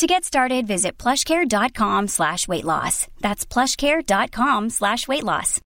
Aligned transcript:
To 0.00 0.06
get 0.06 0.24
started, 0.24 0.66
visit 0.66 0.96
plushcare.com 0.96 2.08
slash 2.08 2.46
weight 2.46 2.64
loss. 2.64 3.06
That's 3.18 3.44
plushcare.com 3.44 4.70
slash 4.70 5.06
weight 5.06 5.22
loss. 5.22 5.60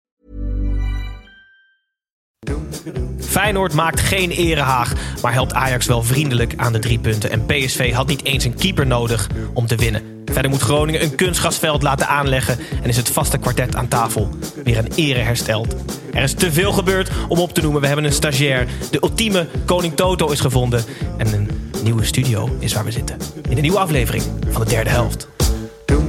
Feyenoord 3.18 3.74
maakt 3.74 4.00
geen 4.00 4.30
erehaag, 4.30 4.92
maar 5.22 5.32
helpt 5.32 5.54
Ajax 5.54 5.86
wel 5.86 6.02
vriendelijk 6.02 6.52
aan 6.56 6.72
de 6.72 6.78
drie 6.78 6.98
punten. 6.98 7.30
En 7.30 7.46
PSV 7.46 7.92
had 7.92 8.06
niet 8.06 8.24
eens 8.24 8.44
een 8.44 8.54
keeper 8.54 8.86
nodig 8.86 9.28
om 9.52 9.66
te 9.66 9.76
winnen. 9.76 10.22
Verder 10.24 10.50
moet 10.50 10.60
Groningen 10.60 11.02
een 11.02 11.14
kunstgrasveld 11.14 11.82
laten 11.82 12.08
aanleggen 12.08 12.58
en 12.82 12.88
is 12.88 12.96
het 12.96 13.10
vaste 13.10 13.38
kwartet 13.38 13.76
aan 13.76 13.88
tafel 13.88 14.28
weer 14.64 14.78
een 14.78 14.92
ere 14.94 15.18
hersteld. 15.20 15.74
Er 16.12 16.22
is 16.22 16.34
te 16.34 16.52
veel 16.52 16.72
gebeurd 16.72 17.10
om 17.28 17.38
op 17.38 17.52
te 17.54 17.60
noemen. 17.60 17.80
We 17.80 17.86
hebben 17.86 18.04
een 18.04 18.12
stagiair. 18.12 18.66
De 18.90 18.98
ultieme 19.02 19.48
Koning 19.64 19.94
Toto 19.94 20.30
is 20.30 20.40
gevonden. 20.40 20.84
En 21.18 21.32
een 21.32 21.63
nieuwe 21.84 22.04
studio 22.04 22.56
is 22.58 22.72
waar 22.72 22.84
we 22.84 22.90
zitten. 22.90 23.16
In 23.48 23.56
een 23.56 23.62
nieuwe 23.62 23.78
aflevering 23.78 24.22
van 24.50 24.64
de 24.64 24.68
derde 24.68 24.90
helft. 24.90 25.28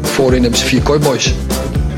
Voorin 0.01 0.41
hebben 0.41 0.59
ze 0.59 0.65
vier 0.65 0.81
kooiboys. 0.81 1.33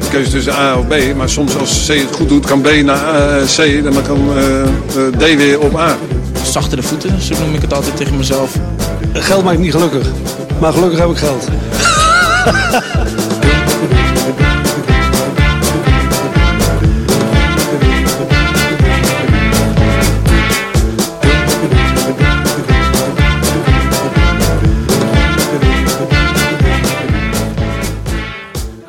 keuze 0.09 0.31
tussen 0.31 0.54
A 0.54 0.77
of 0.77 0.88
B. 0.88 1.16
Maar 1.16 1.30
soms 1.30 1.58
als 1.58 1.85
C 1.85 1.88
het 1.88 2.16
goed 2.16 2.30
doet, 2.30 2.45
kan 2.45 2.62
B 2.62 2.68
naar 2.84 3.40
eh, 3.40 3.45
C. 3.55 3.58
En 3.58 3.84
dan 3.84 4.04
kan 4.04 4.38
eh, 4.38 4.62
eh, 4.62 4.68
D 5.18 5.35
weer 5.35 5.59
op 5.59 5.77
A. 5.77 5.98
Zachtere 6.43 6.84
voeten, 6.84 7.21
zo 7.21 7.35
noem 7.40 7.54
ik 7.54 7.62
het 7.62 7.74
altijd 7.74 7.98
tegen 7.98 8.18
mezelf. 8.18 8.55
Geld 9.13 9.43
maakt 9.43 9.60
niet 9.60 9.71
gelukkig. 9.71 10.07
Maar 10.59 10.74
gelukkig 10.74 10.99
heb 10.99 11.09
ik 11.09 11.18
geld. 11.18 11.48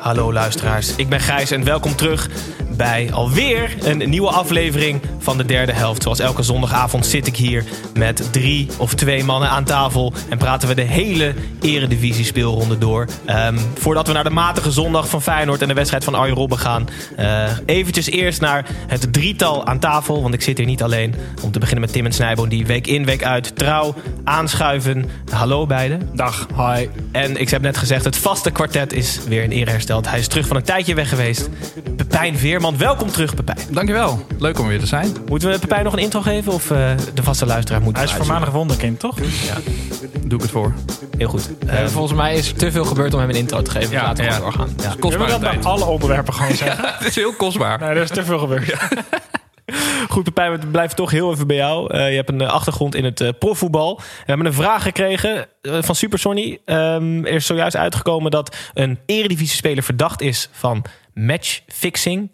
Hallo 0.09 0.33
luisteraars, 0.33 0.95
ik 0.95 1.09
ben 1.09 1.19
Gijs 1.19 1.51
en 1.51 1.63
welkom 1.63 1.95
terug 1.95 2.29
bij 2.79 3.09
alweer 3.13 3.75
een 3.83 4.09
nieuwe 4.09 4.29
aflevering 4.29 5.01
van 5.17 5.37
de 5.37 5.45
derde 5.45 5.73
helft. 5.73 6.03
Zoals 6.03 6.19
elke 6.19 6.43
zondagavond 6.43 7.05
zit 7.05 7.27
ik 7.27 7.35
hier 7.35 7.63
met 7.93 8.31
drie 8.31 8.67
of 8.77 8.93
twee 8.93 9.23
mannen 9.23 9.49
aan 9.49 9.63
tafel 9.63 10.13
en 10.29 10.37
praten 10.37 10.67
we 10.67 10.75
de 10.75 10.81
hele 10.81 11.33
eredivisie 11.61 12.25
speelronde 12.25 12.77
door. 12.77 13.07
Ehm, 13.25 13.57
voordat 13.77 14.07
we 14.07 14.13
naar 14.13 14.23
de 14.23 14.29
matige 14.29 14.71
zondag 14.71 15.09
van 15.09 15.21
Feyenoord 15.21 15.61
en 15.61 15.67
de 15.67 15.73
wedstrijd 15.73 16.03
van 16.03 16.15
Arjen 16.15 16.35
Robben 16.35 16.57
gaan, 16.57 16.87
uh, 17.19 17.43
eventjes 17.65 18.09
eerst 18.09 18.41
naar 18.41 18.65
het 18.87 19.13
drietal 19.13 19.65
aan 19.65 19.79
tafel, 19.79 20.21
want 20.21 20.33
ik 20.33 20.41
zit 20.41 20.57
hier 20.57 20.67
niet 20.67 20.83
alleen. 20.83 21.15
Om 21.41 21.51
te 21.51 21.59
beginnen 21.59 21.85
met 21.85 21.93
Tim 21.93 22.05
en 22.05 22.11
Snijboon 22.11 22.49
die 22.49 22.65
week 22.65 22.87
in 22.87 23.05
week 23.05 23.23
uit 23.23 23.55
trouw 23.55 23.95
aanschuiven. 24.23 25.09
Hallo 25.31 25.65
beiden. 25.65 26.09
Dag, 26.13 26.47
hi. 26.57 26.87
En 27.11 27.37
ik 27.37 27.49
heb 27.49 27.61
net 27.61 27.77
gezegd, 27.77 28.05
het 28.05 28.17
vaste 28.17 28.51
kwartet 28.51 28.93
is 28.93 29.19
weer 29.27 29.43
in 29.43 29.51
ere 29.51 29.71
hersteld. 29.71 30.09
Hij 30.09 30.19
is 30.19 30.27
terug 30.27 30.47
van 30.47 30.55
een 30.55 30.63
tijdje 30.63 30.93
weg 30.93 31.09
geweest. 31.09 31.49
Pepijn 31.95 32.37
Veerman, 32.37 32.68
welkom 32.77 33.11
terug 33.11 33.35
Pepijn. 33.35 33.57
Dankjewel, 33.69 34.25
leuk 34.37 34.59
om 34.59 34.67
weer 34.67 34.79
te 34.79 34.85
zijn. 34.85 35.15
Moeten 35.27 35.49
we 35.49 35.59
Pepijn 35.59 35.83
nog 35.83 35.93
een 35.93 35.99
intro 35.99 36.21
geven 36.21 36.53
of 36.53 36.69
uh, 36.71 36.91
de 37.13 37.23
vaste 37.23 37.45
luisteraar 37.45 37.81
moet 37.81 37.95
Hij 37.95 38.05
is 38.05 38.11
voormalig 38.11 38.49
wonderkind, 38.49 38.99
toch? 38.99 39.17
Ja. 39.19 39.57
Doe 40.25 40.37
ik 40.37 40.41
het 40.41 40.51
voor. 40.51 40.73
Heel 41.17 41.27
goed. 41.27 41.49
Uh, 41.65 41.85
volgens 41.85 42.17
mij 42.17 42.35
is 42.35 42.49
er 42.49 42.57
te 42.57 42.71
veel 42.71 42.85
gebeurd 42.85 43.13
om 43.13 43.19
hem 43.19 43.29
een 43.29 43.35
intro 43.35 43.61
te 43.61 43.71
geven. 43.71 43.91
Ja, 43.91 44.01
Laten 44.01 44.23
we 44.23 44.29
ja. 44.29 44.35
gewoon 44.35 44.51
doorgaan. 44.51 44.73
Ja. 44.77 44.83
Ja. 44.83 44.95
Kostbare 44.99 45.25
We 45.25 45.39
dat 45.39 45.51
bij 45.51 45.63
alle 45.63 45.85
onderwerpen 45.85 46.33
gewoon 46.33 46.55
zeggen. 46.65 46.93
Het 46.97 47.07
is 47.07 47.15
heel 47.15 47.33
kostbaar. 47.33 47.79
Nee, 47.79 47.89
er 47.89 48.01
is 48.01 48.09
te 48.09 48.23
veel 48.23 48.39
gebeurd. 48.39 48.73
Goed, 50.09 50.23
Pepijn, 50.23 50.59
we 50.59 50.67
blijven 50.67 50.95
toch 50.95 51.11
heel 51.11 51.31
even 51.31 51.47
bij 51.47 51.55
jou. 51.55 51.93
Uh, 51.95 52.09
je 52.09 52.15
hebt 52.15 52.29
een 52.29 52.41
achtergrond 52.41 52.95
in 52.95 53.03
het 53.03 53.19
uh, 53.19 53.29
profvoetbal. 53.39 53.95
We 53.97 54.23
hebben 54.25 54.45
een 54.45 54.53
vraag 54.53 54.83
gekregen 54.83 55.47
van 55.61 55.95
Super 55.95 56.19
Sonny. 56.19 56.59
Um, 56.65 57.25
er 57.25 57.33
is 57.33 57.45
zojuist 57.45 57.75
uitgekomen 57.75 58.31
dat 58.31 58.57
een 58.73 58.99
eredivisie-speler 59.05 59.83
verdacht 59.83 60.21
is 60.21 60.49
van 60.51 60.85
matchfixing. 61.13 62.31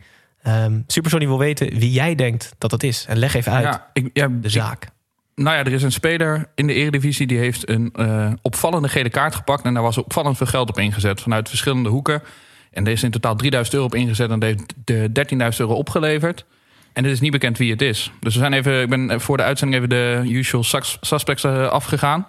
Um, 0.48 0.84
Super 0.88 1.20
wil 1.28 1.40
weten 1.40 1.80
wie 1.80 1.92
jij 1.92 2.16
denkt 2.16 2.54
dat 2.58 2.70
dat 2.70 2.84
is. 2.84 3.06
En 3.08 3.18
leg 3.18 3.34
even 3.36 3.52
uit 3.52 3.64
Ja, 3.64 3.90
ik, 3.94 4.10
ja, 4.14 4.28
de 4.32 4.50
zaak. 4.50 4.84
ik- 4.84 4.90
nou 5.36 5.56
ja, 5.58 5.64
er 5.64 5.72
is 5.74 5.84
een 5.84 5.92
speler 5.92 6.50
in 6.56 6.68
de 6.68 6.74
Eredivisie 6.74 7.28
die 7.28 7.38
heeft 7.38 7.70
een 7.70 7.90
eh, 7.96 8.32
opvallende 8.42 8.88
gele 8.90 9.10
kaart 9.10 9.36
gepakt. 9.36 9.64
En 9.66 9.74
daar 9.74 9.84
was 9.84 9.98
opvallend 9.98 10.38
veel 10.38 10.46
geld 10.48 10.70
op 10.70 10.80
ingezet 10.80 11.22
vanuit 11.22 11.50
verschillende 11.50 11.90
hoeken. 11.90 12.22
En 12.72 12.86
er 12.86 12.92
is 12.92 13.04
in 13.04 13.12
totaal 13.12 13.36
3000 13.36 13.76
euro 13.76 13.88
op 13.88 13.96
ingezet 13.96 14.30
en 14.30 14.44
heeft 14.44 14.74
de 14.86 15.10
13.000 15.12 15.60
euro 15.60 15.74
opgeleverd. 15.74 16.46
En 16.94 17.04
het 17.04 17.14
is 17.14 17.20
niet 17.20 17.32
bekend 17.32 17.58
wie 17.58 17.72
het 17.72 17.82
is. 17.82 18.12
Dus 18.20 18.34
we 18.34 18.40
zijn 18.40 18.54
even, 18.54 18.82
ik 18.82 18.90
ben 18.90 19.22
voor 19.22 19.38
de 19.38 19.44
uitzending 19.44 19.84
even 19.84 19.90
de 19.96 20.22
usual 20.34 20.64
sus- 20.64 20.98
suspects 21.02 21.44
eh, 21.44 21.68
afgegaan. 21.68 22.26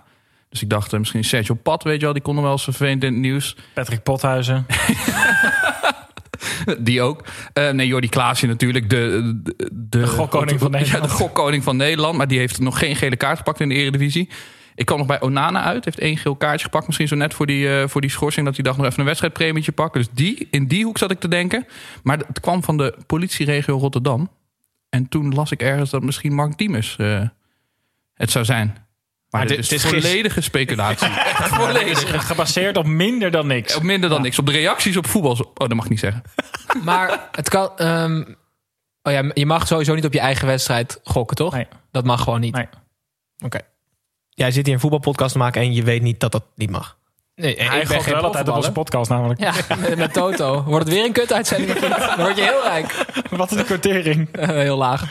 Dus 0.51 0.63
ik 0.63 0.71
dacht, 0.71 0.93
eh, 0.93 0.99
misschien 0.99 1.25
Sergio 1.25 1.55
Pat, 1.55 1.83
weet 1.83 1.99
je 1.99 2.05
wel, 2.05 2.13
die 2.13 2.23
kon 2.23 2.35
nog 2.35 2.43
wel 2.45 2.53
eens 2.53 2.65
vervelend 2.65 3.05
in 3.05 3.13
het 3.13 3.21
nieuws. 3.21 3.57
Patrick 3.75 4.03
Pothuizen. 4.03 4.67
Die 6.79 7.03
ook. 7.03 7.25
Eh, 7.53 7.71
nee, 7.71 7.87
Jordi 7.87 8.09
Klaasje 8.09 8.47
natuurlijk. 8.47 8.91
De, 8.91 9.41
de, 9.43 9.71
de, 9.73 10.07
gokkoning 10.07 10.61
van 10.61 10.71
Nederland. 10.71 11.03
Ja, 11.03 11.09
de 11.09 11.15
gokkoning 11.15 11.63
van 11.63 11.77
Nederland. 11.77 12.17
Maar 12.17 12.29
die 12.29 12.39
heeft 12.39 12.61
nog 12.61 12.79
geen 12.79 12.97
gele 12.97 13.17
kaart 13.17 13.39
gepakt 13.39 13.61
in 13.61 13.69
de 13.69 13.75
Eredivisie. 13.75 14.29
Ik 14.75 14.87
kwam 14.87 14.99
nog 14.99 15.07
bij 15.07 15.21
Onana 15.21 15.63
uit. 15.63 15.85
Heeft 15.85 15.99
één 15.99 16.17
geel 16.17 16.37
kaartje 16.37 16.65
gepakt. 16.65 16.87
Misschien 16.87 17.09
zo 17.09 17.17
net 17.17 17.35
voor 17.35 17.47
die, 17.47 17.81
eh, 17.81 17.89
voor 17.89 18.01
die 18.01 18.11
schorsing. 18.11 18.47
Dat 18.47 18.55
hij 18.55 18.65
dacht 18.65 18.77
nog 18.77 18.87
even 18.87 18.99
een 18.99 19.07
wedstrijdpremietje 19.07 19.73
pakken. 19.73 20.01
Dus 20.01 20.11
die, 20.13 20.49
in 20.51 20.67
die 20.67 20.85
hoek 20.85 20.99
zat 20.99 21.11
ik 21.11 21.21
te 21.21 21.29
denken. 21.29 21.67
Maar 22.03 22.19
het 22.19 22.41
kwam 22.41 22.63
van 22.63 22.77
de 22.77 22.95
politieregio 23.07 23.79
Rotterdam. 23.79 24.31
En 24.89 25.09
toen 25.09 25.35
las 25.35 25.51
ik 25.51 25.63
ergens 25.63 25.91
dat 25.91 26.03
misschien 26.03 26.35
Mark 26.35 26.59
Diemers 26.59 26.97
eh, 26.97 27.23
het 28.15 28.31
zou 28.31 28.45
zijn. 28.45 28.86
Maar, 29.39 29.47
dit- 29.47 29.59
is 29.59 29.71
het 29.71 29.85
is 29.85 29.91
gis- 29.91 30.05
volledige 30.05 30.41
speculatie. 30.41 31.09
Volledig. 31.61 32.27
Gebaseerd 32.27 32.77
op 32.77 32.87
minder 32.87 33.31
dan 33.31 33.47
niks. 33.47 33.75
Op 33.77 33.83
minder 33.83 34.11
dan 34.11 34.23
niks. 34.23 34.39
Op 34.39 34.47
de 34.47 34.53
reacties 34.53 34.97
op 34.97 35.07
voetbal. 35.07 35.33
Oh, 35.33 35.39
dat 35.55 35.75
mag 35.75 35.85
ik 35.85 35.91
niet 35.91 36.01
zeggen. 36.01 36.23
Maar 36.85 37.29
het 37.33 37.49
kan... 37.49 37.71
ehm, 37.77 38.25
oh 39.03 39.13
ja, 39.13 39.31
je 39.35 39.47
mag 39.47 39.67
sowieso 39.67 39.95
niet 39.95 40.05
op 40.05 40.13
je 40.13 40.21
eigen 40.21 40.47
wedstrijd 40.47 41.01
gokken, 41.05 41.37
toch? 41.37 41.53
Nee. 41.55 41.67
Dat 41.91 42.05
mag 42.05 42.23
gewoon 42.23 42.41
niet. 42.41 42.55
Nee. 42.55 42.69
Oké. 43.45 43.59
Jij 44.31 44.51
zit 44.51 44.65
hier 44.67 44.75
een 44.75 44.81
voetbalpodcast 44.81 45.33
te 45.33 45.39
maken 45.39 45.61
en 45.61 45.73
je 45.75 45.83
weet 45.83 46.03
niet 46.03 46.21
dat 46.21 46.33
dat 46.33 46.45
niet 46.55 46.71
mag. 46.71 46.99
Nee, 47.37 47.55
Hij 47.63 47.81
ik 47.81 47.89
ben 47.89 48.03
geen 48.03 48.15
wel 48.15 48.23
altijd 48.23 48.49
op 48.49 48.55
onze 48.57 48.73
podcast 48.73 49.11
namelijk. 49.11 49.41
Ja, 49.41 49.53
met, 49.81 49.97
met 49.97 50.13
Toto. 50.13 50.63
Wordt 50.63 50.85
het 50.85 50.95
weer 50.95 51.05
een 51.05 51.13
kutuitzending 51.13 51.71
of 51.71 51.81
niet? 51.81 51.99
Dan 52.17 52.17
word 52.19 52.37
je 52.37 52.43
heel 52.43 52.63
rijk. 52.63 53.07
Wat 53.31 53.51
is 53.51 53.57
de 53.57 53.65
quotering? 53.65 54.29
Eh, 54.33 54.49
heel 54.49 54.77
laag. 54.77 55.11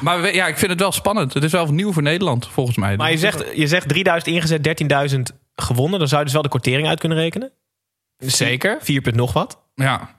Maar 0.00 0.20
we- 0.20 0.34
ja, 0.34 0.46
ik 0.46 0.58
vind 0.58 0.70
het 0.70 0.80
wel 0.80 0.92
spannend. 0.92 1.34
Het 1.34 1.44
is 1.44 1.52
wel 1.52 1.66
nieuw 1.66 1.92
voor 1.92 2.02
Nederland, 2.02 2.48
volgens 2.48 2.76
mij. 2.76 2.96
Maar 2.96 3.10
je 3.10 3.18
zegt, 3.18 3.44
je 3.54 3.66
zegt 3.66 3.88
3000 3.88 4.34
ingezet, 4.34 4.62
13.000 4.62 5.22
gewonnen. 5.54 5.98
Dan 5.98 6.08
zou 6.08 6.18
je 6.20 6.24
dus 6.24 6.34
wel 6.34 6.42
de 6.42 6.48
kortering 6.48 6.88
uit 6.88 7.00
kunnen 7.00 7.18
rekenen. 7.18 7.52
Zeker. 8.18 8.78
4 8.80 9.00
punt 9.00 9.16
nog 9.16 9.32
wat. 9.32 9.58
Ja. 9.74 10.14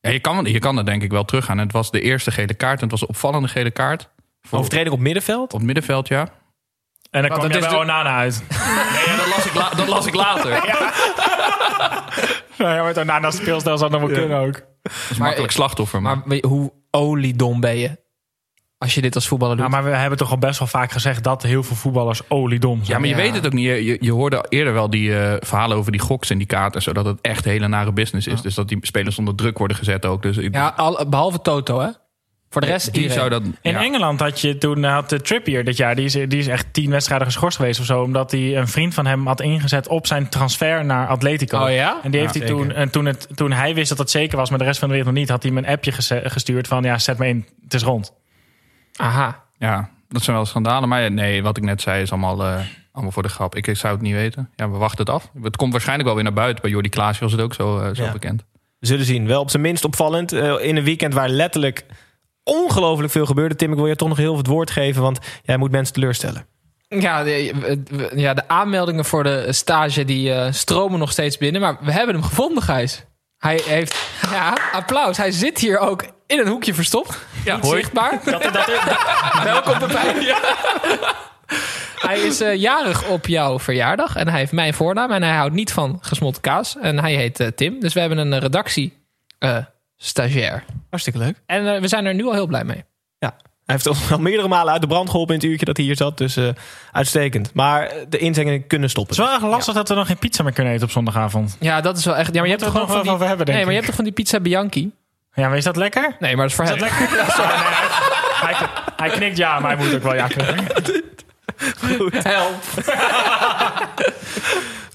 ja 0.00 0.10
je, 0.10 0.20
kan, 0.20 0.44
je 0.44 0.58
kan 0.58 0.78
er 0.78 0.84
denk 0.84 1.02
ik 1.02 1.10
wel 1.10 1.24
teruggaan. 1.24 1.58
Het 1.58 1.72
was 1.72 1.90
de 1.90 2.00
eerste 2.00 2.30
gele 2.30 2.54
kaart. 2.54 2.76
En 2.76 2.82
het 2.82 2.90
was 2.90 3.00
een 3.02 3.08
opvallende 3.08 3.48
gele 3.48 3.70
kaart. 3.70 4.08
Voor, 4.42 4.58
Overtreding 4.58 4.94
op 4.94 5.00
middenveld. 5.00 5.52
op 5.52 5.62
middenveld, 5.62 6.08
ja. 6.08 6.28
En 7.10 7.22
dan 7.22 7.30
kwam 7.30 7.48
je 7.50 7.54
is 7.54 7.60
bij 7.60 7.68
de- 7.68 7.76
Onana 7.76 8.16
uit. 8.16 8.42
Nee, 8.48 9.16
dat, 9.16 9.26
las 9.36 9.46
ik 9.46 9.54
la- 9.54 9.70
dat 9.76 9.88
las 9.88 10.06
ik 10.06 10.14
later. 10.14 10.50
Nou 12.58 12.74
ja, 12.74 12.82
met 12.82 12.98
Onana's 12.98 13.36
speelstijl 13.36 13.78
zou 13.78 13.90
dat 13.90 14.00
nog 14.00 14.10
wel 14.10 14.18
kunnen 14.18 14.38
ook. 14.38 14.52
Dat 14.82 14.92
is 15.10 15.18
makkelijk 15.18 15.52
slachtoffer. 15.52 16.02
Maar, 16.02 16.20
Maar 16.24 16.38
hoe 16.46 16.72
oliedom 16.90 17.60
ben 17.60 17.76
je? 17.78 17.98
Als 18.78 18.94
je 18.94 19.00
dit 19.00 19.14
als 19.14 19.28
voetballer 19.28 19.56
doet. 19.56 19.64
Ja, 19.64 19.70
maar 19.70 19.84
we 19.84 19.90
hebben 19.90 20.18
toch 20.18 20.30
al 20.30 20.38
best 20.38 20.58
wel 20.58 20.68
vaak 20.68 20.92
gezegd 20.92 21.24
dat 21.24 21.42
heel 21.42 21.62
veel 21.62 21.76
voetballers 21.76 22.20
oliedom 22.28 22.78
ja, 22.78 22.84
zijn. 22.84 23.00
maar 23.00 23.08
je 23.08 23.14
Ja. 23.16 23.20
weet 23.22 23.34
het 23.34 23.46
ook 23.46 23.52
niet. 23.52 23.64
Je, 23.66 23.96
je, 24.00 24.12
hoorde 24.12 24.44
eerder 24.48 24.72
wel 24.72 24.90
die 24.90 25.18
eh, 25.18 25.34
verhalen 25.38 25.76
over 25.76 25.92
die 25.92 26.00
goksyndicaten. 26.00 26.82
Zodat 26.82 27.04
het 27.04 27.18
echt 27.20 27.44
hele 27.44 27.68
nare 27.68 27.92
business 27.92 28.26
is. 28.26 28.40
Dus 28.40 28.54
dat 28.54 28.68
die 28.68 28.78
spelers 28.80 29.18
onder 29.18 29.34
druk 29.34 29.58
worden 29.58 29.76
gezet 29.76 30.06
ook. 30.06 30.22
Dus 30.22 30.36
ik- 30.36 30.54
Ja, 30.54 30.72
al, 30.76 31.08
behalve 31.08 31.40
Toto, 31.40 31.80
hè? 31.80 31.88
Voor 32.52 32.60
de 32.60 32.66
rest 32.66 32.94
die 32.94 33.10
zou 33.10 33.28
dat... 33.28 33.42
In 33.42 33.54
ja. 33.62 33.82
Engeland 33.82 34.20
had 34.20 34.40
je 34.40 34.58
toen 34.58 34.84
had 34.84 35.08
de 35.08 35.20
Trippier 35.20 35.64
dit 35.64 35.76
jaar. 35.76 35.94
Die 35.94 36.04
is, 36.04 36.12
die 36.12 36.28
is 36.38 36.46
echt 36.46 36.66
tien 36.72 36.90
wedstrijden 36.90 37.26
geschorst 37.26 37.56
geweest 37.56 37.80
of 37.80 37.86
zo. 37.86 38.02
Omdat 38.02 38.30
hij 38.30 38.56
een 38.56 38.68
vriend 38.68 38.94
van 38.94 39.06
hem 39.06 39.26
had 39.26 39.40
ingezet 39.40 39.88
op 39.88 40.06
zijn 40.06 40.28
transfer 40.28 40.84
naar 40.84 41.06
Atletico. 41.08 41.58
Oh 41.64 41.70
ja? 41.72 41.98
En 42.02 42.10
die 42.10 42.20
heeft 42.20 42.34
Ja, 42.34 42.40
hij 42.40 42.48
toen, 42.48 42.72
en 42.72 42.90
toen, 42.90 43.04
het, 43.06 43.28
toen 43.34 43.52
hij 43.52 43.74
wist 43.74 43.88
dat 43.88 43.98
het 43.98 44.10
zeker 44.10 44.36
was, 44.36 44.50
maar 44.50 44.58
de 44.58 44.64
rest 44.64 44.78
van 44.78 44.88
de 44.88 44.94
wereld 44.94 45.12
nog 45.12 45.20
niet, 45.22 45.30
had 45.30 45.42
hij 45.42 45.52
hem 45.52 45.64
een 45.64 45.70
appje 45.70 45.92
gestuurd 46.30 46.66
van 46.68 46.82
ja, 46.82 46.98
zet 46.98 47.18
me 47.18 47.28
in, 47.28 47.46
het 47.64 47.74
is 47.74 47.82
rond. 47.82 48.12
Aha. 48.96 49.42
Ja, 49.58 49.90
dat 50.08 50.22
zijn 50.22 50.36
wel 50.36 50.46
schandalen. 50.46 50.88
Maar 50.88 51.02
ja, 51.02 51.08
nee, 51.08 51.42
wat 51.42 51.56
ik 51.56 51.62
net 51.62 51.80
zei 51.80 52.02
is 52.02 52.10
allemaal, 52.10 52.42
eh, 52.44 52.60
allemaal 52.92 53.12
voor 53.12 53.22
de 53.22 53.28
grap. 53.28 53.54
Ik, 53.54 53.66
ik 53.66 53.76
zou 53.76 53.92
het 53.92 54.02
niet 54.02 54.14
weten. 54.14 54.50
Ja, 54.56 54.70
we 54.70 54.76
wachten 54.76 54.98
het 54.98 55.10
af. 55.14 55.30
Het 55.42 55.56
komt 55.56 55.70
waarschijnlijk 55.72 56.06
wel 56.06 56.16
weer 56.16 56.24
naar 56.26 56.34
buiten. 56.34 56.62
Bij 56.62 56.70
Jordi 56.70 56.88
Klaasje 56.88 57.20
was 57.20 57.32
het 57.32 57.40
ook 57.40 57.54
zo, 57.54 57.78
eh, 57.80 57.94
zo 57.94 58.04
Ja. 58.04 58.12
bekend. 58.12 58.44
We 58.78 58.86
zullen 58.86 59.04
zien. 59.04 59.26
Wel 59.26 59.40
op 59.40 59.50
zijn 59.50 59.62
minst 59.62 59.84
opvallend. 59.84 60.32
eh, 60.32 60.54
in 60.60 60.76
een 60.76 60.84
weekend 60.84 61.14
waar 61.14 61.28
letterlijk 61.28 61.84
ongelooflijk 62.50 63.12
veel 63.12 63.26
gebeurde. 63.26 63.54
Tim, 63.56 63.70
ik 63.70 63.76
wil 63.76 63.86
je 63.86 63.96
toch 63.96 64.08
nog 64.08 64.16
heel 64.16 64.26
veel 64.28 64.36
het 64.36 64.46
woord 64.46 64.70
geven, 64.70 65.02
want 65.02 65.18
jij 65.42 65.56
moet 65.56 65.70
mensen 65.70 65.94
teleurstellen. 65.94 66.46
Ja 66.88 67.22
de, 67.22 67.52
we- 67.90 68.10
ja, 68.14 68.34
de 68.34 68.48
aanmeldingen 68.48 69.04
voor 69.04 69.22
de 69.24 69.52
stage 69.52 70.04
die 70.04 70.32
eh, 70.32 70.52
stromen 70.52 70.98
nog 70.98 71.10
steeds 71.12 71.38
binnen. 71.38 71.60
Maar 71.60 71.76
we 71.80 71.92
hebben 71.92 72.14
hem 72.14 72.24
gevonden, 72.24 72.62
Gijs. 72.62 73.04
Hij 73.38 73.60
heeft, 73.64 73.98
ja, 74.30 74.56
applaus. 74.72 75.16
Hij 75.16 75.30
zit 75.30 75.58
hier 75.58 75.78
ook 75.78 76.04
in 76.26 76.38
een 76.38 76.46
hoekje 76.48 76.74
verstopt. 76.74 77.18
Ja, 77.44 77.56
Niet 77.56 77.66
zichtbaar. 77.66 78.20
Dat, 78.24 78.42
dat, 78.42 78.52
dat, 78.52 78.66
Welkom 79.44 79.78
Pepijn. 79.78 80.16
Hij 82.06 82.20
is 82.20 82.40
eh, 82.40 82.54
jarig 82.54 83.08
op 83.08 83.26
jouw 83.26 83.58
verjaardag. 83.58 84.16
En 84.16 84.28
hij 84.28 84.38
heeft 84.38 84.52
mijn 84.52 84.74
voornaam. 84.74 85.10
En 85.10 85.22
hij 85.22 85.36
houdt 85.36 85.54
niet 85.54 85.72
van 85.72 85.98
gesmolten 86.00 86.42
kaas. 86.42 86.76
En 86.80 86.98
hij 86.98 87.14
heet 87.14 87.40
eh, 87.40 87.46
Tim. 87.46 87.80
Dus 87.80 87.94
we 87.94 88.00
hebben 88.00 88.18
een 88.18 88.32
eh, 88.32 88.38
redactie 88.40 88.92
eh, 89.38 89.56
stagiair. 90.04 90.64
Hartstikke 90.90 91.18
leuk. 91.18 91.36
En 91.46 91.74
eh, 91.74 91.80
we 91.80 91.88
zijn 91.88 92.04
er 92.06 92.14
nu 92.14 92.24
al 92.26 92.32
heel 92.32 92.46
blij 92.46 92.64
mee. 92.64 92.84
Ja. 93.18 93.34
Hij 93.66 93.74
heeft 93.78 93.86
ons 93.86 94.10
al 94.12 94.18
meerdere 94.18 94.48
malen 94.48 94.72
uit 94.72 94.80
de 94.80 94.86
brand 94.86 95.10
geholpen 95.10 95.34
in 95.34 95.40
het 95.40 95.48
uurtje 95.50 95.66
dat 95.66 95.76
hij 95.76 95.86
hier 95.86 95.96
zat. 95.96 96.18
Dus 96.18 96.36
eh, 96.36 96.48
uitstekend. 96.92 97.54
Maar 97.54 97.82
eh, 97.86 97.96
de 98.08 98.18
inzendingen 98.18 98.66
kunnen 98.66 98.90
stoppen. 98.90 99.14
het 99.16 99.24
is 99.24 99.30
wel 99.30 99.40
erg 99.40 99.50
lastig 99.56 99.74
dat 99.74 99.88
we 99.88 99.94
nog 99.94 100.06
geen 100.06 100.18
pizza 100.18 100.42
meer 100.42 100.52
kunnen 100.52 100.72
eten 100.72 100.84
op 100.84 100.90
zondagavond. 100.92 101.56
Ja, 101.60 101.80
dat 101.80 101.98
is 101.98 102.04
wel 102.04 102.16
echt... 102.16 102.34
Ja, 102.34 102.40
maar 102.40 102.44
je 102.50 102.56
hebt 102.56 102.64
we 102.64 102.70
gewoon 102.70 102.88
van 102.88 103.02
die... 103.02 103.10
over 103.10 103.26
hebben, 103.26 103.46
denk 103.46 103.56
nee, 103.58 103.66
maar 103.66 103.74
je 103.74 103.80
hebt 103.80 103.86
toch 103.86 103.94
van 103.96 104.04
die 104.14 104.24
pizza 104.24 104.40
Bianchi? 104.40 104.90
Ja, 105.34 105.48
maar 105.48 105.56
is 105.56 105.64
dat 105.64 105.76
lekker? 105.76 106.16
Nee, 106.18 106.36
maar 106.36 106.48
dat 106.48 106.50
is 106.50 106.54
voor 106.54 106.64
Is 106.64 106.70
hem. 106.70 106.78
dat 106.78 106.88
lekker? 106.90 107.16
Ja, 107.18 107.30
sorry, 107.30 107.50
nee, 107.50 107.58
hij, 108.40 108.54
hij, 108.54 108.68
hij 108.96 109.10
knikt 109.10 109.36
ja, 109.36 109.58
maar 109.60 109.76
hij 109.76 109.84
moet 109.86 109.94
ook 109.94 110.02
wel 110.02 110.14
ja 110.14 110.26
knikken. 110.26 110.64
Help. 112.22 112.54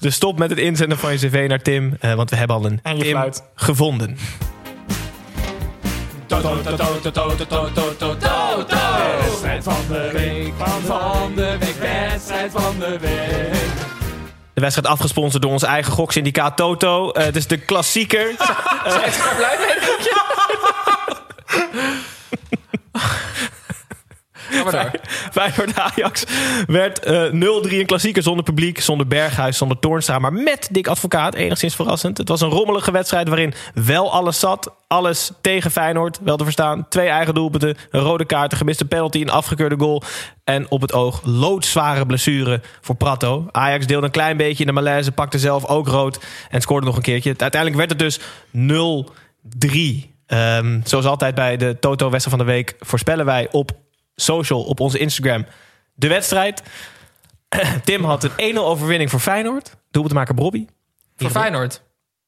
Dus 0.00 0.14
stop 0.14 0.38
met 0.38 0.50
het 0.50 0.58
inzenden 0.58 0.98
van 0.98 1.12
je 1.12 1.18
cv 1.18 1.44
naar 1.48 1.62
Tim. 1.62 1.96
eh, 2.00 2.14
want 2.14 2.30
we 2.30 2.36
hebben 2.36 2.56
al 2.56 2.64
een 2.66 2.80
En 2.82 2.96
je 2.96 3.02
Tim 3.02 3.10
fluit. 3.12 3.42
gevonden. 3.54 4.16
Wedstrijd 9.20 9.64
van 9.64 9.84
de 9.88 10.10
week, 10.12 10.52
van 10.84 11.34
de 11.34 11.56
week, 11.58 11.76
wedstrijd 11.80 12.52
van 12.52 12.78
de 12.78 12.98
week. 12.98 13.94
De 14.54 14.60
wedstrijd 14.60 14.88
afgesponsord 14.88 15.42
door 15.42 15.52
ons 15.52 15.62
eigen 15.62 15.92
goksyndicaat 15.92 16.56
Toto. 16.56 17.10
Eh, 17.10 17.24
het 17.24 17.36
is 17.36 17.46
de 17.46 17.56
klassieker. 17.58 18.34
Blijf 18.36 19.60
Ga 20.06 20.24
maar 20.36 20.56
door. 20.60 20.84
Feyenoord 25.32 25.78
Ajax 25.78 26.24
werd 26.66 26.98
eh 26.98 27.32
0-3 27.32 27.32
een 27.32 27.86
klassieker 27.86 28.22
zonder 28.22 28.44
publiek, 28.44 28.80
zonder 28.80 29.06
Berghuis, 29.06 29.56
zonder 29.56 29.78
Toornstra, 29.78 30.18
maar 30.18 30.32
met 30.32 30.68
Dick 30.70 30.86
Advocaat. 30.86 31.34
Enigszins 31.34 31.74
verrassend. 31.74 32.18
Het 32.18 32.28
was 32.28 32.40
een 32.40 32.48
rommelige 32.48 32.90
wedstrijd 32.90 33.28
waarin 33.28 33.54
wel 33.74 34.12
alles 34.12 34.38
zat. 34.38 34.74
Alles 34.88 35.32
tegen 35.40 35.70
Feyenoord, 35.70 36.18
wel 36.22 36.36
te 36.36 36.44
verstaan. 36.44 36.88
Twee 36.88 37.08
eigen 37.08 37.34
doelpunten, 37.34 37.76
een 37.90 38.00
rode 38.00 38.24
kaart, 38.24 38.52
een 38.52 38.58
gemiste 38.58 38.84
penalty, 38.84 39.20
een 39.20 39.30
afgekeurde 39.30 39.76
goal. 39.78 40.02
En 40.44 40.70
op 40.70 40.80
het 40.80 40.92
oog 40.92 41.20
loodzware 41.24 42.06
blessure 42.06 42.60
voor 42.80 42.94
Prato. 42.94 43.46
Ajax 43.50 43.86
deelde 43.86 44.06
een 44.06 44.12
klein 44.12 44.36
beetje 44.36 44.60
in 44.60 44.66
de 44.66 44.72
malaise, 44.72 45.12
pakte 45.12 45.38
zelf 45.38 45.64
ook 45.64 45.88
rood 45.88 46.20
en 46.50 46.60
scoorde 46.60 46.86
nog 46.86 46.96
een 46.96 47.02
keertje. 47.02 47.34
Uiteindelijk 47.36 47.76
werd 47.76 47.90
het 47.90 47.98
dus 47.98 48.20
0-3. 48.50 50.14
Ehm, 50.26 50.80
zoals 50.84 51.04
altijd 51.04 51.34
bij 51.34 51.56
de 51.56 51.76
Toto-wedstrijd 51.80 52.36
van 52.36 52.46
de 52.46 52.52
week 52.52 52.74
voorspellen 52.78 53.24
wij 53.24 53.48
op 53.50 53.70
social, 54.16 54.62
op 54.62 54.80
onze 54.80 54.98
Instagram, 54.98 55.46
de 55.94 56.08
wedstrijd. 56.08 56.62
Tim 57.84 58.04
had 58.04 58.24
een 58.36 58.54
1-0 58.56 58.58
overwinning 58.58 59.10
voor 59.10 59.20
Feyenoord. 59.20 59.76
Doelpuntmaker 59.90 60.34
Bobby. 60.34 60.66
Voor 61.16 61.30
Feyenoord. 61.30 61.82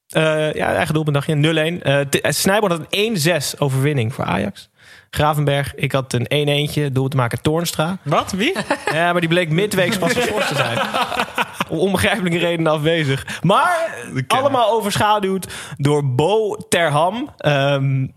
Eh, 0.09 0.53
ja, 0.53 0.73
eigen 0.75 0.93
doelpunt 0.93 1.15
dacht 1.15 1.27
je. 1.27 1.79
0-1. 1.79 1.83
Eh 1.83 1.99
T- 1.99 2.21
eh, 2.21 2.31
Snijboon 2.31 2.71
had 2.71 2.85
een 2.89 3.17
1-6 3.17 3.59
overwinning 3.59 4.13
voor 4.13 4.25
Ajax. 4.25 4.69
Gravenberg, 5.09 5.75
ik 5.75 5.91
had 5.91 6.13
een 6.13 6.25
1-1'tje. 6.27 6.91
Doelpuntmaker 6.91 7.41
Toornstra. 7.41 7.97
Wat? 8.03 8.31
Wie? 8.31 8.55
Ja, 8.93 9.11
maar 9.11 9.21
die 9.21 9.29
bleek 9.29 9.49
midweeks 9.49 9.97
pas 9.97 10.13
geschorst 10.13 10.47
te 10.47 10.55
zijn. 10.55 10.79
Om 11.69 11.77
onbegrijpelijke 11.77 12.37
redenen 12.37 12.71
afwezig. 12.71 13.41
Maar 13.43 13.95
allemaal 14.27 14.71
overschaduwd 14.71 15.47
door 15.77 16.15
Bo 16.15 16.55
Terham. 16.55 17.29
Ehm, 17.37 18.07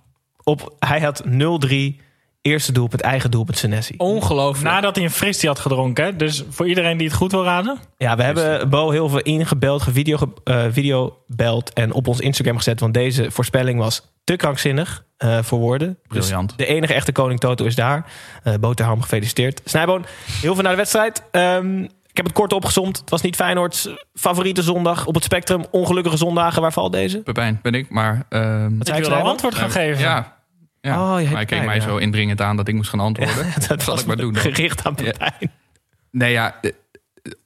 op, 0.42 0.74
hij 0.78 1.00
had 1.00 1.22
0-3. 1.24 2.00
Eerste 2.42 2.72
doelpunt, 2.72 3.00
eigen 3.02 3.30
doelpunt 3.30 3.58
Senesi. 3.58 3.94
Ongelooflijk. 3.96 4.74
Nadat 4.74 4.94
hij 4.96 5.04
een 5.04 5.10
fristie 5.10 5.48
had 5.48 5.58
gedronken. 5.58 6.04
hè? 6.04 6.16
Dus 6.16 6.42
voor 6.50 6.68
iedereen 6.68 6.96
die 6.96 7.06
het 7.06 7.16
goed 7.16 7.32
wil 7.32 7.44
raden. 7.44 7.78
Ja, 7.96 8.16
we 8.16 8.22
hebben 8.22 8.68
Bo 8.70 8.90
heel 8.90 9.08
veel 9.08 9.20
ingebeld, 9.20 9.82
gevideo, 9.82 10.16
eh 10.44 10.64
videobeld 10.70 11.72
en 11.72 11.92
op 11.92 12.08
ons 12.08 12.20
Instagram 12.20 12.56
gezet. 12.56 12.80
Want 12.80 12.94
deze 12.94 13.30
voorspelling 13.30 13.78
was 13.78 14.02
te 14.24 14.36
krankzinnig 14.36 15.04
eh, 15.16 15.38
voor 15.42 15.58
woorden. 15.58 15.98
Briljant. 16.08 16.48
Dus 16.48 16.66
de 16.66 16.74
enige 16.74 16.94
echte 16.94 17.12
koning 17.12 17.40
Toto 17.40 17.64
is 17.64 17.74
daar. 17.74 18.04
Eh 18.42 18.54
Bo 18.60 18.74
Terham, 18.74 19.00
gefeliciteerd. 19.02 19.60
Snijboon, 19.64 20.04
heel 20.40 20.54
veel 20.54 20.62
naar 20.62 20.72
de 20.72 20.78
wedstrijd. 20.78 21.22
Ehm, 21.30 21.82
ik 21.82 22.16
heb 22.16 22.26
het 22.26 22.34
kort 22.34 22.52
opgezomd. 22.52 22.98
Het 22.98 23.10
was 23.10 23.20
niet 23.20 23.36
Feyenoord's 23.36 23.88
favoriete 24.14 24.62
zondag 24.62 25.06
op 25.06 25.14
het 25.14 25.24
spectrum. 25.24 25.64
Ongelukkige 25.70 26.16
zondagen. 26.16 26.62
Waar 26.62 26.72
valt 26.72 26.92
deze? 26.92 27.18
Pepijn 27.18 27.58
ben 27.62 27.74
ik, 27.74 27.90
maar... 27.90 28.26
ehm, 28.28 28.78
Wat 28.78 28.88
Ik 28.88 28.94
wil 28.94 29.12
een 29.12 29.22
antwoord 29.22 29.54
gaan 29.54 29.70
geven. 29.70 30.00
ja, 30.02 30.36
ja. 30.82 31.02
Oh, 31.02 31.10
maar 31.10 31.20
hij 31.20 31.44
keek 31.44 31.48
pijn, 31.48 31.64
mij 31.64 31.76
ja. 31.76 31.82
zo 31.82 31.96
indringend 31.96 32.40
aan 32.40 32.56
dat 32.56 32.68
ik 32.68 32.74
moest 32.74 32.90
gaan 32.90 33.00
antwoorden. 33.00 33.46
Dat 33.68 33.82
zal 33.82 33.98
ik 33.98 34.06
maar 34.06 34.16
doen. 34.16 34.32
dan. 34.32 34.42
Gericht 34.42 34.84
aan 34.84 34.94
Pepijn. 34.94 35.52
Nee, 36.10 36.32
ja, 36.32 36.60
eh, 36.60 36.70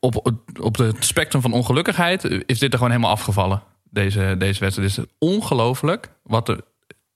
op, 0.01 0.27
op, 0.27 0.41
op 0.61 0.77
het 0.77 1.05
spectrum 1.05 1.43
van 1.43 1.53
ongelukkigheid 1.53 2.25
is 2.25 2.59
dit 2.59 2.73
er 2.73 2.79
gewoon 2.79 2.93
helemaal 2.93 3.13
afgevallen. 3.13 3.63
Deze, 3.91 4.35
deze 4.39 4.61
wedstrijd 4.61 4.97
Het 4.97 4.99
is 4.99 5.13
ongelooflijk. 5.19 6.09
Wat 6.23 6.49
er, 6.49 6.61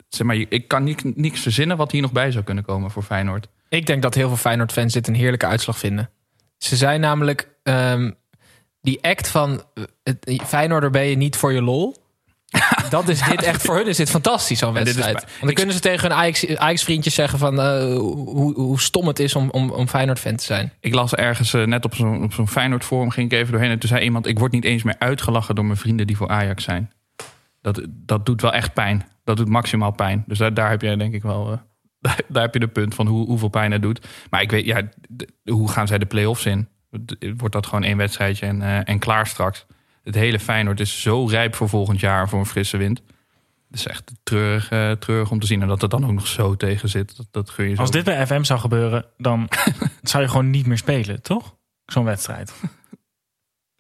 zeg 0.09 0.27
maar, 0.27 0.37
ik 0.37 0.69
kan 0.69 0.85
niet, 0.85 1.17
niks 1.17 1.41
verzinnen 1.41 1.77
wat 1.77 1.93
hier 1.93 2.03
nog 2.03 2.13
bij 2.13 2.31
zou 2.31 2.45
kunnen 2.45 2.65
komen 2.65 2.91
voor 2.91 3.03
Feyenoord. 3.03 3.49
Ik 3.69 3.87
denk 3.87 4.03
dat 4.03 4.15
heel 4.15 4.29
veel 4.29 4.37
Feyenoord-fans 4.37 4.93
dit 4.93 5.09
een 5.09 5.15
heerlijke 5.15 5.47
uitslag 5.47 5.79
vinden. 5.79 6.11
Ze 6.59 6.77
zijn 6.77 7.01
namelijk 7.01 7.49
ehm, 7.63 8.11
die 8.81 9.03
act 9.03 9.29
van 9.29 9.63
eh, 9.75 9.85
het, 10.03 10.43
Feyenoorder 10.47 10.91
ben 10.91 11.05
je 11.05 11.17
niet 11.17 11.37
voor 11.37 11.53
je 11.53 11.63
lol. 11.63 11.97
Dat 12.91 13.09
is 13.09 13.23
dit 13.23 13.43
echt 13.43 13.63
voor 13.63 13.77
hun 13.77 13.87
is 13.87 13.97
dit 13.97 14.11
fantastisch 14.11 14.59
zo'n 14.59 14.73
wedstrijd. 14.73 15.13
Want 15.13 15.41
dan 15.41 15.53
kunnen 15.53 15.75
ze 15.75 15.81
tegen 15.81 16.09
hun 16.09 16.19
Ajax, 16.19 16.57
Ajax-vriendjes 16.57 17.15
zeggen 17.15 17.39
van 17.39 17.61
eh, 17.61 17.97
hoe, 17.97 18.55
hoe 18.55 18.81
stom 18.81 19.07
het 19.07 19.19
is 19.19 19.35
om, 19.35 19.51
om, 19.51 19.71
om 19.71 19.89
Feyenoord-fan 19.89 20.37
te 20.37 20.45
zijn. 20.45 20.73
Ik 20.81 20.95
las 20.95 21.15
ergens 21.15 21.55
eh, 21.55 21.65
net 21.65 21.85
op 21.85 21.95
zo'n 21.95 22.23
op 22.23 22.33
zo'n 22.33 22.49
Feyenoord 22.49 22.85
forum, 22.85 23.11
ging 23.11 23.33
ik 23.33 23.39
even 23.39 23.53
doorheen. 23.53 23.71
En 23.71 23.79
toen 23.79 23.89
zei 23.89 24.03
iemand, 24.05 24.27
ik 24.27 24.39
word 24.39 24.53
niet 24.53 24.65
eens 24.65 24.83
meer 24.83 24.97
uitgelachen 24.99 25.55
door 25.55 25.65
mijn 25.65 25.79
vrienden 25.79 26.07
die 26.07 26.17
voor 26.17 26.29
Ajax 26.29 26.65
zijn. 26.65 26.91
Dat, 27.61 27.87
dat 27.91 28.27
doet 28.27 28.41
wel 28.41 28.53
echt 28.53 28.73
pijn. 28.73 29.07
Dat 29.25 29.37
doet 29.37 29.49
maximaal 29.49 29.91
pijn. 29.93 30.25
Dus 30.27 30.39
daar, 30.39 30.55
daar 30.55 30.71
heb 30.71 30.83
je 30.83 30.97
denk 30.97 31.15
ik 31.15 31.23
wel... 31.23 31.53
eh, 31.53 31.59
daar, 32.01 32.21
daar 32.29 32.43
heb 32.43 32.55
je 32.55 32.61
de 32.61 32.69
punt 32.69 32.95
van 32.95 33.07
hoe, 33.07 33.27
hoeveel 33.27 33.49
pijn 33.49 33.73
het 33.73 33.83
doet. 33.83 34.07
Maar 34.31 34.43
ik 34.43 34.51
weet, 34.51 34.65
ja, 34.65 34.83
hoe 35.45 35.71
gaan 35.71 35.87
zij 35.87 35.99
de 35.99 36.07
play-offs 36.07 36.47
in? 36.47 36.69
Wordt 37.37 37.55
dat 37.55 37.67
gewoon 37.67 37.85
één 37.85 37.97
wedstrijdje 37.97 38.47
en, 38.47 38.85
en 38.85 38.99
klaar 38.99 39.27
straks? 39.27 39.67
Het 40.03 40.15
hele 40.15 40.39
Feyenoord 40.39 40.81
is 40.81 41.03
zo 41.03 41.25
rijp 41.25 41.55
voor 41.55 41.69
volgend 41.69 42.01
jaar 42.01 42.29
voor 42.29 42.39
een 42.39 42.47
frisse 42.47 42.77
wind. 42.77 43.03
Het 43.71 43.79
is 43.79 43.87
echt 43.87 44.13
treurig, 44.23 44.71
eh, 44.71 44.93
treurig 44.93 45.31
om 45.31 45.41
te 45.41 45.47
zien. 45.47 45.63
En 45.63 45.69
dat 45.69 45.81
het 45.81 45.91
dan 45.91 46.05
ook 46.05 46.13
nog 46.13 46.27
zo 46.27 46.57
tegen 46.57 46.89
zit. 46.89 47.17
Dat, 47.17 47.27
dat 47.31 47.53
je 47.57 47.75
zo. 47.75 47.81
Als 47.81 47.91
dit 47.91 48.05
bij 48.05 48.27
FM 48.27 48.43
zou 48.43 48.61
gebeuren, 48.61 49.07
dan 49.17 49.49
zou 50.03 50.23
je 50.23 50.29
gewoon 50.29 50.51
niet 50.51 50.67
meer 50.67 50.79
spelen, 50.79 51.23
toch? 51.23 51.57
Zo'n 51.85 52.05
wedstrijd. 52.05 52.53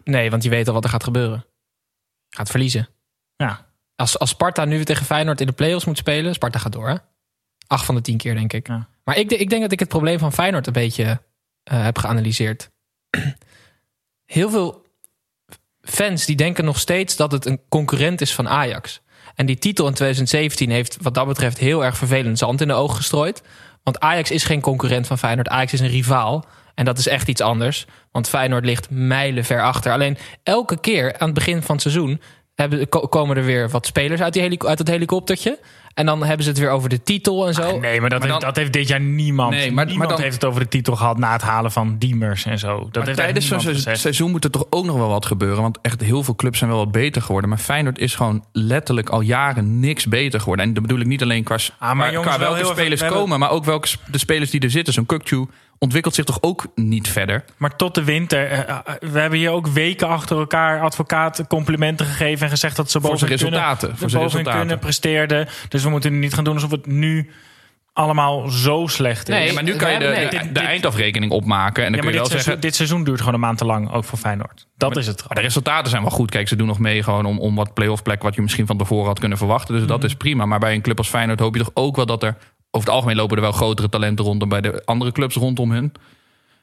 Nee, 0.05 0.31
want 0.31 0.43
je 0.43 0.51
weet 0.51 0.69
al 0.69 0.75
wat 0.75 0.85
er 0.85 0.91
gaat 0.91 1.05
gebeuren. 1.05 1.47
Gaat 2.29 2.51
verliezen. 2.51 2.89
Ja. 3.37 3.67
Als, 3.97 4.19
als 4.19 4.31
Sparta 4.31 4.65
nu 4.65 4.85
tegen 4.85 5.07
Feyenoord 5.07 5.41
in 5.41 5.47
de 5.47 5.53
play-offs 5.53 5.85
moet 5.85 5.99
spelen, 5.99 6.35
Sparta 6.35 6.59
gaat 6.59 6.73
door, 6.73 6.89
hè? 6.89 6.95
Acht 7.67 7.85
van 7.85 7.95
de 7.95 8.01
tien 8.01 8.17
keer, 8.17 8.35
denk 8.35 8.53
ik. 8.53 8.67
Ja. 8.67 8.89
Maar 9.05 9.17
ik, 9.17 9.31
ik 9.31 9.51
denk 9.51 9.63
dat 9.63 9.73
ik 9.73 9.79
het 9.79 9.89
probleem 9.89 10.19
van 10.19 10.33
Feyenoord 10.33 10.67
een 10.67 10.73
beetje 10.73 11.23
eh, 11.63 11.83
heb 11.83 11.99
geanalyseerd. 11.99 12.71
Heel 14.25 14.51
veel 14.51 14.87
fans 15.91 16.27
die 16.27 16.37
denken 16.37 16.65
nog 16.65 16.79
steeds 16.79 17.17
dat 17.17 17.33
het 17.33 17.47
een 17.47 17.61
concurrent 17.69 18.21
is 18.21 18.35
van 18.35 18.49
Ajax. 18.49 19.01
En 19.35 19.47
die 19.47 19.59
titel 19.59 19.87
in 19.87 19.95
2017 19.95 20.71
heeft 20.71 20.97
wat 21.01 21.15
dat 21.15 21.27
betreft 21.27 21.59
heel 21.59 21.85
erg 21.85 21.97
vervelend 21.97 22.39
zand 22.39 22.61
in 22.61 22.69
de 22.69 22.75
ogen 22.75 22.97
gestrooid. 22.97 23.43
Want 23.83 24.01
Ajax 24.01 24.31
is 24.31 24.45
geen 24.45 24.61
concurrent 24.61 25.07
van 25.07 25.19
Feyenoord. 25.19 25.49
Ajax 25.49 25.73
is 25.73 25.81
een 25.81 25.89
rivaal. 25.89 26.45
En 26.75 26.85
dat 26.85 26.99
is 26.99 27.07
echt 27.07 27.29
iets 27.29 27.41
anders. 27.41 27.87
Want 28.13 28.29
Feyenoord 28.29 28.65
ligt 28.65 28.91
mijlen 28.91 29.45
ver 29.45 29.63
achter. 29.63 29.93
Alleen 29.93 30.19
elke 30.43 30.81
keer 30.81 31.19
aan 31.19 31.27
het 31.27 31.35
begin 31.35 31.63
van 31.63 31.75
het 31.75 31.83
seizoen 31.83 32.21
hebben, 32.61 32.89
ko- 32.89 33.07
komen 33.09 33.37
er 33.37 33.45
weer 33.45 33.69
wat 33.71 33.87
spelers 33.87 34.21
uit, 34.21 34.33
die 34.33 34.43
helico- 34.43 34.69
uit 34.69 34.79
het 34.79 34.89
helikoptertje. 34.89 35.59
En 35.95 36.07
dan 36.07 36.25
hebben 36.25 36.45
ze 36.45 36.51
het 36.51 36.59
weer 36.59 36.71
over 36.71 36.89
de 36.89 37.03
titel 37.03 37.47
en 37.47 37.55
zo. 37.55 37.79
Nee, 37.79 38.01
maar 38.01 38.11
dat, 38.11 38.19
Maar 38.19 38.29
dan- 38.29 38.29
heeft, 38.31 38.41
dat 38.41 38.57
heeft 38.57 38.73
dit 38.73 38.89
jaar 38.89 39.01
niemand. 39.01 39.51
Nee, 39.51 39.65
maar- 39.67 39.75
maar 39.75 39.87
niemand 39.87 40.11
dan- 40.11 40.21
heeft 40.21 40.35
het 40.35 40.45
over 40.45 40.61
de 40.61 40.69
titel 40.69 40.97
gehad 40.97 41.19
na 41.19 41.33
het 41.33 41.43
halen 41.43 41.71
van 41.73 41.97
Diemers 41.99 42.45
en 42.45 42.59
zo. 42.59 42.79
Dat 42.79 42.95
Maar 42.95 43.05
heeft 43.05 43.17
tijdens 43.19 43.47
zo'n 43.47 43.97
seizoen 43.97 44.31
moet 44.31 44.45
er 44.45 44.51
toch 44.51 44.67
ook 44.71 44.85
nog 44.85 44.97
wel 44.97 45.09
wat 45.09 45.27
gebeuren. 45.27 45.63
Want 45.63 45.79
echt 45.83 46.01
heel 46.01 46.23
veel 46.23 46.35
clubs 46.35 46.59
zijn 46.59 46.71
wel 46.71 46.79
wat 46.79 46.93
beter 46.93 47.23
geworden. 47.23 47.51
Maar 47.51 47.59
Feyenoord 47.59 47.99
is 47.99 48.15
gewoon 48.15 48.45
letterlijk 48.53 49.09
al 49.09 49.21
jaren 49.21 49.81
niks 49.81 50.07
beter 50.07 50.41
geworden. 50.41 50.67
En 50.67 50.73
dat 50.75 50.83
bedoel 50.83 51.01
ik 51.01 51.07
niet 51.07 51.23
alleen 51.23 51.45
qua, 51.45 51.57
maar 51.79 51.97
qua- 51.97 52.11
jongens, 52.11 52.23
qua 52.35 52.39
wel 52.39 52.49
welke 52.53 52.63
even- 52.65 52.77
spelers 52.77 53.01
hebben- 53.01 53.19
komen. 53.19 53.39
Maar 53.39 53.51
ook 53.51 53.65
welke 53.65 53.89
de 54.11 54.19
spelers 54.19 54.51
die 54.51 54.61
er 54.61 54.71
zitten. 54.71 54.93
Zo'n 54.95 55.07
Kukcu, 55.07 55.47
ontwikkelt 55.83 56.15
zich 56.15 56.25
toch 56.25 56.39
ook 56.41 56.67
niet 56.75 57.09
verder. 57.09 57.45
Maar 57.57 57.77
tot 57.77 57.95
de 57.95 58.05
winter. 58.05 58.47
eh, 58.51 58.59
eh, 58.69 58.77
we 59.01 59.19
hebben 59.19 59.39
hier 59.39 59.51
ook 59.51 59.67
weken 59.67 60.09
achter 60.09 60.39
elkaar 60.39 60.81
advocaat 60.81 61.45
complimenten 61.49 62.07
gegeven 62.07 62.45
en 62.45 62.51
gezegd 62.51 62.77
dat 62.77 62.91
ze 62.91 63.01
Voor 63.01 63.11
boven 63.11 63.29
kunnen, 63.29 63.47
resultaten, 63.47 63.89
voor 63.97 64.11
zijn 64.11 64.23
boven 64.23 64.25
resultaten. 64.39 64.59
kunnen 64.61 64.79
presteerden. 64.79 65.49
Dus 65.69 65.83
we 65.83 65.91
moeten 65.91 66.19
niet 66.19 66.35
gaan 66.35 66.45
doen 66.45 66.55
alsof 66.55 66.71
het 66.71 66.87
nu 66.87 67.31
allemaal 67.93 68.49
zo 68.49 68.87
slecht 68.87 69.29
is. 69.29 69.35
Nee, 69.35 69.53
maar 69.53 69.63
nu 69.63 69.77
kan 69.77 69.93
je 69.93 69.99
de, 69.99 70.29
de, 70.31 70.49
dit- 70.53 70.57
eindafrekening 70.63 71.33
opmaken. 71.33 71.85
En 71.85 71.93
dan 71.93 72.01
Ja, 72.03 72.07
kun 72.07 72.13
je 72.17 72.19
dit 72.19 72.21
wel 72.21 72.25
seizoen, 72.25 72.41
zeggen... 72.45 72.61
dit 72.61 72.75
seizoen 72.75 73.05
duurt 73.05 73.19
gewoon 73.19 73.35
een 73.35 73.41
maand 73.41 73.59
te 73.59 73.65
lang, 73.65 73.93
ook 73.93 74.05
voor 74.05 74.19
Feyenoord. 74.19 74.67
Dat 74.77 74.97
is 74.97 75.07
het. 75.07 75.25
Maar 75.29 75.37
de 75.37 75.43
resultaten 75.43 75.91
zijn 75.91 76.03
wel 76.03 76.11
goed. 76.11 76.31
Kijk, 76.31 76.49
ze 76.49 76.57
doen 76.57 76.67
nog 76.67 76.79
mee 76.79 77.03
gewoon 77.03 77.27
om, 77.27 77.39
om 77.39 77.55
wat 77.55 77.75
play-off 77.75 78.03
plek... 78.03 78.23
wat 78.23 78.35
je 78.35 78.43
misschien 78.43 78.67
van 78.67 78.79
tevoren 78.79 79.07
had 79.07 79.19
kunnen 79.19 79.39
verwachten. 79.39 79.73
Dus 79.75 79.83
Mhm. 79.83 79.91
dat 79.93 80.05
is 80.05 80.15
prima. 80.15 80.47
Maar 80.47 80.59
bij 80.59 80.75
een 80.75 80.83
club 80.83 80.99
als 80.99 81.09
Feyenoord 81.09 81.41
hoop 81.41 81.55
je 81.55 81.61
toch 81.63 81.71
ook 81.75 81.97
wel 81.97 82.07
dat 82.07 82.23
er... 82.23 82.37
over 82.71 82.87
het 82.87 82.97
algemeen 82.97 83.17
lopen 83.17 83.37
er 83.37 83.43
wel 83.43 83.53
grotere 83.53 83.89
talenten 83.89 84.25
rond... 84.25 84.41
dan 84.41 84.49
bij 84.49 84.61
de 84.61 84.83
andere 84.85 85.13
clubs 85.13 85.35
rondom 85.35 85.71
hun. 85.71 85.93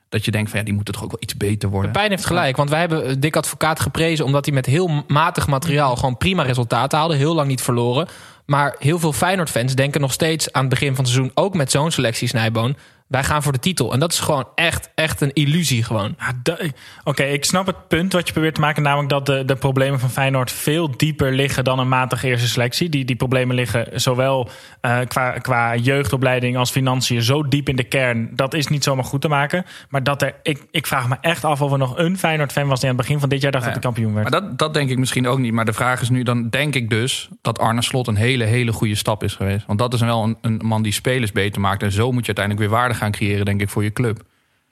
Dat 0.09 0.25
je 0.25 0.31
denkt 0.31 0.49
van 0.49 0.59
ja, 0.59 0.65
die 0.65 0.73
moeten 0.73 0.93
toch 0.93 1.03
ook 1.03 1.11
wel 1.11 1.21
iets 1.21 1.37
beter 1.37 1.69
worden. 1.69 1.91
Pijn 1.91 2.09
heeft 2.09 2.25
gelijk, 2.25 2.57
want 2.57 2.69
wij 2.69 2.79
hebben 2.79 3.05
eh, 3.05 3.15
Dick 3.19 3.35
Advocaat 3.35 3.79
geprezen... 3.79 4.25
omdat 4.25 4.45
hij 4.45 4.53
met 4.53 4.65
heel 4.65 5.03
matig 5.07 5.47
materiaal 5.47 5.95
gewoon 5.95 6.17
prima 6.17 6.43
resultaten 6.43 6.97
haalde. 6.97 7.15
Heel 7.15 7.35
lang 7.35 7.47
niet 7.47 7.61
verloren. 7.61 8.07
Maar 8.45 8.75
heel 8.79 8.99
veel 8.99 9.13
Feyenoord-fans 9.13 9.75
denken 9.75 10.01
nog 10.01 10.13
steeds 10.13 10.51
aan 10.51 10.61
het 10.61 10.69
begin 10.69 10.95
van 10.95 11.03
het 11.03 11.13
seizoen... 11.13 11.31
ook 11.33 11.53
met 11.53 11.71
zo'n 11.71 11.91
selectie 11.91 12.27
Snijboon, 12.27 12.75
wij 13.07 13.23
gaan 13.23 13.43
voor 13.43 13.51
de 13.51 13.59
titel. 13.59 13.93
En 13.93 13.99
dat 13.99 14.11
is 14.11 14.19
gewoon 14.19 14.47
echt, 14.55 14.89
echt 14.95 15.21
een 15.21 15.33
illusie 15.33 15.83
gewoon. 15.83 16.15
Ja, 16.43 16.57
Oké, 17.03 17.23
ik 17.23 17.45
snap 17.45 17.65
het 17.65 17.87
punt 17.87 18.13
wat 18.13 18.27
je 18.27 18.33
probeert 18.33 18.55
te 18.55 18.61
maken. 18.61 18.83
Namelijk 18.83 19.09
dat 19.09 19.25
de, 19.25 19.45
de 19.45 19.55
problemen 19.55 19.99
van 19.99 20.09
Feyenoord 20.09 20.51
veel 20.51 20.97
dieper 20.97 21.31
liggen 21.31 21.63
dan 21.63 21.79
een 21.79 21.87
matige 21.87 22.27
eerste 22.27 22.47
selectie. 22.47 22.89
Die, 22.89 23.05
die 23.05 23.15
problemen 23.15 23.55
liggen 23.55 24.01
zowel 24.01 24.49
eh, 24.81 24.99
qua, 25.07 25.31
qua 25.31 25.75
jeugdopleiding 25.75 26.57
als 26.57 26.71
financiën 26.71 27.21
zo 27.21 27.47
diep 27.47 27.69
in 27.69 27.75
de 27.75 27.83
kern. 27.83 28.29
Dat 28.35 28.53
is 28.53 28.67
niet 28.67 28.83
zomaar 28.83 29.03
goed 29.03 29.21
te 29.21 29.27
maken. 29.27 29.65
Maar 29.89 30.03
dat 30.03 30.21
er, 30.21 30.35
ik, 30.43 30.65
ik 30.71 30.87
vraag 30.87 31.07
me 31.07 31.15
echt 31.21 31.43
af 31.45 31.61
of 31.61 31.71
er 31.71 31.77
nog 31.77 31.97
een 31.97 32.17
Feyenoord-fan 32.17 32.67
was 32.67 32.79
die 32.79 32.89
aan 32.89 32.95
het 32.95 33.05
begin 33.05 33.19
van 33.19 33.29
dit 33.29 33.41
jaar 33.41 33.51
dacht 33.51 33.63
dat 33.63 33.73
hij 33.73 33.81
kampioen 33.81 34.13
werd. 34.13 34.29
Maar 34.29 34.41
dat, 34.41 34.57
dat 34.57 34.73
denk 34.73 34.89
ik 34.89 34.97
misschien 34.97 35.27
ook 35.27 35.39
niet. 35.39 35.53
Maar 35.53 35.65
de 35.65 35.73
vraag 35.73 36.01
is 36.01 36.09
nu, 36.09 36.23
dan 36.23 36.49
denk 36.49 36.75
ik 36.75 36.89
dus 36.89 37.29
dat 37.41 37.59
Arne 37.59 37.81
Slot 37.81 38.07
een 38.07 38.15
hele, 38.15 38.43
hele 38.43 38.71
goede 38.71 38.95
stap 38.95 39.23
is 39.23 39.33
geweest. 39.33 39.65
Want 39.65 39.79
dat 39.79 39.93
is 39.93 40.01
wel 40.01 40.23
een, 40.23 40.37
een 40.41 40.61
man 40.63 40.81
die 40.81 40.91
spelers 40.91 41.31
beter 41.31 41.61
maakt. 41.61 41.83
En 41.83 41.91
zo 41.91 42.11
moet 42.11 42.25
je 42.25 42.35
uiteindelijk 42.35 42.65
weer 42.69 42.79
waarde 42.79 42.95
gaan 42.97 43.11
creëren, 43.11 43.45
denk 43.45 43.61
ik, 43.61 43.69
voor 43.69 43.83
je 43.83 43.93
club. 43.93 44.21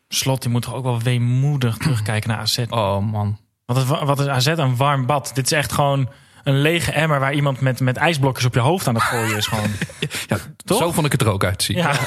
Slot, 0.08 0.42
die 0.42 0.52
moet 0.52 0.62
toch 0.62 0.74
ook 0.74 0.84
wel 0.84 1.02
weemoedig 1.02 1.78
terugkijken 1.78 2.30
naar 2.30 2.40
AZ. 2.40 2.58
Oh 2.70 3.12
man. 3.12 3.38
Wat 3.66 3.78
is, 3.78 3.84
wat 3.84 4.20
is 4.20 4.28
AZ 4.28 4.48
een 4.48 4.76
warm 4.76 5.06
bad? 5.06 5.32
Dit 5.34 5.46
is 5.46 5.52
echt 5.52 5.72
gewoon 5.72 6.10
een 6.44 6.62
lege 6.62 6.92
emmer 6.92 7.20
waar 7.20 7.34
iemand 7.34 7.62
met, 7.62 7.80
met 7.80 7.98
ijsblokjes 7.98 8.46
op 8.46 8.54
je 8.54 8.60
hoofd 8.60 8.88
aan 8.88 8.94
het 8.94 9.04
gooien 9.04 9.38
is. 9.38 9.48
Gewoon. 9.48 9.70
Ja, 10.28 10.38
Toch? 10.66 10.78
Zo 10.78 10.92
vond 10.92 11.06
ik 11.06 11.12
het 11.12 11.22
er 11.22 11.30
ook 11.30 11.44
uitzien. 11.44 11.78
Ja. 11.78 11.94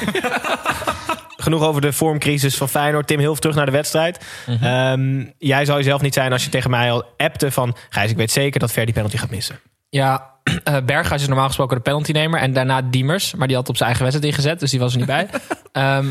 Genoeg 1.37 1.61
over 1.61 1.81
de 1.81 1.93
vormcrisis 1.93 2.57
van 2.57 2.69
Feyenoord. 2.69 3.07
Tim, 3.07 3.19
heel 3.19 3.31
veel 3.31 3.41
terug 3.41 3.55
naar 3.55 3.65
de 3.65 3.71
wedstrijd. 3.71 4.25
Ehm, 4.61 5.25
jij 5.37 5.65
zou 5.65 5.77
jezelf 5.77 6.01
niet 6.01 6.13
zijn 6.13 6.31
als 6.31 6.43
je 6.43 6.49
tegen 6.49 6.69
mij 6.69 6.91
al 6.91 7.05
appte 7.17 7.51
van... 7.51 7.75
Gijs, 7.89 8.11
ik 8.11 8.17
weet 8.17 8.31
zeker 8.31 8.59
dat 8.59 8.71
Ver 8.71 8.85
die 8.85 8.93
penalty 8.93 9.17
gaat 9.17 9.29
missen. 9.29 9.59
Ja, 9.89 10.33
eh 10.63 10.77
Berghuis 10.85 11.21
is 11.21 11.27
normaal 11.27 11.47
gesproken 11.47 11.75
de 11.75 11.81
penaltynemer. 11.83 12.39
En 12.39 12.53
daarna 12.53 12.81
Diemers. 12.81 13.35
Maar 13.35 13.47
die 13.47 13.55
had 13.55 13.69
op 13.69 13.77
zijn 13.77 13.89
eigen 13.89 14.07
wedstrijd 14.07 14.33
ingezet. 14.33 14.59
Dus 14.59 14.71
die 14.71 14.79
was 14.79 14.91
er 14.91 14.97
niet 14.97 15.07
bij. 15.07 15.27
Ehm, 15.71 16.07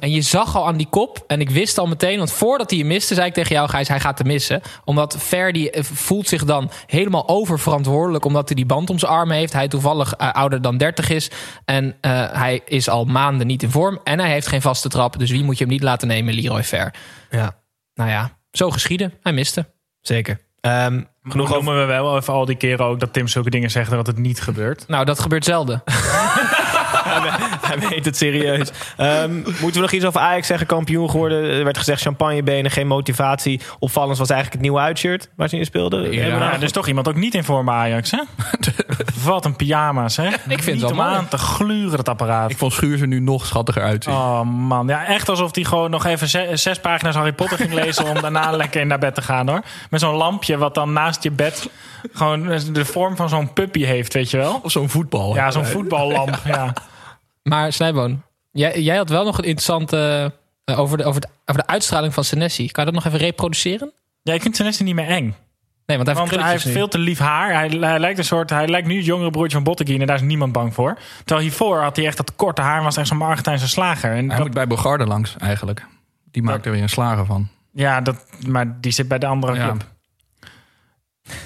en 0.00 0.10
je 0.10 0.20
zag 0.20 0.56
al 0.56 0.66
aan 0.66 0.76
die 0.76 0.88
kop. 0.88 1.24
En 1.26 1.40
ik 1.40 1.50
wist 1.50 1.78
al 1.78 1.86
meteen. 1.86 2.18
Want 2.18 2.32
voordat 2.32 2.70
hij 2.70 2.78
hem 2.78 2.88
miste, 2.88 3.14
zei 3.14 3.26
ik 3.26 3.34
tegen 3.34 3.54
jou, 3.54 3.68
Gijs, 3.68 3.88
hij 3.88 4.00
gaat 4.00 4.16
te 4.16 4.24
missen. 4.24 4.60
Omdat 4.84 5.16
Verdi 5.18 5.68
eh, 5.68 5.82
voelt 5.82 6.28
zich 6.28 6.44
dan 6.44 6.70
helemaal 6.86 7.28
oververantwoordelijk. 7.28 8.24
Omdat 8.24 8.46
hij 8.48 8.56
die 8.56 8.66
band 8.66 8.90
om 8.90 8.98
zijn 8.98 9.12
armen 9.12 9.36
heeft. 9.36 9.52
Hij 9.52 9.68
toevallig 9.68 10.12
eh, 10.12 10.32
ouder 10.32 10.62
dan 10.62 10.76
30 10.76 11.10
is. 11.10 11.30
En 11.64 11.96
hij 12.32 12.62
is 12.64 12.88
al 12.88 13.04
maanden 13.04 13.46
niet 13.46 13.62
in 13.62 13.70
vorm. 13.70 14.00
En 14.04 14.18
hij 14.18 14.30
heeft 14.30 14.46
geen 14.46 14.62
vaste 14.62 14.88
trap. 14.88 15.18
Dus 15.18 15.30
wie 15.30 15.44
moet 15.44 15.58
je 15.58 15.64
hem 15.64 15.72
niet 15.72 15.82
laten 15.82 16.08
nemen? 16.08 16.34
Leroy 16.34 16.64
Ver. 16.64 16.94
Ja, 17.30 17.56
Nou 17.94 18.10
ja, 18.10 18.38
zo 18.50 18.70
geschieden. 18.70 19.14
Hij 19.22 19.32
miste. 19.32 19.66
zeker. 20.00 20.45
Ehm, 20.66 21.00
Genoeg 21.24 21.46
over... 21.46 21.64
noemen 21.64 21.86
we 21.86 21.92
wel 21.92 22.16
even 22.16 22.32
al 22.32 22.44
die 22.44 22.56
keren 22.56 22.86
ook 22.86 23.00
dat 23.00 23.12
Tim 23.12 23.28
zulke 23.28 23.50
dingen 23.50 23.70
zegt 23.70 23.90
dat 23.90 24.06
het 24.06 24.18
niet 24.18 24.40
gebeurt. 24.40 24.84
Nou, 24.88 25.04
dat 25.04 25.20
gebeurt 25.20 25.44
zelden. 25.44 25.82
Hij 27.68 27.78
weet 27.88 28.04
het 28.04 28.16
serieus. 28.16 28.70
Ehm, 28.96 29.34
moeten 29.34 29.72
we 29.72 29.80
nog 29.80 29.92
iets 29.92 30.04
over 30.04 30.20
Ajax 30.20 30.46
zeggen? 30.46 30.66
Kampioen 30.66 31.10
geworden. 31.10 31.50
Er 31.50 31.64
werd 31.64 31.78
gezegd 31.78 32.02
champagnebenen, 32.02 32.70
geen 32.70 32.86
motivatie. 32.86 33.60
Opvallend 33.78 34.18
was 34.18 34.30
eigenlijk 34.30 34.62
het 34.62 34.70
nieuwe 34.70 34.86
uitshirt 34.86 35.28
waar 35.36 35.48
ze 35.48 35.56
in 35.56 35.64
speelden. 35.64 36.12
Ja. 36.12 36.52
Er 36.52 36.62
is 36.62 36.72
toch 36.72 36.88
iemand 36.88 37.08
ook 37.08 37.16
niet 37.16 37.34
in 37.34 37.44
vorm 37.44 37.64
bij 37.64 37.74
Ajax, 37.74 38.10
hè? 38.10 38.20
Wat 39.24 39.44
een 39.44 39.56
pyjama's, 39.56 40.16
hè? 40.16 40.28
Ik 40.48 40.62
vind 40.62 40.64
het 40.64 40.80
wel 40.80 40.90
om 40.90 40.96
mooi. 40.96 41.08
aan 41.08 41.28
te 41.28 41.38
gluren, 41.38 41.98
het 41.98 42.08
apparaat. 42.08 42.50
Ik 42.50 42.58
vond 42.58 42.72
Schuur 42.72 43.00
er 43.00 43.06
nu 43.06 43.20
nog 43.20 43.46
schattiger 43.46 43.82
uitzien. 43.82 44.14
Oh 44.14 44.40
man, 44.42 44.86
ja, 44.86 45.04
echt 45.04 45.28
alsof 45.28 45.54
hij 45.54 45.64
gewoon 45.64 45.90
nog 45.90 46.04
even 46.04 46.28
zes, 46.28 46.62
zes 46.62 46.80
pagina's 46.80 47.14
Harry 47.14 47.32
Potter 47.32 47.56
ging 47.56 47.72
lezen... 47.72 48.08
om 48.08 48.20
daarna 48.20 48.50
lekker 48.56 48.80
in 48.80 48.86
naar 48.86 48.98
bed 48.98 49.14
te 49.14 49.22
gaan, 49.22 49.48
hoor. 49.48 49.62
Met 49.90 50.00
zo'n 50.00 50.14
lampje 50.14 50.58
wat 50.58 50.74
dan 50.74 50.92
naast 50.92 51.22
je 51.22 51.30
bed 51.30 51.68
gewoon 52.12 52.60
de 52.72 52.84
vorm 52.84 53.16
van 53.16 53.28
zo'n 53.28 53.52
puppy 53.52 53.84
heeft, 53.84 54.12
weet 54.12 54.30
je 54.30 54.36
wel? 54.36 54.60
Of 54.62 54.70
zo'n 54.70 54.88
voetbal. 54.88 55.34
Ja, 55.34 55.50
zo'n 55.50 55.64
voetballamp, 55.64 56.40
ja. 56.44 56.72
Maar 57.48 57.72
Snijboon, 57.72 58.22
jij, 58.52 58.80
jij 58.82 58.96
had 58.96 59.08
wel 59.08 59.24
nog 59.24 59.38
een 59.38 59.44
interessante... 59.44 60.32
eh, 60.64 60.78
over, 60.78 60.98
de, 60.98 61.04
over, 61.04 61.20
de, 61.20 61.28
over 61.46 61.62
de 61.62 61.68
uitstraling 61.68 62.14
van 62.14 62.24
Senesi. 62.24 62.70
Kan 62.70 62.84
je 62.84 62.92
dat 62.92 63.02
nog 63.04 63.12
even 63.12 63.26
reproduceren? 63.26 63.92
Ja, 64.22 64.32
ik 64.34 64.42
vind 64.42 64.56
Senesi 64.56 64.84
niet 64.84 64.94
meer 64.94 65.08
eng. 65.08 65.34
Nee, 65.86 65.96
want 65.96 66.08
hij 66.08 66.16
Want 66.16 66.30
heeft 66.30 66.62
hij 66.64 66.72
veel 66.72 66.88
te 66.88 66.98
lief 66.98 67.18
haar. 67.18 67.52
Hij, 67.54 67.68
hij 67.68 67.98
lijkt 67.98 68.18
een 68.18 68.24
soort, 68.24 68.50
hij 68.50 68.68
lijkt 68.68 68.86
nu 68.86 68.96
het 68.96 69.04
jongere 69.04 69.30
broertje 69.30 69.54
van 69.56 69.64
Botteguin 69.64 70.00
en 70.00 70.06
daar 70.06 70.16
is 70.16 70.22
niemand 70.22 70.52
bang 70.52 70.74
voor. 70.74 70.98
Terwijl 71.18 71.40
hiervoor 71.46 71.78
had 71.80 71.96
hij 71.96 72.06
echt 72.06 72.16
dat 72.16 72.36
korte 72.36 72.62
haar 72.62 72.78
en 72.78 72.84
was 72.84 72.96
echt 72.96 73.06
zo'n 73.06 73.22
Argentijnse 73.22 73.68
slager. 73.68 74.10
En 74.10 74.16
Hij 74.16 74.26
dat- 74.36 74.38
moet 74.38 74.54
bij 74.54 74.66
Bogarde 74.66 75.06
langs, 75.06 75.36
eigenlijk. 75.38 75.86
Die 76.30 76.42
maakt 76.42 76.66
er 76.66 76.72
weer 76.72 76.82
een 76.82 76.88
slager 76.88 77.24
van. 77.26 77.48
ja, 77.72 78.00
dat, 78.00 78.16
maar 78.46 78.80
die 78.80 78.92
zit 78.92 79.08
bij 79.08 79.18
de 79.18 79.26
andere 79.26 79.54
Ja. 79.54 79.76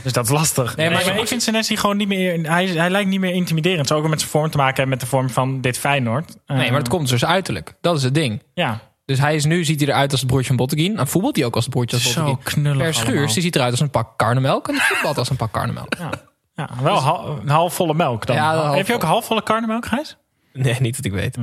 Dus 0.02 0.12
dat 0.12 0.25
is 0.25 0.30
lastig. 0.30 0.76
Nee, 0.76 0.90
maar- 0.90 1.04
maar, 1.04 1.18
ik 1.18 1.26
vind 1.26 1.42
Senesi 1.42 1.76
gewoon 1.76 1.96
niet 1.96 2.08
meer... 2.08 2.50
Hij, 2.50 2.66
hij 2.66 2.90
lijkt 2.90 3.08
niet 3.08 3.20
meer 3.20 3.32
intimiderend. 3.32 3.78
Het 3.80 3.88
zou 3.88 4.02
ook 4.02 4.08
met 4.08 4.18
zijn 4.18 4.30
vorm 4.32 4.50
te 4.50 4.56
maken 4.56 4.75
hebben 4.76 4.88
met 4.99 5.00
de 5.00 5.06
vorm 5.06 5.30
van 5.30 5.60
dit 5.60 5.78
Feyenoord. 5.78 6.37
Nee, 6.46 6.70
maar 6.70 6.78
het 6.78 6.88
komt 6.88 7.08
dus 7.08 7.25
uiterlijk. 7.25 7.75
Dat 7.80 7.96
is 7.96 8.02
het 8.02 8.14
ding. 8.14 8.42
Ja, 8.54 8.80
Dus 9.04 9.18
hij 9.18 9.34
is 9.34 9.44
nu, 9.44 9.64
ziet 9.64 9.80
hij 9.80 9.88
eruit 9.88 10.10
als 10.10 10.20
het 10.20 10.28
broertje 10.28 10.49
van 10.49 10.56
Botteguin. 10.56 10.96
Dan 10.96 11.08
voetbalt 11.08 11.37
hij 11.37 11.44
ook 11.44 11.54
als 11.54 11.64
het 11.64 11.72
broertje 11.75 12.00
van 12.00 12.10
zo 12.12 12.25
Botteguin. 12.25 12.54
knullig 12.62 12.82
Per 12.82 12.94
Schuurs, 12.94 13.08
allemaal. 13.10 13.34
die 13.34 13.42
ziet 13.42 13.56
eruit 13.56 13.70
als 13.70 13.80
een 13.80 13.90
pak 13.90 14.18
karnemelk. 14.18 14.68
En 14.68 14.75
voetbalt 14.75 15.18
als 15.18 15.30
een 15.30 15.37
pak 15.37 15.52
karnemelk. 15.52 15.94
Ja, 15.99 16.10
ja 16.54 16.68
wel 16.82 17.38
een 17.42 17.49
halfvolle 17.49 17.94
melk 17.94 18.26
dan. 18.26 18.37
Ja, 18.37 18.52
Heb 18.54 18.62
je 18.62 18.78
ook 18.80 18.88
halfvol. 18.88 19.08
halfvolle 19.08 19.42
karnemelk, 19.42 19.87
Gijs? 19.87 20.16
Nee, 20.62 20.76
niet 20.80 20.97
dat 20.97 21.04
ik 21.04 21.12
weet. 21.12 21.37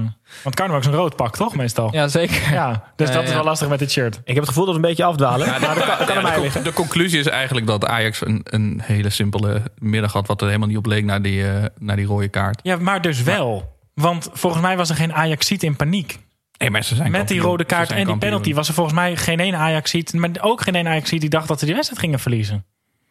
Want 0.43 0.55
karnemelk 0.55 0.83
is 0.83 0.89
een 0.89 0.95
rood 0.97 1.15
pak, 1.15 1.35
toch, 1.35 1.55
meestal? 1.55 1.93
Ja, 1.93 2.07
zeker. 2.07 2.51
Ja, 2.53 2.91
dus 2.95 3.11
dat 3.11 3.23
is 3.23 3.33
wel 3.33 3.43
lastig 3.43 3.67
met 3.69 3.79
dit 3.79 3.91
shirt. 3.91 4.15
Ik 4.15 4.21
heb 4.25 4.37
het 4.37 4.47
gevoel 4.47 4.65
dat 4.65 4.73
we 4.75 4.79
een 4.81 4.87
beetje 4.87 5.03
afdwalen. 5.03 5.47
maar 5.47 5.59
dat 5.75 5.85
kan, 5.85 5.97
kan 5.97 6.07
Ja, 6.07 6.15
aan 6.15 6.23
mij 6.23 6.35
de, 6.35 6.41
liggen. 6.41 6.63
de 6.63 6.73
conclusie 6.73 7.19
is 7.19 7.25
eigenlijk 7.27 7.67
dat 7.67 7.85
Ajax 7.85 8.25
een, 8.25 8.41
een 8.43 8.81
hele 8.83 9.09
simpele 9.09 9.61
middag 9.79 10.13
had... 10.13 10.27
wat 10.27 10.41
er 10.41 10.47
helemaal 10.47 10.67
niet 10.67 10.77
op 10.77 10.85
leek 10.85 11.05
naar 11.05 11.21
die, 11.21 11.47
eh, 11.51 11.65
naar 11.79 11.95
die 11.95 12.05
rode 12.05 12.27
kaart. 12.27 12.59
Ja, 12.63 12.75
maar 12.77 13.01
dus 13.01 13.21
wel. 13.23 13.75
Want 13.93 14.29
volgens 14.33 14.61
mij 14.61 14.77
was 14.77 14.89
er 14.89 14.95
geen 14.95 15.13
Ajaxiet 15.13 15.63
in 15.63 15.75
paniek. 15.75 16.19
Nee, 16.57 16.69
maar 16.69 16.83
ze 16.83 16.95
zijn 16.95 17.11
Met 17.11 17.27
die 17.27 17.39
rode 17.39 17.63
kaart 17.65 17.89
en 17.89 17.95
die 17.95 18.05
kampioen. 18.05 18.29
penalty 18.31 18.53
was 18.53 18.67
er 18.67 18.73
volgens 18.73 18.95
mij 18.95 19.15
geen 19.15 19.39
één 19.39 19.55
Ajaxiet. 19.55 20.13
Maar 20.13 20.29
ook 20.41 20.61
geen 20.61 20.75
één 20.75 20.87
Ajaxiet 20.87 21.21
die 21.21 21.29
dacht 21.29 21.47
dat 21.47 21.59
ze 21.59 21.65
die 21.65 21.73
wedstrijd 21.73 22.01
gingen 22.01 22.19
verliezen. 22.19 22.65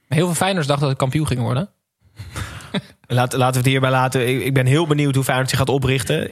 Heel 0.08 0.24
veel 0.26 0.34
Feyenoorders 0.34 0.66
dachten 0.66 0.88
dat 0.88 0.90
het 0.90 0.98
kampioen 1.02 1.26
ging 1.26 1.40
worden. 1.40 1.68
Laat, 3.08 3.32
laten 3.32 3.52
we 3.52 3.58
het 3.58 3.66
hierbij 3.66 3.90
laten. 3.90 4.28
Ik, 4.28 4.44
ik 4.44 4.54
ben 4.54 4.66
heel 4.66 4.86
benieuwd 4.86 5.14
hoe 5.14 5.24
Feyenoord 5.24 5.50
zich 5.50 5.58
gaat 5.58 5.68
oprichten. 5.68 6.30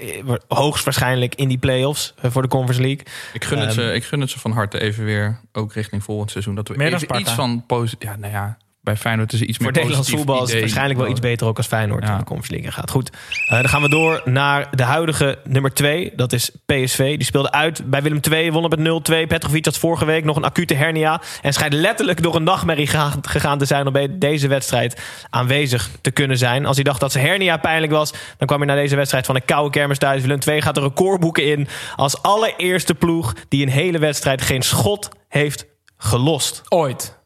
Hoogstwaarschijnlijk 0.48 1.34
in 1.34 1.48
die 1.48 1.58
play-offs 1.58 2.14
eh, 2.20 2.30
voor 2.30 2.42
de 2.42 2.48
Conference 2.48 2.82
League. 2.82 3.06
Ik 3.32 3.44
gun, 3.44 3.58
het 3.58 3.68
Ehm, 3.68 3.74
ze, 3.74 3.92
ik 3.92 4.04
gun 4.04 4.20
het 4.20 4.30
ze 4.30 4.38
van 4.38 4.50
harte 4.50 4.80
even 4.80 5.04
weer, 5.04 5.40
ook 5.52 5.72
richting 5.72 6.04
volgend 6.04 6.30
seizoen... 6.30 6.54
dat 6.54 6.68
we 6.68 6.84
even 6.84 7.20
iets 7.20 7.32
van 7.32 7.64
positief... 7.66 8.08
Ja, 8.08 8.16
nou 8.16 8.32
ja, 8.32 8.56
bij 8.84 8.96
Feyenoord 8.96 9.32
is 9.32 9.40
er 9.40 9.46
iets 9.46 9.56
Voor 9.56 9.66
meer 9.66 9.74
Nederlands 9.74 10.10
positief 10.10 10.26
voetbal 10.26 10.46
is 10.46 10.50
het 10.52 10.60
waarschijnlijk 10.60 10.98
wel 10.98 11.08
iets 11.08 11.20
beter 11.20 11.46
ook 11.46 11.56
als 11.56 11.66
Feyenoord 11.66 12.04
Ja. 12.04 12.12
in 12.12 12.18
de 12.18 12.24
Conference 12.24 12.52
League 12.52 12.72
gaat. 12.72 12.90
Goed, 12.90 13.10
Eh, 13.44 13.50
dan 13.60 13.68
gaan 13.68 13.82
we 13.82 13.88
door 13.88 14.22
naar 14.24 14.68
de 14.70 14.82
huidige 14.82 15.38
nummer 15.44 15.72
2. 15.74 16.12
Dat 16.16 16.32
is 16.32 16.50
PSV. 16.66 17.16
Die 17.16 17.24
speelde 17.24 17.52
uit 17.52 17.90
bij 17.90 18.02
Willem 18.02 18.20
II, 18.30 18.50
won 18.52 18.64
op 18.64 18.70
met 18.70 18.78
0-2. 18.80 19.26
Petrovic 19.26 19.64
had 19.64 19.78
vorige 19.78 20.04
week 20.04 20.24
nog 20.24 20.36
een 20.36 20.44
acute 20.44 20.74
hernia. 20.74 21.20
En 21.42 21.52
schijnt 21.52 21.72
letterlijk 21.72 22.22
door 22.22 22.34
een 22.34 22.42
nachtmerrie 22.42 22.86
gegaan, 22.86 23.12
gegaan 23.22 23.58
te 23.58 23.64
zijn... 23.64 23.86
om 23.86 23.92
bij 23.92 24.18
deze 24.18 24.48
wedstrijd 24.48 25.02
aanwezig 25.30 25.90
te 26.00 26.10
kunnen 26.10 26.38
zijn. 26.38 26.66
Als 26.66 26.76
hij 26.76 26.84
dacht 26.84 27.00
dat 27.00 27.12
zijn 27.12 27.26
hernia 27.26 27.56
pijnlijk 27.56 27.92
was... 27.92 28.12
dan 28.38 28.46
kwam 28.46 28.58
hij 28.58 28.66
naar 28.66 28.76
deze 28.76 28.96
wedstrijd 28.96 29.26
van 29.26 29.34
een 29.34 29.44
koude 29.44 29.70
kermis 29.70 29.98
thuis. 29.98 30.22
Willem 30.22 30.38
II 30.46 30.62
gaat 30.62 30.74
de 30.74 30.80
recordboeken 30.80 31.44
in... 31.44 31.68
als 31.96 32.22
allereerste 32.22 32.94
ploeg 32.94 33.34
die 33.48 33.62
een 33.62 33.72
hele 33.72 33.98
wedstrijd 33.98 34.42
geen 34.42 34.62
schot 34.62 35.08
heeft 35.28 35.66
gelost. 35.96 36.62
Ooit. 36.68 37.22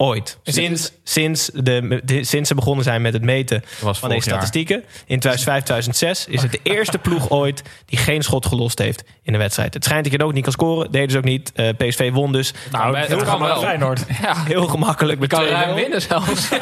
Ooit. 0.00 0.38
Sinds, 0.42 0.92
sinds, 1.04 1.50
de, 1.54 2.00
de- 2.04 2.24
sinds 2.24 2.48
ze 2.48 2.54
begonnen 2.54 2.84
zijn 2.84 3.02
met 3.02 3.12
het 3.12 3.22
meten 3.22 3.62
was 3.80 3.98
van 3.98 4.08
deze 4.08 4.28
jaar. 4.28 4.34
statistieken. 4.38 4.76
In 5.06 5.20
2005, 5.20 5.62
2006 5.62 6.26
is 6.26 6.42
het 6.42 6.52
de 6.52 6.60
eerste 6.74 6.98
ploeg 6.98 7.30
ooit 7.30 7.62
die 7.86 7.98
geen 7.98 8.22
schot 8.22 8.46
gelost 8.46 8.78
heeft 8.78 9.04
in 9.22 9.32
een 9.32 9.38
wedstrijd. 9.40 9.74
Het 9.74 9.84
schijnt 9.84 10.02
dat 10.02 10.12
je 10.12 10.18
het 10.18 10.26
ook 10.26 10.32
niet 10.34 10.42
kan 10.42 10.52
scoren. 10.52 10.90
Deden 10.92 11.10
ze 11.10 11.18
ook 11.18 11.24
niet. 11.24 11.52
Eh, 11.54 11.68
PSV 11.76 12.10
won 12.12 12.32
dus 12.32 12.52
Nou, 12.70 12.92
bij- 12.92 13.06
heel 13.06 13.18
gemakkelijk 13.18 13.54
wel. 13.54 13.62
Feyenoord. 13.62 14.04
Ja, 14.22 14.44
heel 14.44 14.66
gemakkelijk 14.66 15.20
met 15.20 15.28
kan 15.28 15.44
2-0. 15.44 15.48
ruim 15.48 15.74
winnen 15.74 16.02
zelfs. 16.02 16.48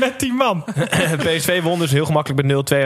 Met 0.00 0.20
die 0.20 0.32
man. 0.32 0.64
PSV 1.18 1.62
won 1.62 1.78
dus 1.78 1.90
heel 1.90 2.04
gemakkelijk 2.04 2.42
met 2.46 2.72
0-2. 2.74 2.76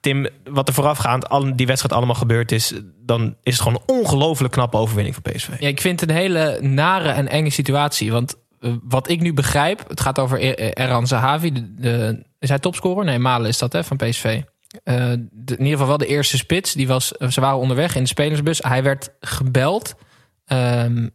Tim, 0.00 0.26
wat 0.44 0.68
er 0.68 0.74
voorafgaand 0.74 1.28
al 1.28 1.56
die 1.56 1.66
wedstrijd 1.66 1.94
allemaal 1.94 2.14
gebeurd 2.14 2.52
is, 2.52 2.72
dan 2.96 3.36
is 3.42 3.52
het 3.58 3.62
gewoon 3.62 3.82
een 3.86 3.94
ongelooflijk 3.96 4.52
knappe 4.52 4.76
overwinning 4.76 5.14
voor 5.14 5.32
PSV. 5.32 5.48
Ja, 5.58 5.68
ik 5.68 5.80
vind 5.80 6.00
het 6.00 6.10
een 6.10 6.16
hele 6.16 6.58
nare 6.60 7.08
en 7.10 7.28
enge 7.28 7.50
situatie. 7.50 8.12
Want 8.12 8.34
eh, 8.60 8.72
wat 8.82 9.08
ik 9.08 9.20
nu 9.20 9.34
begrijp, 9.34 9.88
het 9.88 10.00
gaat 10.00 10.18
over 10.18 10.40
Er- 10.40 10.72
Erhan 10.74 11.06
Zahavi. 11.06 11.52
De, 11.52 11.74
de- 11.74 12.24
is 12.38 12.48
hij 12.48 12.58
topscorer? 12.58 13.04
Nee, 13.04 13.18
Malen 13.18 13.48
is 13.48 13.58
dat 13.58 13.72
hè, 13.72 13.84
van 13.84 13.96
PSV. 13.96 14.42
Eh, 14.82 14.94
de- 15.30 15.56
in 15.56 15.58
ieder 15.58 15.70
geval 15.70 15.86
wel 15.86 15.96
de 15.96 16.06
eerste 16.06 16.36
spits. 16.36 16.72
Die 16.72 16.86
was, 16.88 17.16
eh, 17.16 17.28
ze 17.28 17.40
waren 17.40 17.58
onderweg 17.58 17.94
in 17.94 18.02
de 18.02 18.08
spelersbus. 18.08 18.58
Hij 18.58 18.82
werd 18.82 19.10
gebeld 19.20 19.94
ehm, 20.44 21.08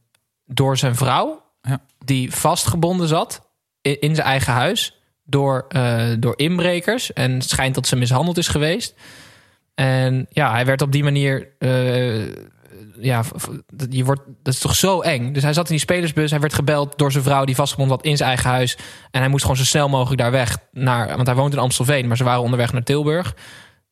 door 0.45 0.77
zijn 0.77 0.95
vrouw. 0.95 1.43
Ja. 1.61 1.81
Die 2.05 2.33
vastgebonden 2.33 3.07
zat 3.07 3.49
in, 3.81 4.01
in 4.01 4.15
zijn 4.15 4.27
eigen 4.27 4.53
huis. 4.53 4.99
Door, 5.25 5.65
eh, 5.67 6.03
door 6.19 6.33
inbrekers. 6.37 7.13
En 7.13 7.31
het 7.31 7.49
schijnt 7.49 7.75
dat 7.75 7.87
ze 7.87 7.95
mishandeld 7.95 8.37
is 8.37 8.47
geweest. 8.47 8.93
En 9.75 10.25
ja, 10.29 10.51
hij 10.51 10.65
werd 10.65 10.81
op 10.81 10.91
die 10.91 11.03
manier. 11.03 11.47
eh, 11.59 12.27
ja, 12.99 13.23
je 13.89 14.03
wordt, 14.03 14.21
dat 14.43 14.53
is 14.53 14.59
toch 14.59 14.75
zo 14.75 15.01
eng. 15.01 15.33
Dus 15.33 15.43
hij 15.43 15.53
zat 15.53 15.65
in 15.65 15.71
die 15.71 15.79
spelersbus. 15.79 16.31
Hij 16.31 16.39
werd 16.39 16.53
gebeld 16.53 16.97
door 16.97 17.11
zijn 17.11 17.23
vrouw 17.23 17.45
die 17.45 17.55
vastgebonden 17.55 17.95
zat 17.95 18.05
in 18.05 18.17
zijn 18.17 18.29
eigen 18.29 18.49
huis. 18.49 18.77
En 19.11 19.19
hij 19.19 19.29
moest 19.29 19.41
gewoon 19.41 19.57
zo 19.57 19.63
snel 19.63 19.89
mogelijk 19.89 20.21
daar 20.21 20.31
weg. 20.31 20.57
Naar, 20.71 21.15
want 21.15 21.27
hij 21.27 21.35
woont 21.35 21.53
in 21.53 21.59
Amstelveen, 21.59 22.07
maar 22.07 22.17
ze 22.17 22.23
waren 22.23 22.41
onderweg 22.41 22.73
naar 22.73 22.83
Tilburg. 22.83 23.35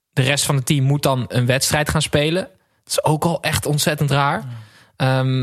De 0.09 0.21
rest 0.21 0.45
van 0.45 0.55
het 0.55 0.65
team 0.65 0.85
moet 0.85 1.03
dan 1.03 1.25
een 1.27 1.45
wedstrijd 1.45 1.89
gaan 1.89 2.01
spelen. 2.01 2.41
Dat 2.83 2.91
is 2.91 3.03
ook 3.03 3.23
al 3.23 3.41
echt 3.41 3.65
ontzettend 3.65 4.11
raar. 4.11 4.43
Ehm, 4.95 5.41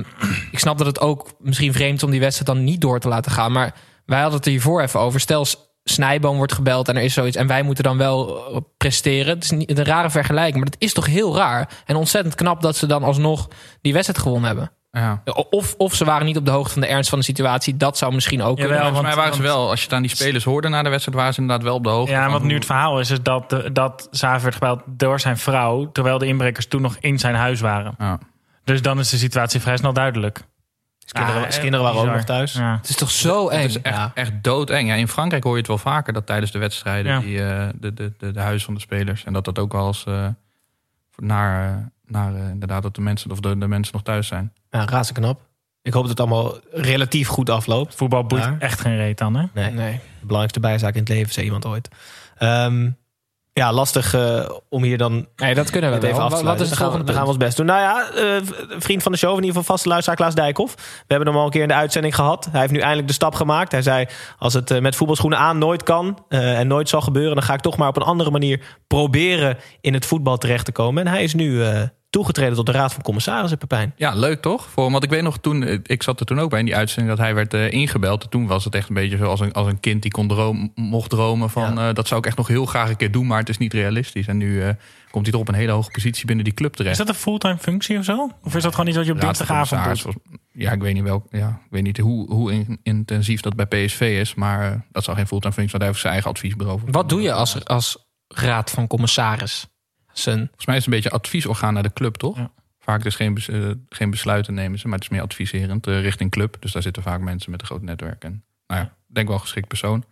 ik 0.50 0.59
snap 0.59 0.78
dat 0.78 0.87
het 0.87 1.00
ook 1.00 1.28
misschien 1.38 1.73
vreemd 1.73 1.97
is 1.97 2.02
om 2.02 2.11
die 2.11 2.20
wedstrijd 2.20 2.56
dan 2.56 2.64
niet 2.64 2.80
door 2.80 3.00
te 3.00 3.09
laten 3.09 3.32
gaan. 3.32 3.52
Maar 3.52 3.75
wij 4.06 4.20
hadden 4.20 4.37
het 4.37 4.47
er 4.47 4.52
hiervoor 4.52 4.82
even 4.82 5.00
over. 5.00 5.20
Stel, 5.20 5.47
Snijboom 5.85 6.37
wordt 6.37 6.53
gebeld 6.53 6.89
en 6.89 6.97
er 6.97 7.03
is 7.03 7.15
zoiets. 7.15 7.37
En 7.37 7.47
wij 7.47 7.63
moeten 7.63 7.85
dan 7.85 7.97
wel 7.99 8.37
eh, 8.55 8.57
presteren. 8.77 9.35
Het 9.35 9.45
is 9.45 9.51
niet 9.51 9.79
een 9.79 9.85
rare 9.85 10.11
vergelijking, 10.11 10.57
maar 10.57 10.67
het 10.73 10.77
is 10.83 10.93
toch 10.93 11.07
heel 11.07 11.37
raar. 11.37 11.69
En 11.87 11.97
ontzettend 11.97 12.35
knap 12.35 12.63
dat 12.63 12.77
ze 12.77 12.87
dan 12.87 13.03
alsnog 13.03 13.49
die 13.81 13.93
wedstrijd 13.93 14.23
gewonnen 14.23 14.47
hebben. 14.49 14.71
Ja. 14.93 15.23
Of, 15.51 15.75
of 15.79 15.95
ze 15.95 16.05
waren 16.05 16.27
niet 16.27 16.37
op 16.37 16.45
de 16.45 16.51
hoogte 16.51 16.73
van 16.73 16.83
de 16.83 16.89
ernst 16.89 17.09
van 17.11 17.19
de 17.19 17.25
situatie. 17.25 17.77
Dat 17.77 17.99
zou 17.99 18.15
misschien 18.15 18.43
ook 18.43 18.59
Jawel, 18.59 18.77
kunnen. 18.77 18.95
Volgens 18.95 19.01
mij 19.01 19.25
want- 19.25 19.29
waren 19.29 19.35
ze 19.35 19.43
want- 19.43 19.55
wel, 19.55 19.71
als 19.71 19.79
je 19.79 19.85
het 19.85 19.95
aan 19.95 20.03
die 20.03 20.11
spelers 20.11 20.45
hoorde 20.45 20.69
na 20.69 20.83
de 20.83 20.89
wedstrijd, 20.89 21.19
waren 21.19 21.35
ze 21.35 21.41
inderdaad 21.41 21.65
wel 21.67 21.75
op 21.75 21.85
de 21.85 21.91
hoogte. 21.91 22.13
Ja, 22.13 22.31
wat 22.31 22.43
nu 22.43 22.55
het 22.55 22.65
verhaal 22.67 23.01
is, 23.01 23.11
is 23.11 23.23
dat, 23.23 23.51
de, 23.51 23.73
dat 23.73 24.09
Zaver 24.11 24.43
werd 24.43 24.55
gebeld 24.55 24.81
door 24.87 25.21
zijn 25.21 25.39
vrouw... 25.39 25.93
terwijl 25.93 26.19
de 26.19 26.27
inbrekers 26.27 26.67
toen 26.67 26.83
nog 26.83 26.97
in 27.01 27.19
zijn 27.19 27.35
huis 27.35 27.61
waren. 27.61 27.95
Ja. 27.99 28.19
Dus 28.65 28.83
dan 28.83 28.99
is 28.99 29.11
de 29.11 29.17
situatie 29.17 29.61
vrij 29.61 29.77
snel 29.77 29.93
duidelijk. 29.93 30.41
Zijn 31.11 31.25
kinderen, 31.25 31.43
Ja, 31.43 31.50
zijn 31.50 31.62
kinderen 31.62 31.87
waren 31.87 32.00
ook 32.09 32.14
nog 32.17 32.25
thuis. 32.25 32.52
Ja. 32.52 32.76
Het 32.76 32.88
is 32.88 32.97
toch 32.97 33.11
zo 33.11 33.49
eng. 33.49 33.61
Het 33.61 33.71
is 33.71 33.81
echt, 33.83 33.97
Ja. 33.97 34.11
echt 34.14 34.33
doodeng. 34.43 34.88
Ja, 34.88 34.95
in 34.95 35.09
Frankrijk 35.09 35.43
hoor 35.43 35.52
je 35.52 35.59
het 35.59 35.69
wel 35.69 35.79
vaker 35.79 36.12
dat 36.12 36.26
tijdens 36.26 36.50
de 36.50 36.59
wedstrijden 36.59 37.12
Ja. 37.12 37.21
die, 37.21 37.43
eh, 37.45 37.69
de, 37.75 37.95
de, 37.95 38.12
de, 38.19 38.33
de 38.33 38.40
huis 38.40 38.64
van 38.64 38.75
de 38.75 38.81
spelers. 38.81 39.25
En 39.25 39.33
dat 39.33 39.45
dat 39.45 39.59
ook 39.59 39.73
wel 39.73 39.87
eens 39.87 40.05
eh, 40.05 40.26
naar, 41.17 41.69
eh, 41.71 41.76
naar 42.07 42.35
inderdaad 42.35 42.83
dat 42.83 42.95
de 42.95 43.00
mensen 43.00 43.31
of 43.31 43.40
de, 43.40 43.59
de 43.59 43.69
mensen 43.69 43.95
nog 43.95 44.02
thuis 44.02 44.26
zijn. 44.26 44.52
Ja, 44.71 44.85
razend 44.85 45.19
knap. 45.19 45.40
Ik 45.83 45.93
hoop 45.93 46.02
dat 46.02 46.11
het 46.19 46.21
allemaal 46.21 46.55
relatief 46.73 47.29
goed 47.29 47.50
afloopt. 47.50 47.95
Voetbal 47.95 48.25
boeit 48.25 48.43
Ja. 48.43 48.57
echt 48.59 48.81
geen 48.81 48.97
reet 48.97 49.19
dan, 49.19 49.35
hè? 49.37 49.45
Nee, 49.55 49.71
Nee. 49.71 49.93
de 49.93 50.00
belangrijkste 50.21 50.61
bijzaak 50.61 50.95
in 50.95 51.00
het 51.00 51.09
leven, 51.09 51.33
zei 51.33 51.47
iemand 51.47 51.67
ooit. 51.67 51.88
Ehm, 52.37 52.90
ja, 53.61 53.73
lastig 53.73 54.14
eh, 54.14 54.49
om 54.69 54.83
hier 54.83 54.99
dan 54.99 55.26
Nee, 55.37 55.55
dat 55.55 55.71
kunnen 55.71 55.90
we 55.90 55.97
even 55.97 56.17
wel. 56.17 56.21
af 56.21 56.29
te 56.29 56.35
Wat, 56.35 56.45
wat 56.45 56.61
is 56.61 56.71
het 56.71 56.79
Dan 56.79 56.79
gaan, 56.79 56.87
we, 56.87 56.93
volgende 56.93 57.05
dan 57.05 57.14
gaan 57.14 57.25
we 57.25 57.29
ons 57.29 57.45
best 57.45 57.57
doen. 57.57 57.67
Nou 57.67 57.81
ja, 57.81 58.11
eh, 58.11 58.43
vriend 58.79 59.02
van 59.02 59.12
de 59.12 59.19
show, 59.19 59.31
in 59.31 59.37
ieder 59.37 59.49
geval 59.49 59.62
vaste 59.62 59.88
luisteraar 59.88 60.17
Klaas 60.17 60.35
Dijkhoff. 60.35 60.75
We 60.75 61.05
hebben 61.07 61.29
hem 61.29 61.37
al 61.37 61.45
een 61.45 61.50
keer 61.50 61.62
in 61.62 61.69
de 61.69 61.75
uitzending 61.75 62.14
gehad. 62.14 62.49
Hij 62.50 62.61
heeft 62.61 62.73
nu 62.73 62.79
eindelijk 62.79 63.09
de 63.09 63.14
stap 63.14 63.35
gemaakt. 63.35 63.73
Hij 63.73 63.83
zei, 63.83 64.07
als 64.38 64.55
het 64.55 64.71
eh, 64.71 64.81
met 64.81 64.97
voetbalschoenen 64.97 65.38
aan 65.38 65.59
nooit 65.59 65.83
kan 65.83 66.25
en 66.29 66.67
nooit 66.67 66.88
zal 66.88 67.00
gebeuren... 67.00 67.35
dan 67.35 67.45
ga 67.45 67.55
ik 67.55 67.61
toch 67.61 67.76
maar 67.76 67.88
op 67.88 67.97
een 67.97 68.02
andere 68.02 68.31
manier 68.31 68.79
proberen 68.87 69.59
in 69.81 69.95
het 69.95 70.07
voetbal 70.07 70.37
terecht 70.37 70.64
te 70.64 70.73
komen. 70.73 71.07
En 71.07 71.12
hij 71.12 71.23
is 71.23 71.35
nu 71.35 71.62
toegetreden 72.11 72.55
tot 72.55 72.67
de 72.67 72.73
Raad 72.73 72.93
van 72.93 73.02
Commissarissen, 73.02 73.59
Pepijn. 73.59 73.93
Ja, 73.97 74.14
leuk 74.14 74.40
toch? 74.43 74.67
Voor, 74.69 74.90
want 74.90 75.05
ik 75.05 75.11
weet 75.11 75.23
nog 75.23 75.38
toen, 75.38 75.62
eh, 75.62 75.79
ik 75.83 76.02
zat 76.02 76.21
er 76.21 76.26
toen 76.26 76.40
ook 76.40 76.50
bij 76.50 76.59
in 76.59 76.64
die 76.64 76.76
uitzending 76.76 77.17
dat 77.17 77.25
hij 77.25 77.35
werd 77.35 77.55
eh, 77.55 77.71
ingebeld. 77.73 78.23
En 78.23 78.29
toen 78.29 78.47
was 78.47 78.64
het 78.64 78.75
echt 78.75 78.88
een 78.88 78.95
beetje 78.95 79.17
zoals 79.17 79.40
een, 79.40 79.52
als 79.52 79.67
een 79.67 79.81
kind 79.81 80.02
die 80.02 80.11
kon 80.11 80.29
droom, 80.29 80.73
mocht 80.75 81.11
dromen 81.11 81.50
van 81.50 81.75
Ja. 81.75 81.88
eh, 81.88 81.95
dat 81.95 82.07
zou 82.09 82.21
ik 82.21 82.26
echt 82.26 82.37
nog 82.37 82.47
heel 82.49 82.67
graag 82.67 82.88
een 82.88 82.97
keer 82.97 83.11
doen, 83.11 83.26
maar 83.26 83.38
het 83.38 83.49
is 83.49 83.59
niet 83.59 83.73
realistisch. 83.73 84.26
En 84.26 84.37
nu 84.37 84.62
eh, 84.62 84.69
komt 85.11 85.25
hij 85.25 85.33
toch 85.33 85.40
op 85.40 85.49
een 85.49 85.55
hele 85.55 85.73
hoge 85.73 85.90
positie 85.90 86.26
binnen 86.26 86.45
die 86.45 86.55
club 86.55 86.73
terecht. 86.73 86.93
Is 87.00 87.07
dat 87.07 87.14
een 87.14 87.21
fulltime 87.21 87.59
functie 87.59 87.99
of 87.99 88.05
zo? 88.05 88.31
Of 88.45 88.55
is 88.55 88.62
dat 88.62 88.73
gewoon 88.73 88.87
iets 88.87 88.97
wat 88.97 89.07
je 89.07 89.12
op 89.12 89.20
Raad 89.20 89.37
van 89.37 89.46
dinsdagavond 89.46 90.03
doet? 90.03 90.14
Ja, 90.53 90.73
ik 90.73 90.81
weet 90.81 90.94
niet, 90.94 91.03
welk, 91.03 91.27
ja, 91.31 91.49
ik 91.49 91.70
weet 91.70 91.83
niet 91.83 91.99
hoe, 91.99 92.33
hoe 92.33 92.53
in- 92.53 92.81
intensief 92.83 93.40
dat 93.40 93.57
bij 93.57 93.66
PSV 93.66 94.01
is. 94.20 94.35
Maar 94.35 94.87
dat 94.92 95.05
zou 95.05 95.16
geen 95.16 95.27
fulltime 95.27 95.53
functie 95.53 95.70
zijn. 95.70 95.81
Hij 95.83 95.90
heeft 95.90 96.01
zijn 96.01 96.12
eigen 96.12 96.31
adviesbureau. 96.31 96.81
Wat 96.87 97.09
doe 97.09 97.20
je 97.23 97.33
als, 97.33 97.64
als 97.64 98.09
raad 98.29 98.70
van 98.70 98.87
commissaris? 98.87 99.66
Zijn, 100.12 100.38
Volgens 100.38 100.66
mij 100.66 100.77
is 100.77 100.85
het 100.85 100.94
een 100.94 101.01
beetje 101.01 101.16
adviesorgaan 101.18 101.75
naar 101.75 101.83
de 101.83 101.92
club, 101.92 102.14
toch? 102.16 102.37
Ja. 102.37 102.51
Vaak 102.81 103.03
dus 103.03 103.14
geen, 103.14 103.37
eh, 103.37 103.70
geen 103.88 104.11
besluiten 104.11 104.55
nemen 104.55 104.79
ze, 104.79 104.87
maar 104.88 104.94
het 104.99 105.05
is 105.05 105.11
meer 105.16 105.23
adviserend 105.23 105.87
eh, 105.87 106.01
richting 106.01 106.31
club. 106.31 106.57
Dus 106.61 106.73
daar 106.73 106.83
zitten 106.83 107.03
vaak 107.03 107.20
mensen 107.20 107.51
met 107.51 107.61
een 107.61 107.66
groot 107.66 107.83
netwerk. 107.83 108.25
En 108.25 108.42
nou 108.66 108.81
ja, 108.81 108.87
ik 108.87 109.14
denk 109.14 109.27
wel 109.27 109.37
een 109.37 109.42
geschikt 109.42 109.68
persoon. 109.68 110.05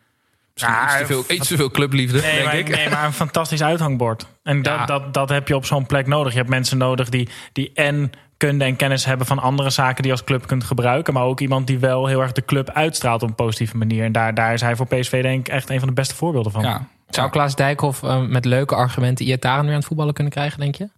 Misschien 0.55 0.75
Ja, 0.75 0.85
iets, 0.91 0.99
te 0.99 1.07
veel, 1.07 1.25
iets 1.37 1.49
te 1.49 1.57
veel 1.57 1.71
clubliefde, 1.71 2.21
Nee 2.21 2.33
denk 2.33 2.45
maar, 2.45 2.57
ik. 2.59 2.69
nee, 2.69 2.89
maar 2.91 3.05
een 3.05 3.13
fantastisch 3.13 3.63
uithangbord. 3.63 4.27
En 4.43 4.63
dat, 4.63 4.75
Ja. 4.79 4.87
dat, 4.87 5.15
dat 5.15 5.29
heb 5.29 5.49
je 5.49 5.57
op 5.57 5.65
zo'n 5.67 5.87
plek 5.87 6.07
nodig. 6.07 6.33
Je 6.33 6.39
hebt 6.39 6.51
mensen 6.51 6.79
nodig 6.79 7.09
die, 7.09 7.29
die 7.53 7.71
en 7.75 8.11
kunde 8.39 8.65
en 8.65 8.77
kennis 8.77 9.05
hebben 9.05 9.27
van 9.27 9.39
andere 9.39 9.71
zaken 9.71 9.97
die 9.97 10.07
je 10.07 10.19
als 10.19 10.25
club 10.25 10.47
kunt 10.47 10.65
gebruiken. 10.65 11.15
Maar 11.15 11.23
ook 11.23 11.41
iemand 11.41 11.67
die 11.67 11.79
wel 11.79 12.07
heel 12.07 12.21
erg 12.21 12.33
de 12.33 12.45
club 12.45 12.71
uitstraalt 12.71 13.23
op 13.23 13.29
een 13.29 13.35
positieve 13.35 13.77
manier. 13.77 14.05
En 14.05 14.13
daar, 14.13 14.35
daar 14.35 14.53
is 14.53 14.61
hij 14.61 14.77
voor 14.77 14.87
PSV 14.87 15.23
denk 15.23 15.47
ik 15.47 15.53
echt 15.53 15.71
een 15.71 15.79
van 15.79 15.89
de 15.89 15.95
beste 15.95 16.15
voorbeelden 16.15 16.53
van. 16.53 16.63
Ja, 16.63 16.89
zou 17.09 17.31
Klaas 17.31 17.55
Dijkhoff 17.55 18.03
eh, 18.03 18.27
met 18.27 18.45
leuke 18.45 18.75
argumenten 18.75 19.27
Iataren 19.27 19.63
weer 19.63 19.73
aan 19.73 19.79
het 19.79 19.87
voetballen 19.87 20.15
kunnen 20.15 20.33
krijgen, 20.33 20.61
denk 20.61 20.75
je? 20.75 20.89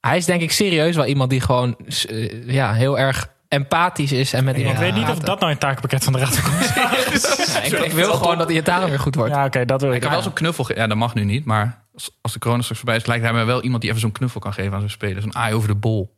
Hij 0.00 0.16
is 0.16 0.24
denk 0.24 0.40
ik 0.40 0.52
serieus 0.52 0.96
wel 0.96 1.06
iemand 1.06 1.30
die 1.30 1.40
gewoon 1.40 1.76
eh, 2.08 2.48
ja, 2.48 2.72
heel 2.72 2.98
erg 2.98 3.36
empathisch 3.48 4.12
is. 4.12 4.32
En 4.32 4.44
met 4.44 4.54
Ik 4.54 4.60
iemand 4.60 4.78
weet 4.78 4.94
niet 4.94 5.08
of 5.08 5.18
dat 5.18 5.40
nou 5.40 5.52
een 5.52 5.58
takenpakket 5.58 6.04
van 6.04 6.12
de 6.12 6.18
Raad 6.18 6.36
van 6.36 6.50
Commissarissen 6.50 7.54
Ja, 7.54 7.62
ik, 7.78 7.84
ik 7.86 7.92
wil 7.92 8.12
gewoon 8.12 8.38
dat 8.38 8.50
Iataren 8.50 8.88
weer 8.88 8.98
goed 9.00 9.14
wordt. 9.14 9.32
Ja, 9.34 9.44
oké, 9.44 9.64
dat 9.64 9.80
wil 9.80 9.90
ik 9.90 9.96
ik. 9.96 10.02
heb 10.02 10.10
wel 10.10 10.22
zo'n 10.22 10.32
knuffel. 10.32 10.74
Ja, 10.74 10.86
dat 10.86 10.96
mag 10.96 11.14
nu 11.14 11.24
niet. 11.24 11.44
Maar 11.44 11.84
als, 11.94 12.10
als 12.20 12.32
de 12.32 12.38
corona 12.38 12.60
straks 12.62 12.80
voorbij 12.80 12.98
is, 12.98 13.06
lijkt 13.06 13.24
hij 13.24 13.32
me 13.32 13.44
wel 13.44 13.62
iemand 13.62 13.80
die 13.80 13.90
even 13.90 14.02
zo'n 14.02 14.12
knuffel 14.12 14.40
kan 14.40 14.52
geven 14.52 14.72
aan 14.72 14.78
zijn 14.78 14.90
spelers. 14.90 15.24
Een 15.24 15.34
aai 15.36 15.54
over 15.54 15.68
de 15.68 15.74
bol. 15.74 16.16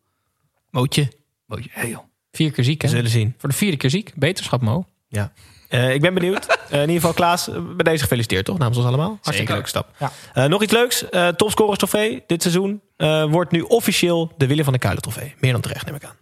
Mootje, 0.71 1.13
Bootje, 1.47 1.71
hey 1.73 1.89
joh. 1.89 2.05
Vier 2.33 2.51
keer 2.53 2.65
ziek, 2.65 2.83
we 2.83 2.89
hè? 2.89 2.95
zullen 2.95 3.11
zien. 3.11 3.35
Voor 3.39 3.49
de 3.49 3.55
vierde 3.55 3.77
keer 3.77 3.91
ziek. 3.91 4.13
Beterschap, 4.15 4.61
Mo. 4.61 4.85
Ja. 5.09 5.33
Eh, 5.69 5.95
ik 5.95 6.01
ben 6.01 6.15
benieuwd. 6.15 6.47
Eh, 6.47 6.57
in 6.73 6.81
ieder 6.81 6.95
geval, 6.95 7.13
Klaas, 7.13 7.49
eh, 7.49 7.55
bij 7.77 7.85
deze 7.85 8.03
gefeliciteerd 8.03 8.45
toch? 8.45 8.59
Namens 8.59 8.77
ons 8.79 8.87
allemaal. 8.87 9.19
Hartstikke 9.23 9.53
leuke 9.53 9.69
stap. 9.69 9.89
Ja. 9.99 10.13
Eh, 10.35 10.45
nog 10.45 10.63
iets 10.63 10.73
leuks. 10.73 11.09
Eh 11.09 11.29
topscorers 11.29 11.79
trofee 11.79 12.23
dit 12.27 12.43
seizoen 12.43 12.81
eh, 12.97 13.25
wordt 13.25 13.51
nu 13.51 13.61
officieel 13.61 14.33
de 14.37 14.47
Willem 14.47 14.63
van 14.65 14.73
der 14.73 14.83
Kuilen 14.83 15.03
trofee. 15.03 15.35
Meer 15.41 15.53
dan 15.53 15.61
terecht, 15.61 15.87
neem 15.87 15.95
ik 15.95 16.05
aan. 16.05 16.17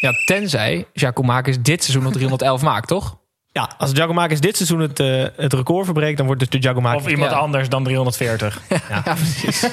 Ja, 0.00 0.12
tenzij 0.24 0.86
Giacomakis 0.92 1.62
dit 1.62 1.82
seizoen 1.82 2.02
nog 2.02 2.12
311 2.12 2.62
maakt, 2.62 2.88
toch? 2.88 3.18
Ja, 3.56 3.70
als 3.78 3.90
Giacomakis 3.92 4.40
dit 4.40 4.56
seizoen 4.56 4.80
het, 4.80 5.00
eh, 5.00 5.24
het 5.36 5.52
record 5.52 5.84
verbreekt, 5.84 6.16
dan 6.16 6.26
wordt 6.26 6.40
het 6.40 6.50
de 6.50 6.58
Giacomakis. 6.60 7.02
Of 7.02 7.08
iemand 7.08 7.30
Ja. 7.30 7.36
anders 7.36 7.68
dan 7.68 7.84
340. 7.84 8.60
Ja, 8.88 9.00
precies. 9.14 9.60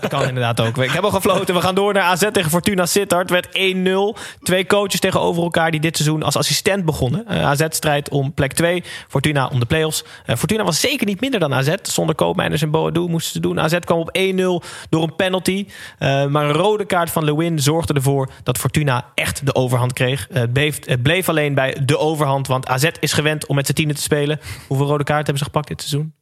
Dat 0.00 0.08
kan 0.08 0.22
inderdaad 0.28 0.60
ook. 0.60 0.78
Ik 0.78 0.90
heb 0.90 1.02
al 1.04 1.10
gefloten. 1.10 1.54
We 1.54 1.60
gaan 1.60 1.74
door 1.74 1.92
naar 1.92 2.02
AZ 2.02 2.26
tegen 2.32 2.50
Fortuna 2.50 2.86
Sittard. 2.86 3.30
Het 3.30 3.30
werd 3.30 3.48
1-0. 3.58 4.16
Twee 4.42 4.66
coaches 4.66 5.00
tegenover 5.00 5.42
elkaar 5.42 5.70
die 5.70 5.80
dit 5.80 5.96
seizoen 5.96 6.22
als 6.22 6.36
assistent 6.36 6.84
begonnen. 6.84 7.26
Eh, 7.26 7.44
AZ 7.44 7.64
strijdt 7.68 8.08
om 8.08 8.32
plek 8.34 8.52
2. 8.52 8.82
Fortuna 9.08 9.46
om 9.46 9.60
de 9.60 9.66
play-offs. 9.66 10.04
Eh, 10.26 10.36
Fortuna 10.36 10.64
was 10.64 10.80
zeker 10.80 11.06
niet 11.06 11.20
minder 11.20 11.40
dan 11.40 11.54
AZ. 11.54 11.74
Zonder 11.82 12.14
koopmijners 12.14 12.62
en 12.62 12.70
Boadu 12.70 13.00
moesten 13.08 13.32
ze 13.32 13.40
doen. 13.40 13.60
AZ 13.60 13.78
kwam 13.84 13.98
op 13.98 14.08
1-0 14.12 14.62
door 14.90 15.02
een 15.02 15.16
penalty. 15.16 15.66
Eh, 15.98 16.26
maar 16.26 16.44
een 16.44 16.52
rode 16.52 16.84
kaart 16.84 17.10
van 17.10 17.24
Lewin 17.24 17.58
zorgde 17.58 17.94
ervoor 17.94 18.28
dat 18.42 18.58
Fortuna 18.58 19.04
echt 19.14 19.46
de 19.46 19.54
overhand 19.54 19.92
kreeg. 19.92 20.26
Het, 20.32 20.52
bleef, 20.52 20.78
het 20.84 21.02
bleef 21.02 21.28
alleen 21.28 21.54
bij 21.54 21.76
de 21.84 21.98
overhand. 21.98 22.46
Want 22.46 22.66
AZ 22.68 22.88
is 23.00 23.07
gewend 23.12 23.46
om 23.46 23.54
met 23.54 23.66
z'n 23.66 23.72
tienen 23.72 23.94
te 23.94 24.02
spelen. 24.02 24.40
Hoeveel 24.66 24.86
rode 24.86 25.04
kaarten 25.04 25.24
hebben 25.24 25.38
ze 25.38 25.44
gepakt 25.44 25.68
dit 25.68 25.80
seizoen? 25.80 26.14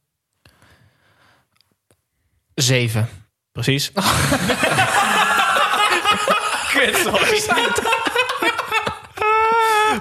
Zeven. 2.53 3.09
Precies. 3.51 3.91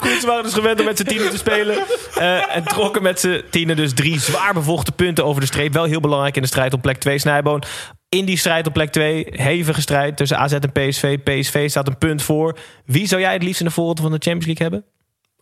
Kut, 0.01 0.20
ze 0.20 0.27
waren 0.27 0.42
dus 0.42 0.55
gewend 0.55 0.79
om 0.81 0.85
met 0.85 0.99
z'n 0.99 1.05
tienen 1.05 1.31
te 1.31 1.37
spelen. 1.37 1.77
Eh, 2.14 2.57
en 2.57 2.64
trokken 2.64 3.03
met 3.03 3.20
z'n 3.20 3.42
tienen 3.51 3.77
dus 3.77 3.94
drie 3.94 4.20
zwaar 4.20 4.55
bevochten 4.55 4.94
punten 4.94 5.25
over 5.25 5.40
de 5.40 5.46
streep. 5.46 5.72
Wel 5.72 5.85
heel 5.85 6.01
belangrijk 6.01 6.37
in 6.37 6.42
de 6.42 6.49
strijd 6.49 6.72
om 6.75 6.81
plek 6.81 6.99
2 6.99 7.18
Snijboon. 7.18 7.62
In 8.09 8.25
die 8.25 8.37
strijd 8.37 8.66
op 8.66 8.72
plek 8.72 8.90
2, 8.90 9.27
hevige 9.31 9.81
strijd 9.81 10.16
tussen 10.16 10.38
AZ 10.38 10.53
en 10.53 10.72
PSV. 10.72 11.18
PSV 11.18 11.70
staat 11.70 11.87
een 11.87 11.99
punt 11.99 12.22
voor. 12.22 12.59
Wie 12.85 13.07
zou 13.07 13.20
jij 13.20 13.33
het 13.33 13.42
liefst 13.42 13.61
in 13.61 13.66
de 13.66 13.72
voorronde 13.72 14.03
van 14.03 14.11
de 14.11 14.18
Champions 14.20 14.46
League 14.46 14.66
hebben? 14.66 14.95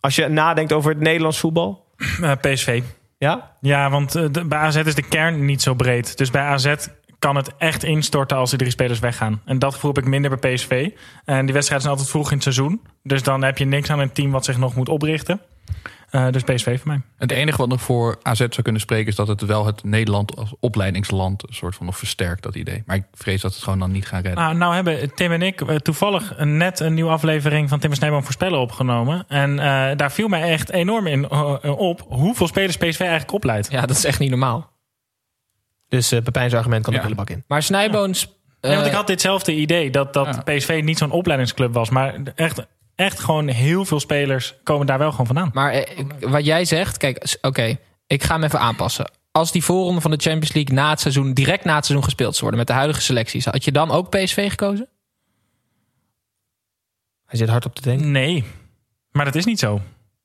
Als 0.05 0.15
je 0.15 0.27
nadenkt 0.27 0.73
over 0.73 0.91
het 0.91 0.99
Nederlands 0.99 1.39
voetbal. 1.39 1.85
Eh, 2.21 2.31
PSV. 2.41 2.81
Ja? 3.17 3.51
Ja, 3.61 3.89
want 3.89 4.15
eh, 4.15 4.23
de, 4.31 4.45
bij 4.45 4.59
AZ 4.59 4.75
is 4.75 4.95
de 4.95 5.07
kern 5.07 5.45
niet 5.45 5.61
zo 5.61 5.73
breed. 5.73 6.17
Dus 6.17 6.31
bij 6.31 6.41
AZ 6.41 6.75
kan 7.19 7.35
het 7.35 7.51
echt 7.57 7.83
instorten 7.83 8.37
als 8.37 8.49
die 8.49 8.59
drie 8.59 8.71
spelers 8.71 8.99
weggaan. 8.99 9.41
En 9.45 9.59
dat 9.59 9.73
gevoel 9.73 9.93
heb 9.93 10.03
ik 10.03 10.09
minder 10.09 10.37
bij 10.37 10.53
PSV. 10.53 10.89
En 11.25 11.45
die 11.45 11.53
wedstrijden 11.53 11.81
zijn 11.81 11.89
altijd 11.91 12.09
vroeg 12.09 12.27
in 12.27 12.33
het 12.33 12.43
seizoen. 12.43 12.81
Dus 13.03 13.23
dan 13.23 13.43
heb 13.43 13.57
je 13.57 13.65
niks 13.65 13.89
aan 13.89 13.99
een 13.99 14.11
team 14.11 14.31
wat 14.31 14.45
zich 14.45 14.57
nog 14.57 14.75
moet 14.75 14.89
oprichten. 14.89 15.41
Eh, 16.09 16.29
dus 16.31 16.43
PSV 16.43 16.77
voor 16.79 16.87
mij. 16.87 17.01
Het 17.17 17.31
enige 17.31 17.57
wat 17.57 17.67
nog 17.67 17.81
voor 17.81 18.19
AZ 18.21 18.37
zou 18.37 18.61
kunnen 18.61 18.81
spreken 18.81 19.07
is 19.07 19.15
dat 19.15 19.27
het 19.27 19.41
wel 19.41 19.65
het 19.65 19.83
Nederland 19.83 20.35
als 20.37 20.53
opleidingsland 20.59 21.47
een 21.47 21.53
soort 21.53 21.75
van 21.75 21.85
nog 21.85 21.97
versterkt, 21.97 22.43
dat 22.43 22.55
idee. 22.55 22.83
Maar 22.85 22.95
ik 22.95 23.03
vrees 23.13 23.41
dat 23.41 23.53
het 23.53 23.63
gewoon 23.63 23.79
dan 23.79 23.91
niet 23.91 24.07
gaan 24.07 24.21
redden. 24.21 24.43
Nou, 24.43 24.55
nou 24.55 24.73
hebben 24.75 25.13
Tim 25.15 25.31
en 25.31 25.41
ik 25.41 25.61
eh, 25.61 25.75
toevallig 25.75 26.37
net 26.37 26.79
een 26.79 26.93
nieuwe 26.93 27.11
aflevering 27.11 27.69
van 27.69 27.79
Tim 27.79 27.89
en 27.89 27.95
Snijboom 27.95 28.23
voorspellen 28.23 28.59
opgenomen. 28.59 29.25
En 29.27 29.59
eh, 29.59 29.97
daar 29.97 30.11
viel 30.11 30.27
mij 30.27 30.41
echt 30.51 30.69
enorm 30.69 31.07
in 31.07 31.31
op 31.63 32.05
hoeveel 32.07 32.47
spelers 32.47 32.77
PSV 32.77 32.99
eigenlijk 32.99 33.31
opleidt. 33.31 33.71
Ja, 33.71 33.81
dat 33.81 33.97
is 33.97 34.05
echt 34.05 34.19
niet 34.19 34.29
normaal. 34.29 34.73
Dus 35.87 36.13
uh, 36.13 36.21
Pepijn's 36.21 36.53
argument 36.53 36.83
kan 36.83 36.93
Ja. 36.93 36.99
de 36.99 37.05
hele 37.05 37.17
bak 37.17 37.29
in. 37.29 37.43
Maar 37.47 37.63
Snijboons... 37.63 38.33
Nee, 38.61 38.75
want 38.75 38.87
ik 38.87 38.93
had 38.93 39.07
ditzelfde 39.07 39.53
idee 39.55 39.89
dat, 39.91 40.13
dat 40.13 40.41
Ja. 40.45 40.53
PSV 40.55 40.81
niet 40.83 40.97
zo'n 40.97 41.11
opleidingsclub 41.11 41.73
was. 41.73 41.89
Maar 41.89 42.15
echt, 42.35 42.65
echt 42.95 43.19
gewoon 43.19 43.47
heel 43.47 43.85
veel 43.85 43.99
spelers 43.99 44.55
komen 44.63 44.87
daar 44.87 44.97
wel 44.97 45.11
gewoon 45.11 45.25
vandaan. 45.25 45.51
Maar 45.53 45.71
eh, 45.71 46.05
wat 46.19 46.45
jij 46.45 46.65
zegt, 46.65 46.97
kijk, 46.97 47.37
oké, 47.41 47.77
ik 48.07 48.23
ga 48.23 48.33
hem 48.33 48.43
even 48.43 48.59
aanpassen. 48.59 49.11
Als 49.31 49.51
die 49.51 49.63
voorronde 49.63 50.01
van 50.01 50.11
de 50.11 50.17
Champions 50.17 50.53
League 50.53 50.75
na 50.75 50.89
het 50.89 50.99
seizoen, 50.99 51.33
direct 51.33 51.65
na 51.65 51.75
het 51.75 51.85
seizoen 51.85 52.05
gespeeld 52.05 52.31
zou 52.35 52.41
worden 52.41 52.59
met 52.59 52.67
de 52.67 52.73
huidige 52.73 53.01
selecties, 53.01 53.45
had 53.45 53.63
je 53.63 53.71
dan 53.71 53.91
ook 53.91 54.09
PSV 54.09 54.49
gekozen? 54.49 54.87
Hij 57.25 57.39
zit 57.39 57.49
hard 57.49 57.65
op 57.65 57.75
te 57.75 57.81
denken. 57.81 58.11
Nee, 58.11 58.43
maar 59.11 59.25
dat 59.25 59.35
is 59.35 59.45
niet 59.45 59.59
zo. 59.59 59.81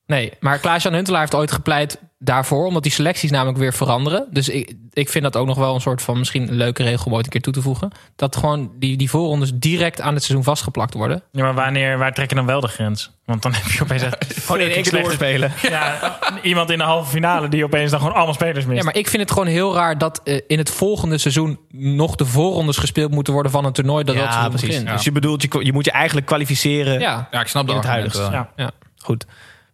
Nee, 0.06 0.32
maar 0.40 0.58
Klaas-Jan 0.58 0.94
Huntelaar 0.94 1.20
heeft 1.20 1.34
ooit 1.34 1.52
gepleit 1.52 1.98
daarvoor, 2.22 2.66
omdat 2.66 2.82
die 2.82 2.92
selecties 2.92 3.30
namelijk 3.30 3.58
weer 3.58 3.72
veranderen. 3.72 4.26
Dus 4.30 4.48
ik, 4.48 4.72
ik 4.92 5.08
vind 5.08 5.24
dat 5.24 5.36
ook 5.36 5.46
nog 5.46 5.58
wel 5.58 5.74
een 5.74 5.80
soort 5.80 6.02
van 6.02 6.18
misschien 6.18 6.48
een 6.48 6.54
leuke 6.54 6.82
regel 6.82 7.06
om 7.06 7.14
ooit 7.14 7.24
een 7.24 7.30
keer 7.30 7.40
toe 7.40 7.52
te 7.52 7.62
voegen. 7.62 7.90
Dat 8.16 8.36
gewoon 8.36 8.70
die, 8.78 8.96
die 8.96 9.10
voorrondes 9.10 9.50
direct 9.54 10.00
aan 10.00 10.14
het 10.14 10.22
seizoen 10.22 10.44
vastgeplakt 10.44 10.94
worden. 10.94 11.22
Ja, 11.32 11.42
maar 11.42 11.54
wanneer, 11.54 11.98
waar 11.98 12.14
trek 12.14 12.28
je 12.28 12.34
dan 12.34 12.46
wel 12.46 12.60
de 12.60 12.68
grens? 12.68 13.10
Want 13.24 13.42
dan 13.42 13.52
heb 13.54 13.66
je 13.66 13.82
opeens 13.82 14.02
echt 14.02 14.34
Gewoon 14.46 14.60
in 14.60 14.70
één 14.70 14.82
keer 14.82 15.02
doorspelen. 15.02 15.52
ja, 15.68 16.18
iemand 16.42 16.70
in 16.70 16.78
de 16.78 16.84
halve 16.84 17.10
finale 17.10 17.48
die 17.48 17.64
opeens 17.64 17.90
dan 17.90 18.00
gewoon 18.00 18.14
allemaal 18.14 18.34
spelers 18.34 18.64
mist. 18.64 18.78
Ja, 18.78 18.84
maar 18.84 18.96
ik 18.96 19.08
vind 19.08 19.22
het 19.22 19.32
gewoon 19.32 19.48
heel 19.48 19.74
raar 19.74 19.98
dat 19.98 20.20
eh, 20.24 20.40
in 20.46 20.58
het 20.58 20.70
volgende 20.70 21.18
seizoen 21.18 21.58
nog 21.72 22.16
de 22.16 22.26
voorrondes 22.26 22.76
gespeeld 22.76 23.10
moeten 23.10 23.32
worden 23.32 23.52
van 23.52 23.64
een 23.64 23.72
toernooi 23.72 24.04
dat 24.04 24.14
dat 24.14 24.24
Ja, 24.24 24.30
seizoen 24.30 24.50
precies. 24.52 24.68
begint. 24.68 24.88
Dus 24.90 25.04
je 25.04 25.12
bedoelt, 25.12 25.42
je, 25.42 25.64
je 25.64 25.72
moet 25.72 25.84
je 25.84 25.90
eigenlijk 25.92 26.26
kwalificeren. 26.26 27.00
Ja, 27.00 27.28
Ja, 27.30 27.40
ik 27.40 27.46
snap 27.46 27.64
de 27.66 27.70
In 27.72 27.78
het 27.78 27.86
huidige. 27.86 28.46
Ja. 28.56 28.70
Goed. 29.02 29.26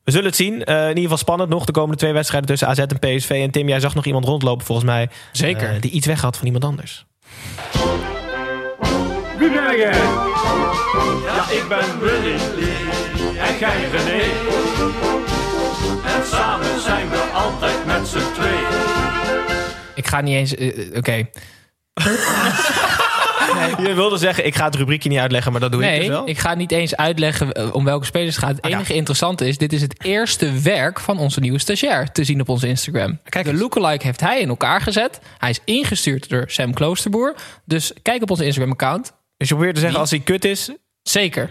We 0.07 0.12
zullen 0.12 0.27
het 0.27 0.37
zien. 0.37 0.64
Eh, 0.64 0.83
in 0.83 0.88
ieder 0.88 1.03
geval 1.03 1.16
spannend 1.16 1.51
nog. 1.51 1.64
De 1.64 1.73
komende 1.73 1.97
twee 1.97 2.12
wedstrijden 2.12 2.49
tussen 2.49 2.69
AZ 2.69 2.79
en 2.79 2.99
PSV. 2.99 3.31
En 3.31 3.51
Tim, 3.51 3.69
jij 3.69 3.81
zag 3.81 3.95
nog 3.95 4.05
iemand 4.07 4.25
rondlopen 4.25 4.66
volgens 4.66 4.87
mij. 4.87 5.09
zeker. 5.33 5.69
eh, 5.75 5.81
die 5.81 5.90
iets 5.90 6.07
weg 6.07 6.21
had 6.21 6.37
van 6.37 6.47
iemand 6.47 6.64
anders. 6.64 7.07
Wie 9.38 9.51
ben 9.51 9.77
jij? 9.77 9.92
Ja, 11.25 11.51
ik 11.51 11.64
ben 11.69 11.99
Willy 12.01 12.37
Lee 12.57 13.38
en 13.38 13.59
jij 13.59 13.88
René. 13.90 14.23
En 16.14 16.27
samen 16.27 16.81
zijn 16.81 17.09
we 17.11 17.31
altijd 17.35 17.87
met 17.87 18.09
z'n 18.09 18.33
tweeën. 18.35 18.66
Ik 19.95 20.07
ga 20.07 20.21
niet 20.21 20.35
eens. 20.35 20.55
eh, 20.55 20.97
eh, 20.97 21.25
Je 23.79 23.95
wilde 23.95 24.16
zeggen, 24.16 24.47
ik 24.47 24.55
ga 24.55 24.64
het 24.64 24.75
rubriekje 24.75 25.09
niet 25.09 25.19
uitleggen, 25.19 25.53
maar 25.53 25.61
dat 25.61 25.73
doe 25.73 25.83
ik 25.85 25.88
dus 25.90 25.99
Nee, 25.99 26.09
wel. 26.09 26.29
ik 26.29 26.38
ga 26.38 26.55
niet 26.55 26.73
eens 26.73 26.97
uitleggen 26.97 27.53
eh, 27.53 27.75
om 27.75 27.85
welke 27.85 28.05
spelers 28.07 28.35
het 28.37 28.45
gaat. 28.45 28.55
Het 28.57 28.64
Ah, 28.64 28.71
ja. 28.71 28.77
enige 28.77 28.95
interessante 28.95 29.49
is: 29.49 29.59
dit 29.59 29.73
is 29.73 29.83
het 29.83 30.05
eerste 30.05 30.61
werk 30.61 31.01
van 31.01 31.19
onze 31.19 31.40
nieuwe 31.40 31.59
stagiair 31.59 32.12
te 32.12 32.25
zien 32.25 32.40
op 32.40 32.49
onze 32.49 32.69
Instagram. 32.69 33.19
Kijk 33.29 33.45
de 33.45 33.55
lookalike 33.55 34.07
heeft 34.07 34.21
hij 34.21 34.40
in 34.40 34.49
elkaar 34.49 34.81
gezet. 34.81 35.21
Hij 35.38 35.51
is 35.51 35.61
ingestuurd 35.64 36.29
door 36.29 36.45
Sam 36.47 36.75
Kloosterboer. 36.75 37.35
Dus 37.64 37.92
kijk 38.03 38.23
op 38.23 38.31
onze 38.31 38.45
Instagram-account. 38.45 39.12
Dus 39.37 39.49
je 39.49 39.55
probeert 39.55 39.75
te 39.75 39.81
zeggen, 39.81 40.01
als 40.01 40.11
hij 40.11 40.21
kut 40.21 40.45
is, 40.45 40.71
Zeker. 41.03 41.51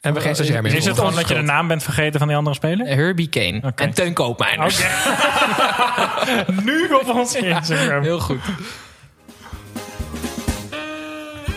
hebben 0.00 0.22
we 0.22 0.26
geen 0.28 0.36
stagiair 0.36 0.62
meer. 0.62 0.74
is 0.74 0.84
het 0.84 0.98
gewoon 0.98 1.14
dat 1.14 1.28
je 1.28 1.34
de 1.34 1.40
naam 1.40 1.68
bent 1.68 1.82
vergeten 1.82 2.18
van 2.18 2.28
die 2.28 2.36
andere 2.36 2.56
speler? 2.56 2.86
Herbie 2.86 3.28
Kane 3.28 3.72
en 3.76 3.94
Teun 3.94 4.12
Koopmeiners. 4.12 4.78
nu 6.64 6.86
op 6.92 7.08
ons 7.14 7.34
Instagram. 7.34 8.02
Heel 8.02 8.20
goed. 8.20 8.40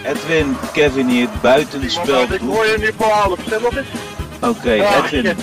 Edwin, 0.08 0.56
Kevin 0.74 1.08
hier, 1.08 1.30
buitenspel. 1.42 2.22
Ik 2.34 2.40
hoor 2.40 2.66
je 2.66 2.76
nu 2.80 2.92
stem 3.46 3.66
op 3.66 3.72
is. 3.72 3.86
Oké, 4.42 4.72
Edwin, 4.72 5.36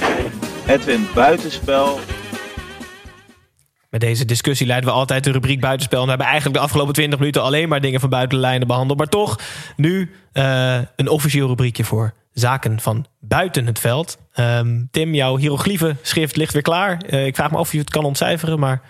Edwin, 0.67 1.07
buitenspel. 1.15 1.99
Met 3.91 4.01
deze 4.01 4.25
discussie 4.25 4.67
leiden 4.67 4.89
we 4.89 4.95
altijd 4.95 5.25
de 5.25 5.31
rubriek 5.31 5.61
buitenspel. 5.61 5.99
En 5.99 6.05
we 6.05 6.11
hebben 6.11 6.27
eigenlijk 6.27 6.57
de 6.57 6.65
afgelopen 6.65 6.95
20 6.95 7.19
minuten 7.19 7.43
alleen 7.43 7.69
maar 7.69 7.81
dingen 7.81 8.01
van 8.01 8.09
buiten 8.09 8.39
de 8.39 8.45
lijnen 8.45 8.67
behandeld. 8.67 8.99
Maar 8.99 9.09
toch, 9.09 9.39
nu 9.77 10.11
eh, 10.33 10.79
een 10.97 11.09
officieel 11.09 11.47
rubriekje 11.47 11.85
voor 11.85 12.13
zaken 12.33 12.81
van 12.81 13.07
buiten 13.21 13.67
het 13.67 13.79
veld. 13.79 14.19
Ehm, 14.33 14.83
Tim, 14.91 15.15
jouw 15.15 15.37
hieroglyphen 15.37 15.99
schrift 16.03 16.37
ligt 16.37 16.53
weer 16.53 16.63
klaar. 16.63 17.03
Eh, 17.09 17.27
ik 17.27 17.35
vraag 17.35 17.51
me 17.51 17.57
af 17.57 17.63
of 17.63 17.73
je 17.73 17.79
het 17.79 17.91
kan 17.91 18.05
ontcijferen, 18.05 18.59
maar 18.59 18.83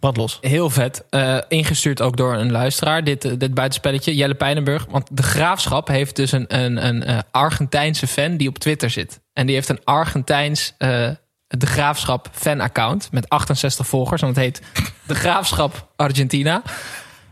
wat 0.00 0.16
los. 0.16 0.38
Heel 0.40 0.70
vet. 0.70 1.04
Eh, 1.10 1.38
ingestuurd 1.48 2.02
ook 2.02 2.16
door 2.16 2.34
een 2.34 2.50
luisteraar, 2.50 3.04
dit, 3.04 3.24
eh, 3.24 3.32
dit 3.38 3.54
buitenspelletje. 3.54 4.14
Jelle 4.14 4.34
Pijnenburg. 4.34 4.86
Want 4.90 5.08
de 5.12 5.22
graafschap 5.22 5.88
heeft 5.88 6.16
dus 6.16 6.32
een, 6.32 6.44
een, 6.56 6.86
een 6.86 7.02
eh, 7.02 7.18
Argentijnse 7.30 8.06
fan 8.06 8.36
die 8.36 8.48
op 8.48 8.58
Twitter 8.58 8.90
zit. 8.90 9.20
En 9.32 9.46
die 9.46 9.54
heeft 9.54 9.68
een 9.68 9.84
Argentijns 9.84 10.74
de 11.48 11.66
graafschap 11.66 12.28
fan-account 12.32 13.08
met 13.12 13.28
68 13.28 13.86
volgers. 13.86 14.22
En 14.22 14.28
dat 14.28 14.36
heet 14.36 14.62
de 15.06 15.14
graafschap 15.14 15.88
Argentina. 15.96 16.62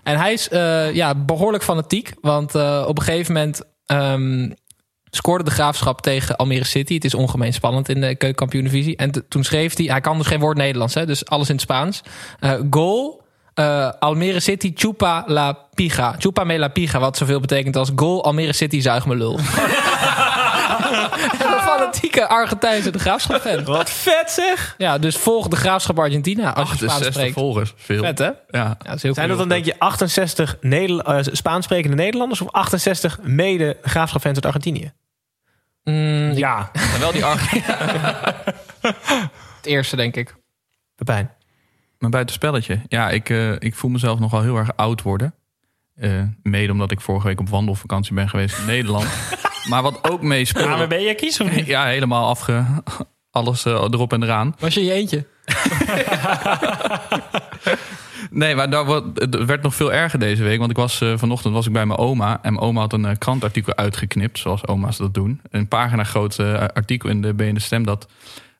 En 0.02 0.18
hij 0.18 0.32
is 0.32 0.48
ja, 0.92 1.14
behoorlijk 1.14 1.64
fanatiek. 1.64 2.12
Want 2.20 2.54
op 2.84 2.98
een 2.98 3.04
gegeven 3.04 3.34
moment 3.34 3.62
ehm, 3.86 4.50
scoorde 5.16 5.44
de 5.44 5.50
graafschap 5.50 6.00
tegen 6.02 6.36
Almere 6.36 6.64
City. 6.64 6.94
Het 6.94 7.04
is 7.04 7.14
ongemeen 7.14 7.52
spannend 7.52 7.88
in 7.88 8.00
de 8.00 8.06
keukenkampioen-divisie. 8.14 8.96
En 8.96 9.24
toen 9.28 9.44
schreef 9.44 9.76
hij, 9.76 9.86
hij 9.86 10.00
kan 10.00 10.18
dus 10.18 10.26
geen 10.26 10.40
woord 10.40 10.56
Nederlands, 10.56 10.94
hè, 10.94 11.06
dus 11.06 11.26
alles 11.26 11.48
in 11.48 11.54
het 11.54 11.62
Spaans. 11.64 12.02
Eh, 12.40 12.52
goal, 12.70 13.22
eh, 13.54 13.90
Almere 13.98 14.40
City, 14.40 14.72
chupa 14.74 15.24
la 15.26 15.52
pija. 15.74 16.14
Chupa 16.18 16.44
me 16.44 16.58
la 16.58 16.68
pija, 16.68 16.98
wat 16.98 17.16
zoveel 17.16 17.40
betekent 17.40 17.76
als 17.76 17.90
goal, 17.96 18.24
Almere 18.24 18.52
City, 18.52 18.80
zuig 18.80 19.06
me 19.06 19.16
lul. 19.16 19.38
een 19.38 19.44
fanatieke 21.72 22.28
Argentijnse 22.28 22.90
de 22.90 22.98
graafschap 22.98 23.40
fan. 23.40 23.64
Wat 23.64 23.90
vet 23.90 24.30
zeg! 24.30 24.74
Ja, 24.78 24.98
dus 24.98 25.16
volg 25.16 25.48
de 25.48 25.56
graafschap 25.56 25.98
Argentina 25.98 26.54
als 26.54 26.68
je 26.70 26.74
Spaans 26.76 26.92
68 26.92 27.14
spreekt. 27.14 27.34
volgers. 27.34 27.72
Veel. 27.76 28.02
Vet 28.02 28.18
hè? 28.18 28.24
Ja. 28.24 28.34
Ja, 28.50 28.76
dat 28.78 28.94
is 28.94 29.02
heel 29.02 29.14
Zijn 29.14 29.28
dat 29.28 29.38
dan 29.38 29.48
denk 29.48 29.64
je 29.64 29.78
68 29.78 30.56
Nederla- 30.60 31.02
eh, 31.18 31.24
Spaans 31.32 31.64
sprekende 31.64 31.96
Nederlanders 31.96 32.40
of 32.40 32.50
68 32.52 33.18
mede 33.22 33.76
graafschapfans 33.82 34.34
uit 34.34 34.46
Argentinië? 34.46 34.92
Mm, 35.90 36.32
Ja, 36.32 36.70
En 36.94 37.00
wel 37.00 37.12
die 37.12 37.24
Ar- 37.24 37.50
het 39.56 39.66
eerste 39.66 39.96
denk 39.96 40.16
ik. 40.16 40.34
Pepijn. 40.94 41.30
Maar 41.98 42.10
buitenspelletje. 42.10 42.80
Ja, 42.88 43.10
ik, 43.10 43.30
eh, 43.30 43.52
ik 43.52 43.74
voel 43.74 43.90
mezelf 43.90 44.18
nogal 44.18 44.42
heel 44.42 44.56
erg 44.56 44.76
oud 44.76 45.02
worden. 45.02 45.34
Eh, 45.94 46.22
mede 46.42 46.72
omdat 46.72 46.90
ik 46.90 47.00
vorige 47.00 47.26
week 47.26 47.40
op 47.40 47.48
wandelvakantie 47.48 48.14
ben 48.14 48.28
geweest 48.28 48.58
in 48.58 48.64
Nederland. 48.66 49.06
maar 49.70 49.82
wat 49.82 50.10
ook 50.10 50.22
meespeelde... 50.22 50.68
ANWB, 50.74 50.92
je 50.92 51.14
kies 51.14 51.40
of 51.40 51.50
niet? 51.50 51.66
Ja, 51.66 51.84
helemaal 51.86 52.28
afge... 52.28 52.64
Alles 53.30 53.64
eh, 53.64 53.72
erop 53.72 54.12
en 54.12 54.22
eraan. 54.22 54.54
Was 54.58 54.74
je 54.74 54.84
je 54.84 54.92
eentje? 54.92 55.26
Nee, 58.36 58.54
maar 58.54 58.70
daar 58.70 58.86
het 59.14 59.44
werd 59.44 59.62
nog 59.62 59.74
veel 59.74 59.92
erger 59.92 60.18
deze 60.18 60.42
week. 60.42 60.58
Want 60.58 60.70
ik 60.70 60.76
was, 60.76 61.00
eh, 61.00 61.12
vanochtend 61.16 61.54
was 61.54 61.66
ik 61.66 61.72
bij 61.72 61.86
mijn 61.86 61.98
oma. 61.98 62.38
En 62.42 62.52
mijn 62.52 62.64
oma 62.64 62.80
had 62.80 62.92
een 62.92 63.04
eh, 63.04 63.16
krantartikel 63.18 63.76
uitgeknipt, 63.76 64.38
zoals 64.38 64.66
oma's 64.66 64.96
dat 64.96 65.14
doen. 65.14 65.40
Een 65.50 65.68
pagina 65.68 66.04
groot 66.04 66.38
eh, 66.38 66.54
artikel 66.54 67.08
in 67.08 67.22
de 67.22 67.34
BN 67.34 67.56
Stem 67.56 67.84
dat 67.84 68.08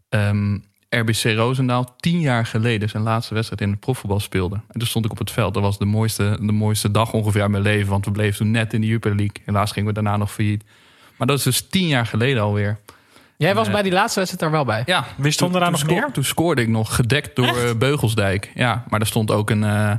ehm, 0.09 0.59
RBC 0.89 1.23
Roosendaal 1.23 1.95
tien 1.97 2.21
jaar 2.21 2.47
geleden 2.47 2.89
zijn 2.89 3.03
laatste 3.03 3.35
wedstrijd 3.35 3.61
in 3.61 3.71
het 3.71 3.81
profvoetbal 3.81 4.21
speelde. 4.21 4.55
En 4.55 4.79
toen 4.79 4.89
stond 4.89 5.05
ik 5.05 5.11
op 5.11 5.19
het 5.19 5.31
veld. 5.31 5.55
Dat 5.55 5.63
was 5.63 5.79
de 5.79 5.85
mooiste, 5.85 6.39
de 6.41 6.53
mooiste 6.53 6.91
dag 6.91 7.13
ongeveer 7.13 7.43
uit 7.43 7.51
mijn 7.51 7.63
leven. 7.63 7.91
Want 7.91 8.05
we 8.05 8.11
bleven 8.11 8.37
toen 8.37 8.51
net 8.51 8.73
in 8.73 8.81
de 8.81 8.87
Jupiler 8.87 9.17
League. 9.17 9.43
Helaas 9.45 9.73
gingen 9.73 9.89
we 9.89 9.95
daarna 9.95 10.17
nog 10.17 10.33
failliet. 10.33 10.65
Maar 11.17 11.27
dat 11.27 11.39
is 11.39 11.45
dus 11.45 11.69
tien 11.69 11.87
jaar 11.87 12.07
geleden 12.07 12.43
alweer. 12.43 12.79
Jij 13.37 13.55
was 13.55 13.71
bij 13.71 13.83
die 13.83 13.93
laatste 13.93 14.19
wedstrijd 14.19 14.45
er 14.45 14.51
wel 14.57 14.65
bij. 14.65 14.83
Ja, 14.87 15.05
Wie 15.17 15.33
stond 15.33 15.55
er 15.55 15.61
daar 15.61 15.71
toen 15.71 15.79
nog 15.79 15.89
sco- 15.91 16.01
meer? 16.01 16.13
Toen 16.13 16.25
scoorde 16.25 16.63
ik 16.63 16.69
nog, 16.69 16.95
gedekt 16.95 17.37
door 17.37 17.57
eh, 17.57 17.75
Beugelsdijk. 17.79 18.51
Ja, 18.55 18.85
maar 18.89 19.01
er 19.01 19.07
stond 19.07 19.31
ook 19.31 19.51
een... 19.51 19.65
eh, 19.65 19.93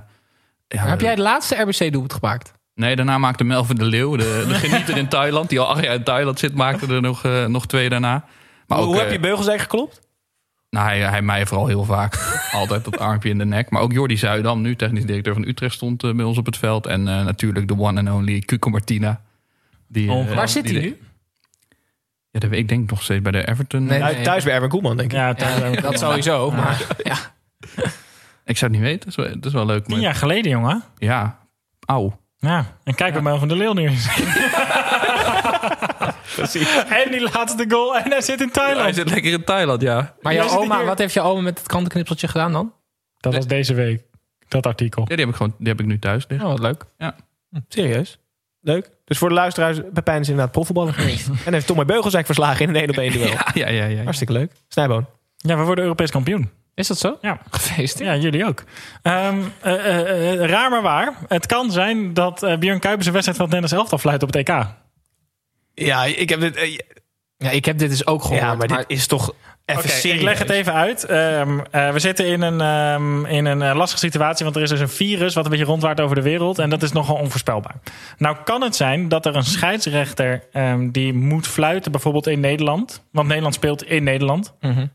ja, 0.67 0.85
heb 0.85 1.01
jij 1.01 1.09
het 1.09 1.19
laatste 1.19 1.55
RBC-doelpunt 1.55 2.13
gemaakt? 2.13 2.53
Nee, 2.75 2.95
daarna 2.95 3.17
maakte 3.17 3.43
Melvin 3.43 3.75
de 3.75 3.85
Leeuw, 3.85 4.15
de, 4.15 4.45
de 4.47 4.53
genieter 4.67 4.97
in 4.97 5.07
Thailand... 5.07 5.49
die 5.49 5.59
al 5.59 5.67
acht 5.67 5.83
jaar 5.83 5.95
in 5.95 6.03
Thailand 6.03 6.39
zit, 6.39 6.55
maakte 6.55 6.87
er 6.93 7.01
nog, 7.01 7.23
eh, 7.25 7.45
nog 7.45 7.67
twee 7.67 7.89
daarna. 7.89 8.25
Maar 8.67 8.77
Hoe 8.77 8.87
ook, 8.87 9.01
heb 9.01 9.11
je 9.11 9.19
Beugelsdijk 9.19 9.59
geklopt? 9.59 9.99
nou, 10.69 10.87
hij, 10.87 10.99
hij 10.99 11.21
mij 11.21 11.45
vooral 11.45 11.67
heel 11.67 11.83
vaak. 11.83 12.15
Altijd 12.51 12.83
dat 12.83 12.97
armpje 12.99 13.29
in 13.29 13.37
de 13.37 13.45
nek. 13.45 13.69
Maar 13.69 13.81
ook 13.81 13.91
Jordi 13.93 14.17
Zuidam, 14.17 14.61
nu 14.61 14.75
technisch 14.75 15.05
directeur 15.05 15.33
van 15.33 15.47
Utrecht... 15.47 15.73
stond 15.73 16.03
eh, 16.03 16.13
bij 16.13 16.25
ons 16.25 16.37
op 16.37 16.45
het 16.45 16.57
veld. 16.57 16.85
En 16.85 17.07
eh, 17.07 17.23
natuurlijk 17.25 17.67
de 17.67 17.77
one 17.77 17.99
and 17.99 18.09
only 18.09 18.39
Cuco 18.39 18.69
Martina. 18.69 19.21
Die. 19.87 20.07
Waar 20.35 20.49
zit 20.49 20.69
hij 20.71 20.79
nu? 20.79 20.97
Ja, 22.37 22.43
dat 22.43 22.51
weet 22.51 22.59
ik 22.59 22.69
denk 22.69 22.89
nog 22.89 23.03
steeds 23.03 23.21
bij 23.21 23.31
de 23.31 23.47
Everton. 23.47 23.85
Nee, 23.85 23.99
Thuis, 23.99 24.23
thuis 24.23 24.43
bij 24.43 24.53
Erwin 24.53 24.69
Koeman, 24.69 24.97
denk 24.97 25.11
ik. 25.11 25.17
Ja, 25.17 25.33
Ja, 25.37 25.81
dat 25.81 25.99
sowieso. 25.99 26.51
Maar 26.51 26.85
ja. 27.03 27.15
Ik 28.45 28.57
zou 28.57 28.71
het 28.71 28.79
niet 28.81 28.89
weten. 28.89 28.99
Dat 28.99 29.07
is 29.09 29.15
wel, 29.15 29.25
dat 29.33 29.45
is 29.45 29.53
wel 29.53 29.65
leuk. 29.65 29.83
Tien 29.85 29.93
maar- 29.95 30.03
jaar 30.03 30.15
geleden, 30.15 30.51
jongen. 30.51 30.83
Ja, 30.97 31.39
auw. 31.85 32.19
Ja, 32.37 32.65
en 32.83 32.95
kijk 32.95 33.13
wat 33.13 33.23
Mel 33.23 33.39
van 33.39 33.47
der 33.47 33.57
Leeuw 33.57 33.73
nu 33.73 33.89
is. 33.89 34.07
Precies. 36.35 36.83
En 36.83 37.11
die 37.11 37.21
laatste 37.21 37.65
goal. 37.67 37.97
En 37.97 38.11
hij 38.11 38.21
zit 38.21 38.41
in 38.41 38.51
Thailand. 38.51 38.81
Hij 38.81 38.93
zit 38.93 39.09
lekker 39.09 39.31
in 39.31 39.43
Thailand, 39.43 39.81
ja. 39.81 40.15
Maar 40.21 40.33
jouw 40.33 40.49
oma, 40.49 40.77
hier. 40.77 40.85
wat 40.85 40.97
heeft 40.97 41.13
je 41.13 41.21
oma 41.21 41.41
met 41.41 41.57
het 41.57 41.67
krantenknipseltje 41.67 42.27
gedaan 42.27 42.51
dan? 42.51 42.73
Dat 43.17 43.35
was 43.35 43.47
deze 43.47 43.73
week. 43.73 44.03
Dat 44.47 44.65
artikel. 44.65 45.01
Ja, 45.01 45.07
die 45.15 45.19
heb 45.19 45.29
ik, 45.29 45.35
gewoon, 45.35 45.55
die 45.57 45.67
heb 45.67 45.79
ik 45.79 45.85
nu 45.85 45.99
thuis 45.99 46.25
liggen. 46.27 46.47
Oh, 46.47 46.53
wat 46.57 46.61
leuk. 46.61 46.85
Serieus? 47.67 48.19
Leuk. 48.61 48.89
Dus 49.07 49.17
voor 49.17 49.29
de 49.29 49.35
luisteraars, 49.35 49.79
Pepijn 49.93 50.21
is 50.21 50.29
inderdaad 50.29 50.51
profvoetballer 50.51 50.93
geweest. 50.93 51.27
en 51.45 51.53
heeft 51.53 51.67
Tommy 51.67 51.85
Beugelsdijk 51.85 52.25
verslagen 52.25 52.67
in 52.67 52.69
een 52.69 52.81
1 52.81 52.89
op 52.89 52.97
1 52.97 53.11
duel. 53.11 53.27
Ja, 53.35 53.43
ja, 53.53 53.67
ja. 53.69 53.85
ja. 53.85 54.03
Hartstikke 54.03 54.33
leuk. 54.33 54.51
Snijboon. 54.67 55.05
Ja, 55.37 55.57
we 55.57 55.63
worden 55.63 55.83
Europees 55.83 56.11
kampioen. 56.11 56.49
Is 56.75 56.87
dat 56.87 56.97
zo? 56.97 57.17
Ja. 57.21 57.39
Gefeliciteerd. 57.49 58.09
Ja, 58.09 58.15
jullie 58.15 58.45
ook. 58.45 58.63
Ehm, 59.01 59.41
eh, 59.61 59.73
eh, 59.73 60.33
eh, 60.33 60.49
raar 60.49 60.69
maar 60.69 60.81
waar. 60.81 61.13
Het 61.27 61.45
kan 61.45 61.71
zijn 61.71 62.13
dat 62.13 62.39
Björn 62.59 62.79
Kuipers 62.79 63.07
een 63.07 63.13
wedstrijd 63.13 63.37
van 63.37 63.45
het 63.45 63.53
Nederlands 63.53 63.73
elftal 63.73 63.97
fluit 63.97 64.23
op 64.23 64.33
het 64.33 64.49
EK. 64.49 64.65
Ja, 65.73 66.05
ik 66.05 66.29
heb 66.29 66.39
dit... 66.39 66.83
Ja, 67.37 67.49
ik 67.49 67.65
heb 67.65 67.77
dit 67.77 67.89
dus 67.89 68.05
ook 68.05 68.21
gehoord. 68.21 68.41
ja, 68.41 68.55
maar 68.55 68.67
dit 68.67 68.85
is 68.87 69.07
toch 69.07 69.33
even 69.75 69.89
serieus. 69.89 70.17
ik 70.17 70.23
leg 70.23 70.39
het 70.39 70.49
even 70.49 70.73
uit. 70.73 71.05
Ehm, 71.05 71.59
eh, 71.71 71.91
we 71.91 71.99
zitten 71.99 72.27
in 72.27 72.41
een, 72.41 72.61
ehm, 72.61 73.25
in 73.25 73.45
een 73.45 73.61
eh, 73.61 73.75
lastige 73.75 73.99
situatie, 73.99 74.43
want 74.43 74.57
er 74.57 74.61
is 74.61 74.69
dus 74.69 74.79
een 74.79 74.89
virus 74.89 75.33
wat 75.33 75.43
een 75.43 75.49
beetje 75.49 75.65
rondwaart 75.65 76.01
over 76.01 76.15
de 76.15 76.21
wereld. 76.21 76.59
En 76.59 76.69
dat 76.69 76.83
is 76.83 76.91
nogal 76.91 77.15
onvoorspelbaar. 77.15 77.75
Nou 78.17 78.37
kan 78.43 78.61
het 78.61 78.75
zijn 78.75 79.07
dat 79.07 79.25
er 79.25 79.35
een 79.35 79.43
scheidsrechter 79.43 80.43
ehm, 80.51 80.89
die 80.91 81.13
moet 81.13 81.47
fluiten, 81.47 81.91
bijvoorbeeld 81.91 82.27
in 82.27 82.39
Nederland. 82.39 83.03
Want 83.11 83.27
Nederland 83.27 83.55
speelt 83.55 83.83
in 83.83 84.03
Nederland. 84.03 84.53
Mhm. 84.61 84.85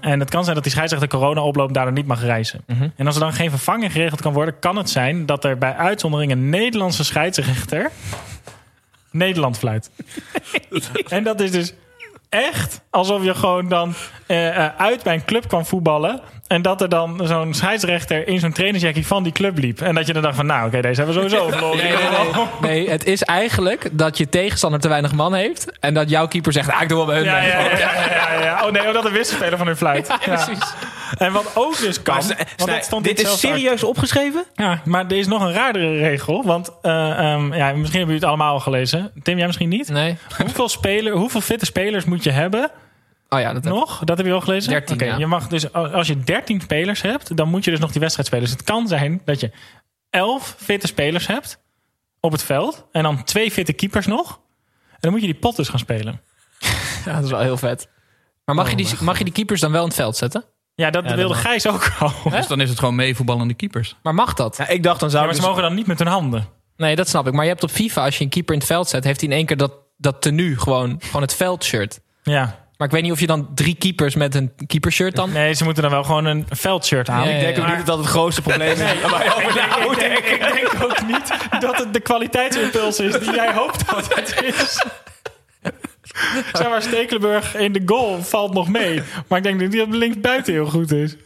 En 0.00 0.20
het 0.20 0.30
kan 0.30 0.42
zijn 0.42 0.54
dat 0.54 0.64
die 0.64 0.72
scheidsrechter 0.72 1.08
corona 1.08 1.42
oploopt, 1.42 1.74
daardoor 1.74 1.92
niet 1.92 2.06
mag 2.06 2.22
reizen. 2.22 2.62
Mhm. 2.66 2.88
En 2.96 3.06
als 3.06 3.14
er 3.14 3.20
dan 3.20 3.32
geen 3.32 3.50
vervanging 3.50 3.92
geregeld 3.92 4.20
kan 4.20 4.32
worden, 4.32 4.58
kan 4.58 4.76
het 4.76 4.90
zijn 4.90 5.26
dat 5.26 5.44
er 5.44 5.58
bij 5.58 5.74
uitzondering 5.74 6.32
een 6.32 6.48
Nederlandse 6.48 7.04
scheidsrechter 7.04 7.90
Nederland 9.10 9.58
fluit. 9.58 9.90
en 11.08 11.24
dat 11.24 11.40
is 11.40 11.50
dus 11.50 11.74
echt 12.28 12.80
alsof 12.90 13.24
je 13.24 13.34
gewoon 13.34 13.68
dan 13.68 13.94
eh, 14.26 14.64
eh, 14.64 14.70
uit 14.76 15.02
bij 15.02 15.14
een 15.14 15.24
club 15.24 15.48
kwam 15.48 15.66
voetballen. 15.66 16.20
En 16.46 16.62
dat 16.62 16.80
er 16.80 16.88
dan 16.88 17.20
zo'n 17.24 17.54
scheidsrechter 17.54 18.28
in 18.28 18.40
zo'n 18.40 18.52
trainersjackie 18.52 19.06
van 19.06 19.22
die 19.22 19.32
club 19.32 19.58
liep. 19.58 19.80
En 19.80 19.94
dat 19.94 20.06
je 20.06 20.12
dan 20.12 20.22
dacht 20.22 20.36
van, 20.36 20.46
nou 20.46 20.66
oké, 20.66 20.80
deze 20.80 21.02
hebben 21.02 21.22
we 21.22 21.28
sowieso 21.28 21.50
verloren. 21.52 21.76
Nee, 21.84 21.92
nee, 21.92 22.08
nee. 22.32 22.46
Nee, 22.60 22.90
het 22.90 23.04
is 23.06 23.22
eigenlijk 23.22 23.88
dat 23.92 24.18
je 24.18 24.28
tegenstander 24.28 24.80
te 24.80 24.88
weinig 24.88 25.12
man 25.12 25.34
heeft. 25.34 25.78
En 25.80 25.94
dat 25.94 26.10
jouw 26.10 26.26
keeper 26.28 26.52
zegt, 26.52 26.70
ah, 26.70 26.82
ik 26.82 26.88
doe 26.88 26.96
wel 26.96 27.06
bij 27.06 27.16
hun. 27.16 27.24
Ja, 27.24 27.38
mee. 27.38 27.48
ja, 27.48 27.58
ja, 27.58 27.76
ja, 27.78 28.32
ja, 28.32 28.42
ja. 28.42 28.66
Oh 28.66 28.72
nee, 28.72 28.86
oh, 28.86 28.92
dat 28.92 29.04
een 29.04 29.12
wisselspeler 29.12 29.58
van 29.58 29.66
hun 29.66 29.76
fluit. 29.76 30.06
Ja, 30.26 30.34
Precies. 30.34 30.74
En 31.18 31.32
wat 31.32 31.50
ook 31.54 31.78
dus 31.78 32.02
kan... 32.02 32.14
Maar, 32.14 32.54
want 32.56 32.70
dat 32.70 32.84
stond 32.84 33.04
dit 33.04 33.20
is 33.20 33.40
serieus 33.40 33.82
opgeschreven? 33.82 34.44
Ja, 34.54 34.80
maar 34.84 35.04
er 35.06 35.16
is 35.16 35.26
nog 35.26 35.42
een 35.42 35.52
raardere 35.52 35.98
regel. 35.98 36.44
Want 36.44 36.70
eh, 36.82 37.10
ehm, 37.10 37.54
ja, 37.54 37.72
misschien 37.72 37.72
hebben 37.72 37.92
jullie 37.92 38.14
het 38.14 38.24
allemaal 38.24 38.52
al 38.52 38.60
gelezen. 38.60 39.12
Tim, 39.22 39.36
jij 39.36 39.46
misschien 39.46 39.68
niet? 39.68 39.88
Nee. 39.88 40.16
Hoeveel, 40.36 40.68
speler, 40.68 41.12
hoeveel 41.12 41.40
fitte 41.40 41.64
spelers 41.64 42.04
moet 42.04 42.24
je 42.24 42.30
hebben? 42.30 42.70
Oh 43.28 43.40
ja, 43.40 43.52
dat 43.52 43.64
heb 43.64 43.72
Nog? 43.72 44.04
Dat 44.04 44.16
heb 44.16 44.26
je 44.26 44.32
al 44.32 44.40
gelezen? 44.40 44.70
13, 44.70 44.94
Oké, 44.94 45.04
ja. 45.04 45.16
je 45.16 45.26
mag 45.26 45.46
dus, 45.46 45.72
als 45.72 46.06
je 46.06 46.20
13 46.20 46.60
spelers 46.60 47.02
hebt, 47.02 47.36
dan 47.36 47.48
moet 47.48 47.64
je 47.64 47.70
dus 47.70 47.80
nog 47.80 47.90
die 47.90 48.00
wedstrijd 48.00 48.28
spelen. 48.28 48.44
Dus 48.44 48.54
het 48.54 48.64
kan 48.64 48.88
zijn 48.88 49.20
dat 49.24 49.40
je 49.40 49.50
11 50.10 50.54
fitte 50.58 50.86
spelers 50.86 51.26
hebt 51.26 51.58
op 52.20 52.32
het 52.32 52.42
veld. 52.42 52.86
En 52.92 53.02
dan 53.02 53.24
twee 53.24 53.50
fitte 53.50 53.72
keepers 53.72 54.06
nog. 54.06 54.40
En 54.90 54.98
dan 55.00 55.10
moet 55.10 55.20
je 55.20 55.26
die 55.26 55.38
pot 55.38 55.56
dus 55.56 55.68
gaan 55.68 55.78
spelen. 55.78 56.20
Ja, 57.04 57.14
dat 57.14 57.24
is 57.24 57.30
wel 57.30 57.40
heel 57.40 57.56
vet. 57.56 57.88
Maar 58.44 58.54
mag, 58.54 58.70
je 58.70 58.76
die, 58.76 58.88
mag 59.00 59.18
je 59.18 59.24
die 59.24 59.32
keepers 59.32 59.60
dan 59.60 59.72
wel 59.72 59.80
in 59.80 59.86
het 59.86 59.96
veld 59.96 60.16
zetten? 60.16 60.44
Ja, 60.78 60.90
dat 60.90 61.12
wilde. 61.14 61.34
Gijs 61.34 61.66
ook 61.66 61.92
al. 61.98 62.12
Dus 62.30 62.46
dan 62.46 62.60
is 62.60 62.68
het 62.68 62.78
gewoon 62.78 62.94
meevoetballende 62.94 63.54
keepers. 63.54 63.96
Maar 64.02 64.14
mag 64.14 64.34
dat? 64.34 64.56
Ja, 64.56 64.68
ik 64.68 64.82
dacht 64.82 65.00
dan 65.00 65.10
zou 65.10 65.20
Ja, 65.22 65.26
maar 65.26 65.34
ze 65.36 65.40
dus- 65.40 65.50
mogen 65.50 65.64
dan 65.68 65.74
niet 65.74 65.86
met 65.86 65.98
hun 65.98 66.08
handen. 66.08 66.48
Nee, 66.76 66.96
dat 66.96 67.08
snap 67.08 67.26
ik. 67.26 67.32
Maar 67.32 67.44
je 67.44 67.50
hebt 67.50 67.62
op 67.62 67.70
FIFA, 67.70 68.04
als 68.04 68.18
je 68.18 68.24
een 68.24 68.30
keeper 68.30 68.52
in 68.54 68.58
het 68.58 68.68
veld 68.68 68.88
zet, 68.88 69.04
heeft 69.04 69.20
hij 69.20 69.28
in 69.28 69.36
één 69.36 69.46
keer 69.46 69.56
dat, 69.56 69.72
dat 69.96 70.22
tenue, 70.22 70.58
gewoon, 70.58 71.00
gewoon 71.04 71.22
het 71.22 71.34
veldshirt. 71.34 72.00
Ja. 72.22 72.66
Maar 72.76 72.86
ik 72.86 72.92
weet 72.92 73.02
niet 73.02 73.12
of 73.12 73.20
je 73.20 73.26
dan 73.26 73.48
drie 73.54 73.74
keepers 73.74 74.14
met 74.14 74.34
een 74.34 74.52
keepershirt 74.66 75.16
dan. 75.16 75.32
Nee, 75.32 75.52
ze 75.54 75.64
moeten 75.64 75.82
dan 75.82 75.92
wel 75.92 76.04
gewoon 76.04 76.24
een 76.24 76.46
veldshirt 76.50 77.08
aan. 77.08 77.24
Ja, 77.24 77.30
ja, 77.30 77.36
Ik 77.36 77.40
denk 77.40 77.58
ook 77.58 77.66
niet 77.66 77.76
dat 77.76 77.86
dat 77.86 77.98
het 77.98 78.06
grootste 78.06 78.42
probleem 78.42 78.70
is. 78.70 78.80
ik, 78.80 78.86
denk, 78.86 79.02
ik, 79.92 79.98
denk, 79.98 80.18
ik 80.18 80.52
denk 80.52 80.82
ook 80.82 81.06
niet 81.06 81.60
dat 81.60 81.78
het 81.78 81.92
de 81.92 82.00
kwaliteitsimpuls 82.00 83.00
is 83.00 83.18
die 83.18 83.34
jij 83.34 83.52
hoopt 83.54 83.90
dat 83.90 84.14
het 84.14 84.42
is. 84.42 84.84
Zeg 86.52 86.68
maar, 86.68 86.82
Stekelenburg 86.82 87.54
in 87.56 87.72
de 87.72 87.82
goal 87.86 88.22
valt 88.22 88.54
nog 88.54 88.68
mee. 88.68 89.02
Maar 89.28 89.38
ik 89.38 89.44
denk 89.44 89.60
niet 89.60 89.72
dat 89.72 89.88
links 89.88 90.20
buiten 90.20 90.52
heel 90.52 90.66
goed 90.66 90.92
is. 90.92 91.16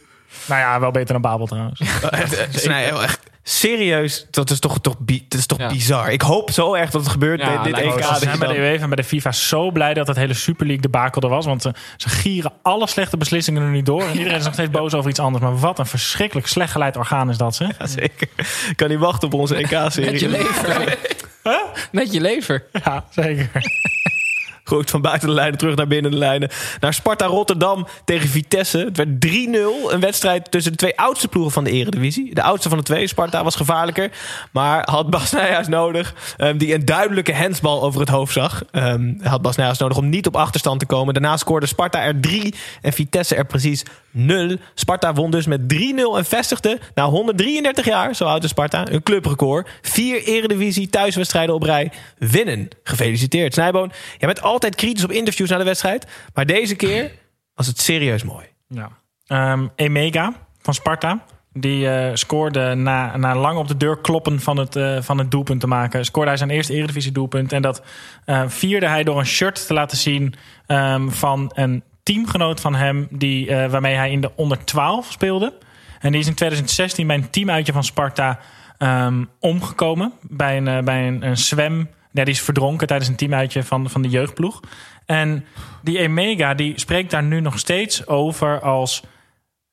Nou 0.45 0.59
ja, 0.61 0.79
wel 0.79 0.91
beter 0.91 1.13
dan 1.13 1.21
Babel 1.21 1.45
trouwens. 1.47 1.81
Snij, 2.63 2.83
heel 2.83 3.03
echt 3.03 3.19
serieus, 3.45 4.27
dat 4.31 4.49
is 4.49 4.59
toch, 4.59 4.79
toch, 4.81 4.95
dat 5.05 5.39
is 5.39 5.45
toch 5.45 5.57
Ja. 5.57 5.67
bizar. 5.67 6.11
Ik 6.11 6.21
hoop 6.21 6.51
zo 6.51 6.73
erg 6.73 6.89
dat 6.89 7.01
het 7.01 7.11
gebeurt. 7.11 7.39
Ja, 7.41 7.63
dit 7.63 7.77
EK. 7.77 7.97
je 7.97 8.15
zijn 8.19 8.39
bij 8.39 8.47
de 8.47 8.57
UEFA 8.59 8.83
en 8.83 8.87
bij 8.89 8.95
de 8.97 9.03
FIFA 9.03 9.31
zo 9.31 9.71
blij 9.71 9.93
dat 9.93 10.07
het 10.07 10.15
hele 10.17 10.33
Super 10.33 10.65
League 10.65 10.81
debakel 10.83 11.21
er 11.21 11.29
was. 11.29 11.45
Want 11.45 11.61
ze, 11.61 11.73
ze 11.97 12.09
gieren 12.09 12.51
alle 12.61 12.87
slechte 12.87 13.17
beslissingen 13.17 13.61
er 13.61 13.69
nu 13.69 13.81
door. 13.81 14.01
En 14.01 14.17
iedereen 14.17 14.37
is 14.37 14.43
nog 14.43 14.53
steeds 14.53 14.71
boos 14.79 14.93
over 14.93 15.09
iets 15.09 15.19
anders. 15.19 15.43
Maar 15.43 15.57
wat 15.59 15.79
een 15.79 15.85
verschrikkelijk 15.85 16.47
slecht 16.47 16.71
geleid 16.71 16.97
orgaan 16.97 17.29
is 17.29 17.37
dat, 17.37 17.55
zeg. 17.55 17.69
Ja, 17.79 17.87
zeker. 17.87 18.27
Ik 18.69 18.73
kan 18.75 18.89
niet 18.89 18.99
wachten 18.99 19.27
op 19.27 19.33
onze 19.33 19.53
Met 19.53 19.69
je 19.69 19.77
EK-serie. 19.77 20.29
lever. 20.29 20.97
Met 21.91 22.13
je 22.13 22.21
lever. 22.21 22.63
Ja, 22.83 23.05
zeker. 23.09 23.49
Goed, 24.63 24.89
van 24.89 25.01
buiten 25.01 25.27
de 25.27 25.33
lijnen 25.33 25.57
terug 25.57 25.75
naar 25.75 25.87
binnen 25.87 26.11
de 26.11 26.17
lijnen. 26.17 26.49
Naar 26.79 26.93
Sparta 26.93 27.25
Rotterdam 27.25 27.87
tegen 28.05 28.29
Vitesse. 28.29 28.77
Het 28.77 28.97
werd 28.97 29.09
3-0. 29.25 29.91
Een 29.93 29.99
wedstrijd 29.99 30.51
tussen 30.51 30.71
de 30.71 30.77
twee 30.77 30.97
oudste 30.99 31.27
ploegen 31.27 31.53
van 31.53 31.63
de 31.63 31.71
Eredivisie. 31.71 32.35
De 32.35 32.43
oudste 32.43 32.69
van 32.69 32.77
de 32.77 32.83
twee, 32.83 33.07
Sparta, 33.07 33.43
was 33.43 33.55
gevaarlijker. 33.55 34.11
Maar 34.51 34.89
had 34.89 35.09
Bas 35.09 35.31
Nijhuis 35.31 35.67
nodig. 35.67 36.13
ehm, 36.37 36.57
die 36.57 36.73
een 36.73 36.85
duidelijke 36.85 37.31
hensbal 37.31 37.83
over 37.83 37.99
het 37.99 38.09
hoofd 38.09 38.33
zag. 38.33 38.63
Ehm, 38.71 39.13
had 39.21 39.41
Bas 39.41 39.55
Nijhuis 39.55 39.77
nodig 39.79 39.97
om 39.97 40.09
niet 40.09 40.27
op 40.27 40.35
achterstand 40.35 40.79
te 40.79 40.85
komen. 40.85 41.13
Daarna 41.13 41.37
scoorde 41.37 41.65
Sparta 41.65 42.01
er 42.01 42.19
3 42.19 42.53
en 42.81 42.93
Vitesse 42.93 43.35
er 43.35 43.45
precies 43.45 43.83
0. 43.83 44.02
Sparta 44.73 45.13
won 45.13 45.31
dus 45.31 45.45
met 45.45 45.61
3-0 45.61 45.75
en 46.17 46.25
vestigde 46.25 46.79
na 46.95 47.05
133 47.05 47.85
jaar, 47.85 48.15
zo 48.15 48.25
oud 48.25 48.43
is 48.43 48.49
Sparta, 48.49 48.91
een 48.91 49.03
clubrecord. 49.03 49.69
Vier 49.81 50.23
Eredivisie 50.23 50.89
thuiswedstrijden 50.89 51.55
op 51.55 51.63
rij 51.63 51.91
winnen. 52.17 52.67
Gefeliciteerd. 52.83 53.53
Snijboon, 53.53 53.91
jij 54.17 54.27
bent 54.27 54.41
altijd 54.41 54.75
kritisch 54.75 55.03
op 55.03 55.11
interviews 55.11 55.49
na 55.49 55.57
de 55.57 55.63
wedstrijd. 55.63 56.07
Maar 56.33 56.45
deze 56.45 56.75
keer 56.75 57.11
was 57.55 57.67
het 57.67 57.79
serieus 57.79 58.23
mooi. 58.23 58.45
Ja. 58.67 58.89
Ehm, 59.27 59.67
Emega 59.75 60.33
van 60.61 60.73
Sparta. 60.73 61.23
Die 61.55 61.89
eh, 61.89 62.11
scoorde 62.13 62.75
na, 62.75 63.17
na 63.17 63.35
lang 63.35 63.57
op 63.57 63.67
de 63.67 63.77
deur 63.77 63.97
kloppen 63.97 64.39
van 64.39 64.57
het, 64.57 64.75
eh, 64.75 65.01
van 65.01 65.17
het 65.17 65.31
doelpunt 65.31 65.59
te 65.59 65.67
maken. 65.67 66.05
Scoorde 66.05 66.29
hij 66.29 66.37
zijn 66.37 66.49
eerste 66.49 66.73
Eredivisie 66.73 67.11
doelpunt. 67.11 67.51
En 67.51 67.61
dat 67.61 67.83
eh, 68.25 68.43
vierde 68.47 68.87
hij 68.87 69.03
door 69.03 69.19
een 69.19 69.25
shirt 69.25 69.67
te 69.67 69.73
laten 69.73 69.97
zien 69.97 70.33
ehm, 70.65 71.09
van 71.09 71.51
een 71.53 71.83
teamgenoot 72.03 72.59
van 72.59 72.75
hem. 72.75 73.07
Die, 73.09 73.55
eh, 73.55 73.71
waarmee 73.71 73.95
hij 73.95 74.11
in 74.11 74.21
de 74.21 74.31
onder 74.35 74.65
12 74.65 75.11
speelde. 75.11 75.53
En 75.99 76.11
die 76.11 76.21
is 76.21 76.27
in 76.27 76.33
2016 76.33 77.07
bij 77.07 77.15
een 77.15 77.29
teamuitje 77.29 77.73
van 77.73 77.83
Sparta 77.83 78.39
ehm, 78.77 79.23
omgekomen. 79.39 80.13
Bij 80.21 80.57
een, 80.57 80.67
eh, 80.67 80.83
bij 80.83 81.07
een, 81.07 81.37
zwem. 81.37 81.89
Ja, 82.11 82.23
die 82.23 82.33
is 82.33 82.41
verdronken 82.41 82.87
tijdens 82.87 83.09
een 83.09 83.15
teamuitje 83.15 83.63
van, 83.63 83.89
van 83.89 84.01
de 84.01 84.09
jeugdploeg. 84.09 84.59
En 85.05 85.45
die 85.81 85.99
Emega 85.99 86.53
die 86.53 86.79
spreekt 86.79 87.11
daar 87.11 87.23
nu 87.23 87.39
nog 87.39 87.59
steeds 87.59 88.07
over 88.07 88.61
als... 88.61 89.03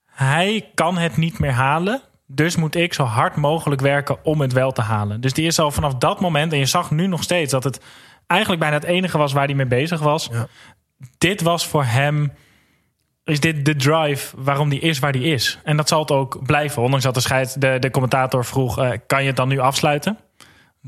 hij 0.07 0.71
kan 0.75 0.99
het 0.99 1.17
niet 1.17 1.39
meer 1.39 1.53
halen. 1.53 2.01
Dus 2.27 2.57
moet 2.57 2.75
ik 2.75 2.95
zo 2.95 3.05
hard 3.05 3.37
mogelijk 3.37 3.81
werken 3.81 4.25
om 4.25 4.41
het 4.41 4.53
wel 4.53 4.73
te 4.73 4.83
halen. 4.83 5.21
Dus 5.21 5.33
die 5.33 5.47
is 5.47 5.59
al 5.59 5.71
vanaf 5.71 5.95
dat 5.95 6.21
moment... 6.21 6.53
en 6.53 6.59
je 6.59 6.67
zag 6.67 6.91
nu 6.91 7.07
nog 7.07 7.23
steeds 7.23 7.51
dat 7.51 7.65
het 7.65 7.81
eigenlijk 8.27 8.61
bijna 8.61 8.77
het 8.77 8.85
enige 8.85 9.19
was... 9.19 9.33
waar 9.33 9.47
hij 9.47 9.55
mee 9.55 9.67
bezig 9.67 10.01
was. 10.01 10.29
Ja. 10.33 10.47
Dit 11.19 11.41
was 11.43 11.67
voor 11.67 11.85
hem... 11.85 12.33
is 13.25 13.41
dit 13.41 13.65
de 13.65 13.77
drive 13.77 14.37
waarom 14.43 14.69
die 14.69 14.81
is 14.81 14.99
waar 14.99 15.13
die 15.13 15.25
is. 15.25 15.59
En 15.65 15.77
dat 15.77 15.89
zal 15.89 16.01
het 16.01 16.11
ook 16.11 16.43
blijven. 16.47 16.83
Ondanks 16.83 17.05
dat 17.05 17.15
de, 17.15 17.21
scheid, 17.21 17.61
de, 17.61 17.77
de 17.79 17.91
commentator 17.91 18.45
vroeg... 18.45 18.79
eh, 18.79 18.91
kan 19.07 19.21
je 19.21 19.27
het 19.27 19.37
dan 19.37 19.49
nu 19.49 19.59
afsluiten? 19.59 20.19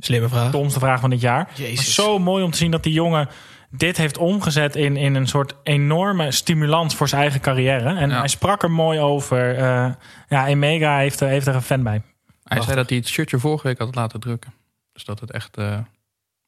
Slimme 0.01 0.29
vraag. 0.29 0.51
domste 0.51 0.79
vraag 0.79 1.01
van 1.01 1.11
dit 1.11 1.21
jaar. 1.21 1.49
Jezus. 1.55 1.77
Maar 1.77 2.07
zo 2.07 2.19
mooi 2.19 2.45
om 2.45 2.51
te 2.51 2.57
zien 2.59 2.71
dat 2.71 2.83
die 2.83 2.93
jongen 2.93 3.29
dit 3.71 3.97
heeft 3.97 4.19
omgezet 4.19 4.77
in, 4.77 4.97
in 4.97 5.15
een 5.15 5.27
soort 5.27 5.55
enorme 5.63 6.31
stimulans 6.31 6.95
voor 6.95 7.09
zijn 7.09 7.21
eigen 7.23 7.41
carrière. 7.41 7.95
En 7.95 8.11
Ja. 8.11 8.19
hij 8.19 8.29
sprak 8.29 8.63
er 8.63 8.71
mooi 8.71 8.99
over. 9.01 9.57
Eh, 9.57 9.91
ja, 10.29 10.47
Emega 10.47 10.99
heeft, 10.99 11.21
er- 11.21 11.29
heeft 11.29 11.47
er 11.47 11.55
een 11.55 11.63
fan 11.63 11.83
bij. 11.83 12.03
Hij 12.45 12.61
zei 12.61 12.77
dat 12.77 12.89
hij 12.89 12.99
het 12.99 13.09
shirtje 13.09 13.39
vorige 13.39 13.67
week 13.67 13.79
had 13.79 13.95
laten 13.95 14.21
drukken. 14.21 14.53
Dus 14.93 15.05
dat 15.05 15.21
het 15.21 15.31
echt... 15.31 15.57
eh, 15.57 15.73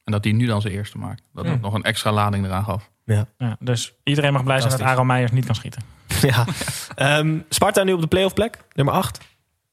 en 0.03 0.11
dat 0.11 0.23
hij 0.23 0.33
nu 0.33 0.45
dan 0.45 0.61
zijn 0.61 0.73
eerste 0.73 0.97
maakt. 0.97 1.21
Dat 1.33 1.45
het 1.45 1.61
nog 1.61 1.73
een 1.73 1.83
extra 1.83 2.11
lading 2.11 2.45
eraan 2.45 2.63
gaf. 2.63 2.89
Ja, 3.05 3.27
dus 3.59 3.93
iedereen 4.03 4.33
mag 4.33 4.43
blij 4.43 4.59
zijn 4.59 4.71
dat. 4.71 4.81
Aaron 4.81 5.07
Meijers 5.07 5.31
niet 5.31 5.45
kan 5.45 5.55
schieten. 5.55 5.81
Ja. 6.21 6.45
Ehm, 6.95 7.37
Sparta 7.49 7.83
nu 7.83 7.93
op 7.93 8.01
de 8.01 8.07
playoff 8.07 8.33
plek, 8.33 8.57
nummer 8.73 8.93
8. 8.93 9.19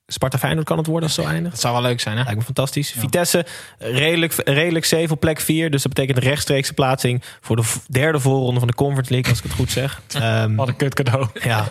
Sparta 0.07 0.39
Feyenoord 0.39 0.67
kan 0.67 0.79
het 0.79 0.87
worden 0.87 1.09
als 1.09 1.17
het 1.17 1.25
zo 1.25 1.31
eindigt. 1.31 1.55
Dat 1.55 1.61
zou 1.63 1.75
wel 1.75 1.83
leuk 1.83 2.01
zijn, 2.01 2.17
hè? 2.17 2.23
Lijkt 2.23 2.39
me 2.39 2.45
fantastisch. 2.45 2.95
Vitesse 2.99 3.47
redelijk, 3.79 4.35
redelijk 4.45 4.85
safe 4.85 5.13
op 5.13 5.21
plek 5.21 5.41
4. 5.41 5.71
Dus 5.71 5.83
dat 5.83 5.95
betekent 5.95 6.25
rechtstreekse 6.25 6.73
plaatsing 6.75 7.23
voor 7.41 7.57
de 7.57 7.63
derde 7.89 8.21
voorronde 8.21 8.59
van 8.59 8.69
de 8.69 8.75
Conference 8.75 9.13
League, 9.13 9.31
als 9.31 9.39
ik 9.39 9.45
het 9.45 9.55
goed 9.55 9.71
zeg. 9.71 10.01
Ehm, 10.15 10.55
Wat 10.55 10.69
een 10.69 10.77
kut 10.77 10.95
cadeau. 10.95 11.27
ja. 11.43 11.69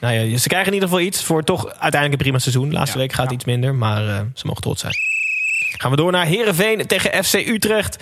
Nou 0.00 0.14
ja, 0.14 0.38
ze 0.38 0.48
krijgen 0.48 0.68
in 0.68 0.74
ieder 0.74 0.88
geval 0.88 1.04
iets 1.04 1.24
voor 1.24 1.44
toch 1.44 1.64
uiteindelijk 1.64 2.12
een 2.12 2.18
prima 2.18 2.38
seizoen. 2.38 2.72
Laatste 2.72 2.98
week 2.98 3.12
gaat 3.12 3.30
iets 3.32 3.44
minder, 3.44 3.74
maar 3.74 4.08
eh, 4.08 4.20
ze 4.34 4.46
mogen 4.46 4.62
trots 4.62 4.80
zijn. 4.80 4.94
Gaan 5.78 5.90
we 5.90 5.96
door 5.96 6.12
naar 6.12 6.26
Herenveen 6.26 6.86
tegen 6.86 7.24
FC 7.24 7.34
Utrecht. 7.34 7.96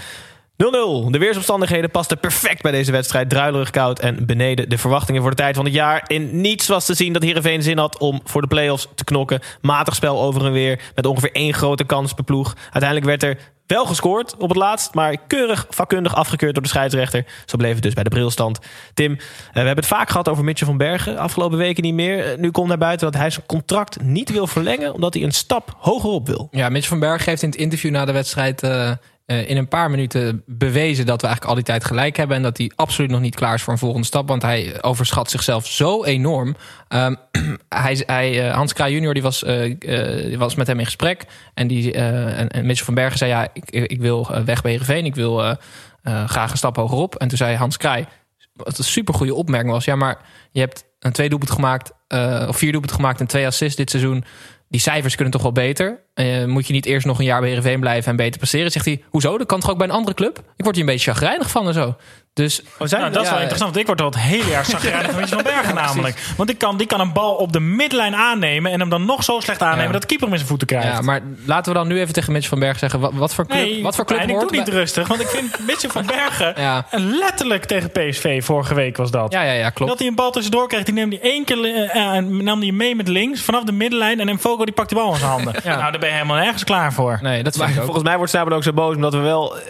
0-0. 0.61 1.11
De 1.11 1.19
weersomstandigheden 1.19 1.91
pasten 1.91 2.19
perfect 2.19 2.63
bij 2.63 2.73
deze 2.73 2.93
wedstrijd. 2.93 3.29
Druilerig 3.29 3.71
koud 3.71 3.99
en 3.99 4.27
beneden 4.27 4.69
de 4.69 4.79
verwachtingen 4.79 5.21
voor 5.21 5.31
de 5.31 5.37
tijd 5.37 5.57
van 5.57 5.65
het 5.65 5.75
jaar. 5.75 6.05
In 6.07 6.41
niets 6.41 6.67
was 6.67 6.85
te 6.85 6.95
zien 6.95 7.13
dat 7.13 7.23
Heerenveen 7.23 7.63
zin 7.63 7.79
had 7.79 7.99
om 7.99 8.21
voor 8.25 8.41
de 8.41 8.47
play-offs 8.47 8.89
te 8.95 9.05
knokken. 9.05 9.41
Matig 9.61 9.95
spel 9.95 10.21
over 10.23 10.47
en 10.47 10.53
weer, 10.53 10.81
met 10.95 11.07
ongeveer 11.07 11.33
één 11.33 11.55
grote 11.55 11.85
kans 11.85 12.13
per 12.13 12.25
ploeg. 12.25 12.55
Uiteindelijk 12.63 13.05
werd 13.05 13.23
er 13.23 13.39
wel 13.67 13.87
gescoord 13.87 14.37
op 14.39 14.49
het 14.49 14.59
laatst, 14.59 14.95
maar 14.95 15.17
keurig 15.27 15.67
vakkundig 15.69 16.15
afgekeurd 16.15 16.55
door 16.55 16.63
de 16.63 16.69
scheidsrechter. 16.69 17.25
Zo 17.47 17.57
bleef 17.57 17.75
het 17.75 17.83
dus 17.83 17.95
bij 17.95 18.05
de 18.05 18.11
brilstand. 18.11 18.59
Tim, 18.95 19.13
eh, 19.13 19.19
we 19.53 19.59
hebben 19.59 19.77
het 19.77 19.87
vaak 19.87 20.11
gehad 20.11 20.29
over 20.29 20.45
Mitchell 20.45 20.67
van 20.67 20.77
Bergen. 20.77 21.19
Afgelopen 21.19 21.59
weken 21.59 21.83
niet 21.83 21.95
meer. 21.95 22.25
Eh, 22.25 22.39
Nu 22.39 22.51
komt 22.51 22.69
naar 22.69 22.79
buiten 22.79 23.11
dat 23.11 23.21
hij 23.21 23.31
zijn 23.31 23.47
contract 23.47 24.03
niet 24.03 24.31
wil 24.31 24.47
verlengen... 24.47 24.95
omdat 24.95 25.15
hij 25.15 25.23
een 25.23 25.33
stap 25.33 25.77
hogerop 25.79 26.27
wil. 26.27 26.49
Ja, 26.51 26.69
Mitch 26.69 26.89
van 26.89 26.99
Berg 27.01 27.25
heeft 27.25 27.43
in 27.43 27.49
het 27.51 27.59
interview 27.59 27.91
na 27.91 28.05
de 28.05 28.13
wedstrijd 28.13 28.63
eh, 28.63 28.91
in 29.31 29.57
een 29.57 29.69
paar 29.69 29.91
minuten 29.91 30.43
bewezen 30.47 31.07
dat 31.07 31.21
we 31.21 31.27
eigenlijk 31.27 31.57
al 31.57 31.65
die 31.65 31.73
tijd 31.73 31.85
gelijk 31.85 32.17
hebben. 32.17 32.37
En 32.37 32.43
dat 32.43 32.59
hij 32.59 32.71
absoluut 32.75 33.11
nog 33.11 33.21
niet 33.21 33.35
klaar 33.35 33.55
is 33.55 33.63
voor 33.63 33.73
een 33.73 33.79
volgende 33.79 34.07
stap. 34.07 34.29
Want 34.29 34.43
hij 34.43 34.83
overschat 34.83 35.31
zichzelf 35.31 35.67
zo 35.67 36.05
enorm. 36.05 36.57
Ehm, 36.89 37.15
hij, 37.69 38.03
hij, 38.07 38.49
eh, 38.49 38.55
Hans 38.55 38.73
Kraaij 38.73 38.93
junior 38.93 39.15
die 39.15 39.23
was, 39.23 39.45
eh, 39.45 40.31
eh, 40.33 40.39
was 40.39 40.55
met 40.55 40.67
hem 40.67 40.79
in 40.79 40.85
gesprek. 40.85 41.25
En, 41.55 41.67
die, 41.67 41.93
eh, 41.93 42.39
en, 42.39 42.49
en 42.49 42.67
Mitchell 42.67 42.85
van 42.85 42.95
Bergen 42.95 43.19
zei: 43.19 43.31
Ja, 43.31 43.49
ik, 43.53 43.71
ik 43.71 44.01
wil 44.01 44.29
eh, 44.31 44.43
weg 44.43 44.63
bij 44.63 44.71
Heerenveen. 44.71 45.05
Ik 45.05 45.15
wil 45.15 45.45
eh, 45.45 45.55
eh, 46.03 46.29
graag 46.29 46.51
een 46.51 46.57
stap 46.57 46.77
hogerop. 46.77 47.15
En 47.15 47.29
toen 47.29 47.39
zei 47.39 47.57
Hans 47.57 47.77
Kraaij, 47.77 48.07
wat 48.53 48.79
een 48.79 48.85
super 48.85 49.15
goede 49.15 49.35
opmerking 49.35 49.73
was: 49.73 49.85
Ja, 49.85 49.97
maar 49.97 50.19
je 50.51 50.61
hebt 50.61 50.85
een 50.99 51.13
twee 51.13 51.29
doelpunt 51.29 51.51
gemaakt, 51.51 51.93
eh, 52.09 52.45
of 52.49 52.57
vier 52.57 52.71
doelpunten 52.71 52.99
gemaakt 53.01 53.21
en 53.21 53.27
twee 53.27 53.47
assists 53.47 53.77
dit 53.77 53.91
seizoen. 53.91 54.25
Die 54.71 54.81
cijfers 54.81 55.15
kunnen 55.15 55.33
toch 55.33 55.43
wel 55.43 55.53
beter? 55.53 56.05
Eh, 56.15 56.45
moet 56.45 56.67
je 56.67 56.73
niet 56.73 56.87
eerst 56.87 57.07
nog 57.07 57.19
een 57.19 57.25
jaar 57.25 57.41
bij 57.41 57.49
Heerenveen 57.49 57.81
blijven 57.81 58.11
en 58.11 58.17
beter 58.17 58.39
presteren? 58.39 58.71
Zegt 58.71 58.85
hij, 58.85 59.03
hoezo? 59.09 59.39
Dat 59.39 59.47
kan 59.47 59.61
toch 59.61 59.71
ook 59.71 59.79
bij 59.79 59.87
een 59.87 59.95
andere 59.95 60.17
club? 60.17 60.39
Ik 60.57 60.65
word 60.65 60.77
hier 60.77 60.85
een 60.85 60.91
beetje 60.91 61.13
chagrijnig 61.13 61.51
van 61.51 61.67
en 61.67 61.75
zo. 61.75 61.97
Dus 62.33 62.63
Nou, 62.79 63.11
dat 63.11 63.23
is 63.23 63.31
wel 63.31 63.39
interessant, 63.39 63.59
want 63.61 63.77
ik 63.77 63.87
word 63.87 64.01
al 64.01 64.07
het 64.07 64.19
hele 64.19 64.51
jaar 64.51 64.65
zagrijnig 64.65 65.11
van 65.11 65.29
van 65.29 65.43
Bergen 65.53 65.75
namelijk. 65.75 66.33
Want 66.37 66.49
die 66.49 66.59
kan, 66.59 66.77
die 66.77 66.87
kan 66.87 67.01
een 67.01 67.13
bal 67.13 67.35
op 67.35 67.53
de 67.53 67.61
midlijn 67.61 68.15
aannemen 68.15 68.73
en 68.73 68.81
hem 68.81 68.89
dan 68.89 69.05
nog 69.05 69.25
zo 69.25 69.41
slecht 69.41 69.63
aannemen 69.63 69.87
Ja. 69.87 69.93
dat 69.93 70.01
de 70.01 70.07
keeper 70.07 70.25
hem 70.27 70.33
in 70.35 70.39
zijn 70.39 70.49
voeten 70.51 70.67
krijgt. 70.69 70.87
Ja, 70.97 71.01
maar 71.01 71.21
laten 71.47 71.73
we 71.73 71.79
dan 71.79 71.89
nu 71.89 72.01
even 72.01 72.13
tegen 72.15 72.33
Mitch 72.33 72.49
van 72.49 72.59
Berg 72.59 72.79
zeggen... 72.79 73.01
wat, 73.01 73.13
wat 73.15 73.35
voor 73.35 73.47
club, 73.47 73.61
Nee, 73.61 73.83
wat 73.83 73.97
voor 73.97 74.05
club 74.05 74.19
en 74.21 74.29
ik 74.31 74.41
doe 74.41 74.51
niet 74.51 74.65
bij- 74.65 74.75
rustig, 74.75 75.09
want 75.09 75.21
ik 75.21 75.27
vind 75.29 75.59
Mitchell 75.67 75.91
van 75.91 76.07
Bergen 76.07 76.53
Ja. 76.57 76.87
letterlijk 76.91 77.65
tegen 77.65 77.91
PSV 77.91 78.45
vorige 78.45 78.75
week 78.75 78.97
was 78.97 79.11
dat. 79.11 79.33
Ja, 79.33 79.43
ja, 79.43 79.53
ja, 79.53 79.71
klopt. 79.71 79.91
Dat 79.91 79.99
hij 80.01 80.09
een 80.09 80.15
bal 80.15 80.31
tussendoor 80.31 80.69
krijgt, 80.69 80.87
die 80.87 80.95
neemt 80.95 81.13
hij 81.13 81.23
één 81.31 81.45
keer 81.45 81.89
en 81.91 82.45
nam 82.45 82.61
hij 82.61 82.73
mee 82.73 82.97
met 82.97 83.09
links 83.09 83.43
vanaf 83.43 83.65
de 83.65 83.73
middenlijn 83.73 84.21
en 84.21 84.27
dan 84.27 84.39
Fogo 84.39 84.65
die 84.65 84.75
pakt 84.75 84.89
die 84.89 84.99
bal 84.99 85.13
in 85.13 85.19
zijn 85.19 85.31
handen. 85.31 85.55
Ja. 85.65 85.77
Nou, 85.77 85.91
daar 85.91 86.01
ben 86.01 86.09
je 86.09 86.15
helemaal 86.15 86.37
nergens 86.37 86.65
klaar 86.65 86.93
voor. 86.93 87.19
Nee, 87.23 87.43
dat 87.43 87.53
vind 87.53 87.65
Maar 87.65 87.69
ik 87.75 87.79
ook. 87.79 87.85
volgens 87.85 88.05
mij 88.07 88.17
wordt 88.17 88.31
Snijboon 88.33 88.53
ook 88.53 88.63
zo 88.63 88.73
boos 88.73 88.95
omdat 88.95 89.13
we 89.13 89.19
wel 89.19 89.57
eh, 89.57 89.63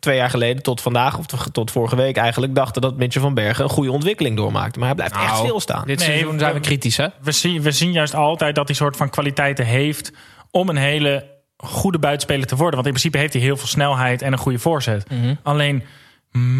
twee 0.00 0.16
jaar 0.16 0.30
geleden 0.30 0.62
tot 0.62 0.80
vandaag 0.80 1.18
of 1.18 1.26
tot 1.52 1.70
vorige 1.70 1.91
week 1.96 2.16
eigenlijk 2.16 2.54
dachten 2.54 2.82
dat 2.82 2.96
Mitchell 2.96 3.22
van 3.22 3.34
Bergen 3.34 3.64
een 3.64 3.70
goede 3.70 3.92
ontwikkeling 3.92 4.36
doormaakte. 4.36 4.78
Maar 4.78 4.88
hij 4.88 4.96
blijft 4.96 5.14
echt 5.14 5.24
Nou, 5.24 5.36
stilstaan. 5.36 5.86
Dit 5.86 5.98
Nee, 5.98 6.06
seizoen 6.06 6.38
zijn 6.38 6.54
we 6.54 6.60
kritisch, 6.60 6.96
hè? 6.96 7.06
We 7.22 7.32
zien, 7.32 7.62
we 7.62 7.72
zien 7.72 7.92
juist 7.92 8.14
altijd 8.14 8.54
dat 8.54 8.66
hij 8.66 8.76
soort 8.76 8.96
van 8.96 9.10
kwaliteiten 9.10 9.66
heeft 9.66 10.12
om 10.50 10.68
een 10.68 10.76
hele 10.76 11.30
goede 11.56 11.98
buitenspeler 11.98 12.46
te 12.46 12.56
worden. 12.56 12.74
Want 12.74 12.86
in 12.86 12.92
principe 12.92 13.18
heeft 13.18 13.32
hij 13.32 13.42
heel 13.42 13.56
veel 13.56 13.68
snelheid 13.68 14.22
en 14.22 14.32
een 14.32 14.38
goede 14.38 14.58
voorzet. 14.58 15.10
Mhm. 15.10 15.34
Alleen, 15.42 15.82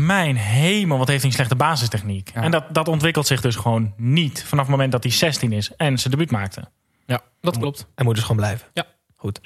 mijn 0.07 0.37
hemel, 0.37 0.99
wat 0.99 1.09
heeft 1.09 1.21
hij 1.21 1.31
een 1.31 1.37
slechte 1.37 1.57
basistechniek. 1.57 2.31
En 2.35 2.51
dat, 2.51 2.65
dat 2.71 2.89
ontwikkelt 2.89 3.27
zich 3.27 3.41
dus 3.41 3.57
gewoon 3.57 3.93
niet 3.97 4.45
vanaf 4.45 4.65
het 4.65 4.71
moment 4.75 4.93
dat 4.93 5.03
hij 5.03 5.13
16 5.13 5.53
is 5.53 5.71
en 5.77 5.99
zijn 5.99 6.11
debuut 6.11 6.31
maakte. 6.31 6.65
Ja, 7.07 7.21
dat 7.41 7.59
klopt. 7.59 7.87
Hij 7.95 8.05
moet 8.05 8.15
dus 8.15 8.23
gewoon 8.25 8.41
blijven. 8.41 8.67
Ja. 8.73 8.85
Goed. 9.17 9.41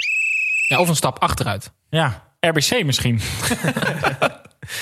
Ja, 0.68 0.78
of 0.78 0.88
een 0.88 0.96
stap 0.96 1.18
achteruit. 1.18 1.72
Ja, 1.88 2.22
RBC 2.40 2.84
misschien. 2.84 3.20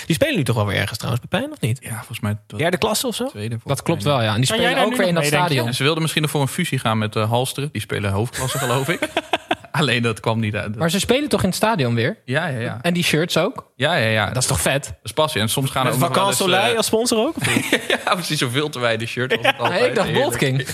Die 0.06 0.14
spelen 0.14 0.36
nu 0.36 0.44
toch 0.44 0.56
wel 0.56 0.66
weer 0.66 0.76
ergens 0.76 0.98
trouwens, 0.98 1.26
Pepijn, 1.28 1.52
of 1.52 1.60
niet? 1.60 1.78
Ja, 1.82 1.96
volgens 1.96 2.20
mij 2.20 2.36
de 2.46 2.56
Derde 2.56 2.78
klasse 2.78 3.06
of 3.06 3.14
zo? 3.14 3.26
tweede. 3.26 3.58
Dat 3.64 3.82
klopt 3.82 4.02
wel, 4.02 4.22
ja. 4.22 4.34
En 4.34 4.36
die 4.40 4.46
spelen 4.46 4.84
ook 4.84 4.96
weer 4.96 5.06
in 5.06 5.14
dat 5.14 5.24
stadion. 5.24 5.66
En 5.66 5.74
ze 5.74 5.82
wilden 5.82 6.02
misschien 6.02 6.22
nog 6.22 6.30
voor 6.30 6.40
een 6.40 6.48
fusie 6.48 6.78
gaan 6.78 6.98
met 6.98 7.16
uh, 7.16 7.28
Halsteren. 7.30 7.68
Die 7.72 7.80
spelen 7.80 8.10
hoofdklasse, 8.10 8.58
geloof 8.64 8.88
ik. 8.88 9.08
Alleen 9.70 10.02
dat 10.02 10.20
kwam 10.20 10.40
niet 10.40 10.56
uit. 10.56 10.76
Maar 10.76 10.90
ze 10.90 10.98
spelen 10.98 11.28
toch 11.28 11.40
in 11.40 11.46
het 11.46 11.56
stadion 11.56 11.94
weer? 11.94 12.18
Ja, 12.24 12.46
ja, 12.46 12.58
ja. 12.58 12.78
En 12.82 12.94
die 12.94 13.04
shirts 13.04 13.36
ook? 13.36 13.72
Ja, 13.76 13.94
ja, 13.94 14.08
ja. 14.08 14.26
Dat 14.26 14.42
is 14.42 14.48
toch 14.48 14.60
vet? 14.60 14.84
Dat 14.84 14.94
is 15.02 15.12
passie. 15.12 15.40
En 15.40 15.48
soms 15.48 15.70
gaan 15.70 15.86
er 15.86 15.92
ook 15.92 15.98
nog 15.98 16.08
wel 16.08 16.16
Vacances 16.16 16.40
eens, 16.40 16.50
Soleil 16.50 16.70
eh, 16.70 16.76
als 16.76 16.86
sponsor 16.86 17.18
ook? 17.18 17.34
Ja, 18.04 18.14
precies 18.14 18.38
zoveel 18.38 18.68
te 18.68 18.78
wijde 18.78 19.06
shirt. 19.06 19.32
Het 19.42 19.58
altijd. 19.58 19.84
Ik 19.86 19.94
dacht. 19.94 20.12
Bolt 20.12 20.36
King. 20.36 20.66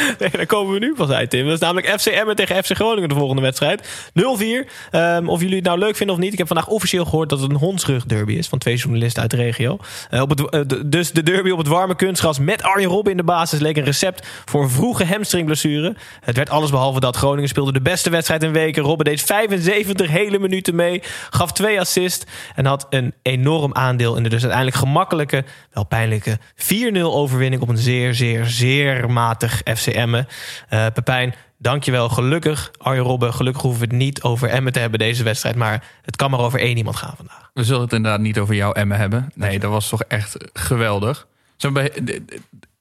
Daar 0.18 0.46
komen 0.46 0.72
we 0.72 0.78
nu 0.78 0.94
pas 0.94 1.10
uit, 1.10 1.30
Tim. 1.30 1.44
Dat 1.44 1.54
is 1.54 1.60
namelijk 1.60 2.00
FC 2.00 2.06
Emmen 2.06 2.36
tegen 2.36 2.64
FC 2.64 2.74
Groningen 2.74 3.08
de 3.08 3.14
volgende 3.14 3.42
wedstrijd. 3.42 4.10
0-4. 4.14 4.68
Ehm, 4.90 5.28
of 5.28 5.40
jullie 5.40 5.56
het 5.56 5.64
nou 5.64 5.78
leuk 5.78 5.96
vinden 5.96 6.16
of 6.16 6.22
niet. 6.22 6.32
Ik 6.32 6.38
heb 6.38 6.46
vandaag 6.46 6.68
officieel 6.68 7.04
gehoord 7.04 7.28
dat 7.28 7.40
het 7.40 7.50
een 7.50 7.56
hondsrug 7.56 8.04
derby 8.04 8.32
is. 8.32 8.48
Van 8.48 8.58
twee 8.58 8.76
journalisten 8.76 9.22
uit 9.22 9.30
de 9.30 9.36
regio. 9.36 9.78
Eh, 10.10 10.20
op 10.20 10.30
het, 10.30 10.50
eh, 10.50 10.60
dus 10.86 11.10
de 11.10 11.22
derby 11.22 11.50
op 11.50 11.58
het 11.58 11.66
warme 11.66 11.96
kunstgras 11.96 12.38
met 12.38 12.62
Arjen 12.62 12.88
Robben 12.88 13.10
in 13.10 13.16
de 13.16 13.24
basis 13.24 13.60
leek 13.60 13.76
een 13.76 13.84
recept 13.84 14.26
voor 14.44 14.70
vroege 14.70 15.04
hamstringblessure. 15.04 15.96
Het 16.20 16.36
werd 16.36 16.50
alles 16.50 16.70
behalve 16.70 17.00
dat. 17.00 17.16
Groningen 17.16 17.48
speelde 17.48 17.72
de 17.72 17.80
beste 17.80 18.10
wedstrijd 18.10 18.42
in 18.42 18.52
weken. 18.52 18.82
Robben 18.82 19.04
deed 19.04 19.22
75 19.22 20.08
hele 20.08 20.38
minuten 20.38 20.74
mee. 20.74 21.02
Gaf 21.30 21.52
twee 21.52 21.80
assists. 21.80 22.24
En 22.54 22.66
had 22.66 22.86
een 22.90 23.14
enorm 23.22 23.74
aandeel 23.74 24.16
in 24.16 24.22
de 24.22 24.28
dus 24.28 24.42
uiteindelijk 24.42 24.80
gemakkelijke, 24.80 25.44
wel 25.72 25.84
pijnlijke 25.84 26.38
4-0 26.54 27.14
overwinning 27.14 27.62
op 27.62 27.68
een 27.68 27.78
zeer, 27.78 28.14
zeer, 28.14 28.46
zeer 28.46 29.10
matig 29.10 29.62
FC 29.74 29.81
Emmen. 29.90 30.26
Eh 30.68 30.86
Pepijn, 30.94 31.34
dankjewel. 31.58 32.08
Gelukkig, 32.08 32.70
Arjen 32.78 33.04
Robben, 33.04 33.34
gelukkig 33.34 33.62
hoeven 33.62 33.80
we 33.80 33.86
het 33.86 33.96
niet 33.96 34.22
over 34.22 34.48
Emmen 34.48 34.72
te 34.72 34.78
hebben 34.78 34.98
deze 34.98 35.22
wedstrijd. 35.22 35.56
Maar 35.56 35.84
het 36.02 36.16
kan 36.16 36.30
maar 36.30 36.40
over 36.40 36.60
één 36.60 36.76
iemand 36.76 36.96
gaan 36.96 37.14
vandaag. 37.16 37.50
We 37.54 37.64
zullen 37.64 37.82
het 37.82 37.92
inderdaad 37.92 38.20
niet 38.20 38.38
over 38.38 38.54
jouw 38.54 38.72
Emmen 38.72 38.98
hebben. 38.98 39.30
Nee, 39.34 39.58
dat 39.58 39.70
was 39.70 39.88
toch 39.88 40.02
echt 40.02 40.36
geweldig. 40.52 41.26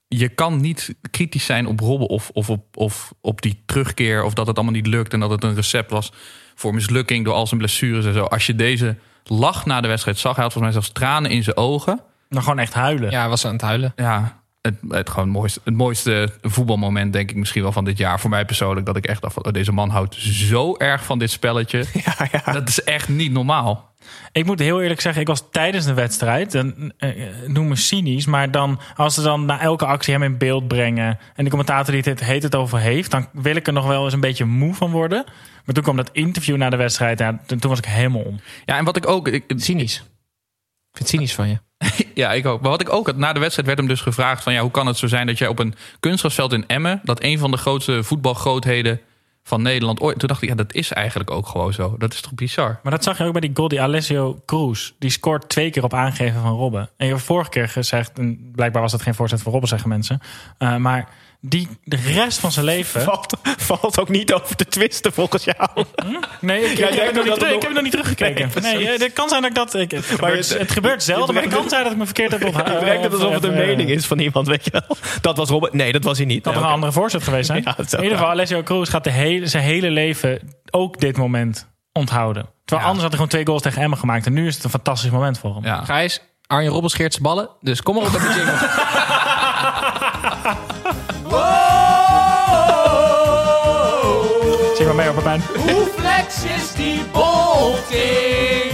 Je 0.07 0.29
kan 0.29 0.61
niet 0.61 0.95
kritisch 1.11 1.45
zijn 1.45 1.67
op 1.67 1.79
Robben 1.79 2.07
of, 2.07 2.29
of, 2.33 2.49
op, 2.49 2.77
of 2.77 3.13
op 3.21 3.41
die 3.41 3.63
terugkeer... 3.65 4.23
of 4.23 4.33
dat 4.33 4.47
het 4.47 4.55
allemaal 4.55 4.73
niet 4.73 4.87
lukt 4.87 5.13
en 5.13 5.19
dat 5.19 5.29
het 5.29 5.43
een 5.43 5.55
recept 5.55 5.91
was... 5.91 6.11
voor 6.55 6.73
mislukking 6.73 7.25
door 7.25 7.33
al 7.33 7.47
zijn 7.47 7.59
blessures 7.59 8.05
en 8.05 8.13
zo. 8.13 8.23
Als 8.23 8.45
je 8.45 8.55
deze 8.55 8.95
lach 9.23 9.65
na 9.65 9.81
de 9.81 9.87
wedstrijd 9.87 10.17
zag... 10.17 10.35
hij 10.35 10.43
had 10.43 10.53
volgens 10.53 10.73
mij 10.73 10.83
zelfs 10.83 10.99
tranen 10.99 11.31
in 11.31 11.43
zijn 11.43 11.57
ogen. 11.57 12.01
Dan 12.29 12.43
gewoon 12.43 12.59
echt 12.59 12.73
huilen. 12.73 13.11
Ja, 13.11 13.19
hij 13.19 13.29
was 13.29 13.45
aan 13.45 13.53
het 13.53 13.61
huilen. 13.61 13.93
Ja, 13.95 14.40
het, 14.61 14.75
het, 14.89 15.09
gewoon 15.09 15.27
het, 15.27 15.37
mooiste, 15.37 15.59
het 15.63 15.73
mooiste 15.73 16.29
voetbalmoment 16.41 17.13
denk 17.13 17.29
ik 17.29 17.35
misschien 17.35 17.61
wel 17.61 17.71
van 17.71 17.85
dit 17.85 17.97
jaar. 17.97 18.19
Voor 18.19 18.29
mij 18.29 18.45
persoonlijk 18.45 18.85
dat 18.85 18.95
ik 18.95 19.05
echt 19.05 19.21
dacht 19.21 19.33
van... 19.33 19.45
oh, 19.45 19.51
deze 19.51 19.71
man 19.71 19.89
houdt 19.89 20.15
zo 20.15 20.75
erg 20.77 21.03
van 21.03 21.19
dit 21.19 21.31
spelletje. 21.31 21.85
Ja, 22.05 22.27
ja. 22.31 22.53
Dat 22.53 22.67
is 22.67 22.83
echt 22.83 23.09
niet 23.09 23.31
normaal. 23.31 23.93
Ik 24.31 24.45
moet 24.45 24.59
heel 24.59 24.81
eerlijk 24.81 25.01
zeggen, 25.01 25.21
ik 25.21 25.27
was 25.27 25.43
tijdens 25.51 25.85
de 25.85 25.93
wedstrijd, 25.93 26.55
en, 26.55 26.93
eh, 26.97 27.09
noem 27.47 27.67
me 27.67 27.75
cynisch, 27.75 28.25
maar 28.25 28.51
dan 28.51 28.79
als 28.95 29.13
ze 29.13 29.21
dan 29.21 29.45
na 29.45 29.59
elke 29.59 29.85
actie 29.85 30.13
hem 30.13 30.23
in 30.23 30.37
beeld 30.37 30.67
brengen 30.67 31.19
en 31.35 31.43
de 31.43 31.49
commentator 31.49 31.93
die 31.93 32.03
het 32.03 32.23
heet 32.23 32.43
het 32.43 32.55
over 32.55 32.79
heeft, 32.79 33.11
dan 33.11 33.27
wil 33.31 33.55
ik 33.55 33.67
er 33.67 33.73
nog 33.73 33.87
wel 33.87 34.03
eens 34.03 34.13
een 34.13 34.19
beetje 34.19 34.45
moe 34.45 34.73
van 34.73 34.91
worden. 34.91 35.23
Maar 35.65 35.75
toen 35.75 35.83
kwam 35.83 35.95
dat 35.95 36.09
interview 36.11 36.57
na 36.57 36.69
de 36.69 36.75
wedstrijd, 36.75 37.19
ja, 37.19 37.39
toen 37.45 37.59
toen 37.59 37.69
was 37.69 37.79
ik 37.79 37.85
helemaal 37.85 38.21
om. 38.21 38.39
Ja, 38.65 38.77
en 38.77 38.85
wat 38.85 38.97
ik 38.97 39.07
ook... 39.07 39.27
Ik, 39.27 39.43
Cynisch. 39.55 40.03
Ik 40.91 40.97
vind 40.97 41.09
het 41.09 41.09
cynisch 41.09 41.35
van 41.35 41.47
je. 41.47 41.57
Ja, 42.13 42.31
ik 42.31 42.45
ook. 42.45 42.61
Maar 42.61 42.71
wat 42.71 42.81
ik 42.81 42.93
ook 42.93 43.05
had, 43.05 43.17
na 43.17 43.33
de 43.33 43.39
wedstrijd 43.39 43.67
werd 43.67 43.79
hem 43.79 43.87
dus 43.87 44.01
gevraagd 44.01 44.43
van 44.43 44.53
ja, 44.53 44.61
hoe 44.61 44.71
kan 44.71 44.87
het 44.87 44.97
zo 44.97 45.07
zijn 45.07 45.27
dat 45.27 45.37
jij 45.37 45.47
op 45.47 45.59
een 45.59 45.75
kunstgrasveld 45.99 46.53
in 46.53 46.67
Emmen, 46.67 47.01
dat 47.03 47.23
een 47.23 47.39
van 47.39 47.51
de 47.51 47.57
grootste 47.57 48.03
voetbalgrootheden 48.03 49.01
van 49.43 49.61
Nederland 49.61 49.99
ooit. 49.99 50.19
Toen 50.19 50.27
dacht 50.27 50.41
ik, 50.41 50.49
ja, 50.49 50.55
dat 50.55 50.73
is 50.73 50.91
eigenlijk 50.91 51.31
ook 51.31 51.47
gewoon 51.47 51.73
zo. 51.73 51.95
Dat 51.97 52.13
is 52.13 52.21
toch 52.21 52.33
bizar? 52.33 52.79
Maar 52.83 52.91
dat 52.91 53.03
zag 53.03 53.17
je 53.17 53.23
ook 53.23 53.31
bij 53.31 53.41
die 53.41 53.51
goal, 53.53 53.67
die 53.67 53.81
Alessio 53.81 54.41
Cruz. 54.45 54.91
Die 54.99 55.09
scoort 55.09 55.49
twee 55.49 55.69
keer 55.69 55.83
op 55.83 55.93
aangeven 55.93 56.41
van 56.41 56.55
Robben. 56.55 56.89
En 56.97 57.05
je 57.05 57.11
hebt 57.11 57.25
vorige 57.25 57.49
keer 57.49 57.69
gezegd, 57.69 58.19
en 58.19 58.51
blijkbaar 58.51 58.81
was 58.81 58.91
dat 58.91 59.01
geen 59.01 59.15
voorzet 59.15 59.41
voor 59.41 59.51
Robben, 59.51 59.69
zeggen 59.69 59.89
mensen. 59.89 60.19
Uh, 60.59 60.75
maar 60.75 61.09
die 61.41 61.67
de 61.83 61.95
rest 61.95 62.39
van 62.39 62.51
zijn 62.51 62.65
leven... 62.65 63.01
Valt, 63.11 63.37
valt 63.57 63.99
ook 63.99 64.09
niet 64.09 64.33
over 64.33 64.55
te 64.55 64.65
twisten 64.65 65.13
volgens 65.13 65.43
jou. 65.43 65.85
Nee, 66.41 66.61
ik, 66.61 66.77
heb, 66.99 67.13
nog 67.13 67.23
niet, 67.25 67.41
heb 67.41 67.61
het 67.61 67.73
nog 67.73 67.81
niet 67.83 67.91
teruggekeken. 67.91 68.49
Nee, 68.61 68.73
Nee, 68.73 68.83
precies. 68.85 69.03
het 69.03 69.13
kan 69.13 69.29
zijn 69.29 69.41
dat 69.41 69.49
ik 69.49 69.55
dat... 69.55 69.73
Ik, 69.73 69.91
het, 69.91 70.07
Maar 70.09 70.17
gebeurt, 70.29 70.47
je- 70.49 70.57
het 70.57 70.71
gebeurt 70.71 71.03
zelden, 71.03 71.33
maar 71.33 71.43
het 71.43 71.53
kan 71.53 71.69
zijn 71.69 71.83
dat 71.83 71.91
ik 71.91 71.97
me 71.97 72.05
verkeerd 72.05 72.31
heb 72.31 72.45
onthouden. 72.49 72.75
Het 72.75 72.83
lijkt 72.83 73.01
net 73.01 73.13
alsof 73.13 73.33
het 73.33 73.43
een 73.43 73.53
mening 73.53 73.89
is 73.89 74.05
van 74.05 74.19
iemand, 74.19 74.47
weet 74.47 74.65
je 74.65 74.71
wel. 74.71 74.97
Dat 75.21 75.37
was 75.37 75.49
Robert. 75.49 75.73
Nee, 75.73 75.91
dat 75.91 76.03
was 76.03 76.17
hij 76.17 76.25
niet. 76.27 76.43
Dat 76.43 76.53
Nee, 76.53 76.61
er 76.61 76.67
een 76.67 76.73
andere 76.75 76.91
voorzet 76.91 77.23
geweest 77.23 77.45
zijn. 77.47 77.61
Ja, 77.65 77.77
In 77.77 77.85
ieder 78.03 78.17
geval, 78.17 78.31
Alessio 78.31 78.63
Cruz 78.63 78.89
gaat 78.89 79.03
de 79.03 79.09
hele, 79.11 79.47
zijn 79.47 79.63
hele 79.63 79.89
leven 79.89 80.39
ook 80.71 80.99
dit 80.99 81.17
moment 81.17 81.67
onthouden. 81.91 82.45
Terwijl 82.65 82.87
anders 82.89 83.01
had 83.01 83.01
hij 83.01 83.11
gewoon 83.11 83.27
twee 83.27 83.45
goals 83.45 83.61
tegen 83.61 83.81
Emmen 83.81 83.97
gemaakt. 83.99 84.25
En 84.25 84.33
nu 84.33 84.47
is 84.47 84.55
het 84.55 84.63
een 84.63 84.69
fantastisch 84.69 85.09
moment 85.11 85.39
voor 85.39 85.53
hem. 85.55 85.63
Ja. 85.63 85.83
Gijs, 85.85 86.21
Arjen 86.47 86.71
Robben 86.71 86.89
scheert 86.89 87.11
zijn 87.11 87.23
ballen. 87.23 87.49
Dus 87.61 87.81
kom 87.81 87.95
maar 87.95 88.03
op 88.05 88.11
met 88.11 88.21
de 88.21 88.27
jingle. 88.27 88.57
Zie 94.75 94.85
maar 94.85 94.95
mee 94.95 95.09
op 95.09 95.15
Pepijn. 95.15 95.41
Hoe 95.57 95.85
flex 95.97 96.43
is 96.43 96.73
die 96.73 97.01
bolting? 97.11 98.71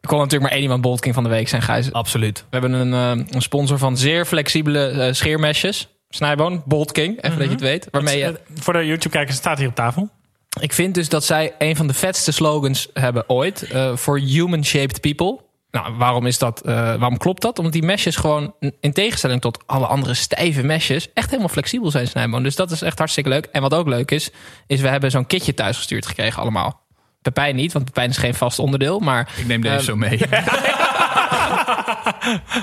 Er 0.00 0.08
kon 0.08 0.18
natuurlijk 0.18 0.42
maar 0.42 0.52
één 0.52 0.62
iemand 0.62 0.80
Bolt 0.80 1.00
King 1.00 1.14
van 1.14 1.22
de 1.24 1.28
week 1.28 1.48
zijn, 1.48 1.62
Gijs. 1.62 1.92
Absoluut. 1.92 2.38
We 2.38 2.58
hebben 2.58 2.72
een, 2.72 2.92
eh, 3.18 3.24
een 3.34 3.42
sponsor 3.42 3.78
van 3.78 3.96
zeer 3.96 4.24
flexibele 4.24 4.86
eh, 4.88 5.12
scheermesjes. 5.12 5.88
Snijboon, 6.08 6.62
Bolt 6.66 6.92
King, 6.92 7.22
even 7.22 7.36
dat 7.38 7.46
je 7.46 7.52
het 7.52 7.60
weet. 7.60 7.88
Waarmee 7.90 8.18
je... 8.18 8.24
Het- 8.24 8.40
Voor 8.54 8.72
de 8.72 8.86
YouTube-kijkers 8.86 9.36
staat 9.36 9.58
hier 9.58 9.68
op 9.68 9.74
tafel. 9.74 10.08
ik 10.60 10.72
vind 10.72 10.94
dus 10.94 11.08
dat 11.08 11.24
zij 11.24 11.54
een 11.58 11.76
van 11.76 11.86
de 11.86 11.94
vetste 11.94 12.32
slogans 12.32 12.88
hebben 12.94 13.24
ooit. 13.28 13.62
eh, 13.62 13.96
For 13.96 14.18
human-shaped 14.20 15.00
people. 15.00 15.40
Nou, 15.72 15.94
waarom, 15.94 16.26
is 16.26 16.38
dat, 16.38 16.60
eh, 16.60 16.74
waarom 16.74 17.16
klopt 17.16 17.42
dat? 17.42 17.58
Omdat 17.58 17.72
die 17.72 17.82
meshes 17.82 18.16
gewoon, 18.16 18.54
in 18.80 18.92
tegenstelling 18.92 19.40
tot 19.40 19.62
alle 19.66 19.86
andere 19.86 20.14
stijve 20.14 20.62
meshes, 20.62 21.12
echt 21.12 21.28
helemaal 21.28 21.48
flexibel 21.48 21.90
zijn, 21.90 22.06
Snijboon. 22.06 22.42
Dus 22.42 22.56
dat 22.56 22.70
is 22.70 22.82
echt 22.82 22.98
hartstikke 22.98 23.28
leuk. 23.30 23.44
En 23.52 23.62
wat 23.62 23.74
ook 23.74 23.88
leuk 23.88 24.10
is, 24.10 24.30
is 24.66 24.80
we 24.80 24.88
hebben 24.88 25.10
zo'n 25.10 25.26
kitje 25.26 25.54
thuis 25.54 25.76
gestuurd 25.76 26.06
gekregen 26.06 26.42
allemaal. 26.42 26.80
Pepijn 27.22 27.56
niet, 27.56 27.72
want 27.72 27.84
Pepijn 27.84 28.10
is 28.10 28.16
geen 28.16 28.34
vast 28.34 28.58
onderdeel. 28.58 28.98
Maar 28.98 29.32
Ik 29.36 29.46
neem 29.46 29.60
deze 29.60 29.74
Ehm, 29.74 29.84
zo 29.84 29.96
mee. 29.96 30.18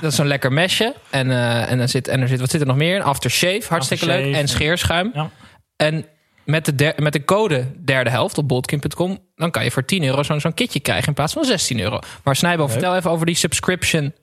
dat 0.01 0.11
is 0.11 0.15
zo'n 0.15 0.27
lekker 0.27 0.51
mesje. 0.51 0.95
En, 1.09 1.31
eh, 1.31 1.71
en, 1.71 1.77
dan 1.77 1.89
zit, 1.89 2.07
en 2.07 2.21
er 2.21 2.27
zit, 2.27 2.39
wat 2.39 2.49
zit 2.49 2.61
er 2.61 2.67
nog 2.67 2.75
meer 2.75 2.95
in? 2.95 3.01
Aftershave, 3.01 3.63
hartstikke 3.69 4.05
Aftershave, 4.05 4.29
leuk. 4.29 4.35
En 4.35 4.47
scheerschuim. 4.47 5.11
Ja. 5.13 5.29
En 5.75 6.05
met 6.49 6.65
de, 6.65 6.75
der- 6.75 6.93
met 6.97 7.13
de 7.13 7.25
code 7.25 7.65
derde 7.85 8.09
helft 8.09 8.37
op 8.37 8.47
boldkin.com... 8.47 9.17
dan 9.35 9.51
kan 9.51 9.63
je 9.63 9.71
voor 9.71 9.85
10 9.85 10.03
euro 10.03 10.23
zo'n 10.23 10.39
zo'n 10.39 10.53
kitje 10.53 10.79
krijgen 10.79 11.07
in 11.07 11.13
plaats 11.13 11.33
van 11.33 11.43
16 11.45 11.79
euro. 11.79 11.99
Maar 12.23 12.35
Snijbo, 12.35 12.67
vertel 12.67 12.95
even 12.95 13.11
over 13.11 13.25
die 13.25 13.35
subscription. 13.35 14.13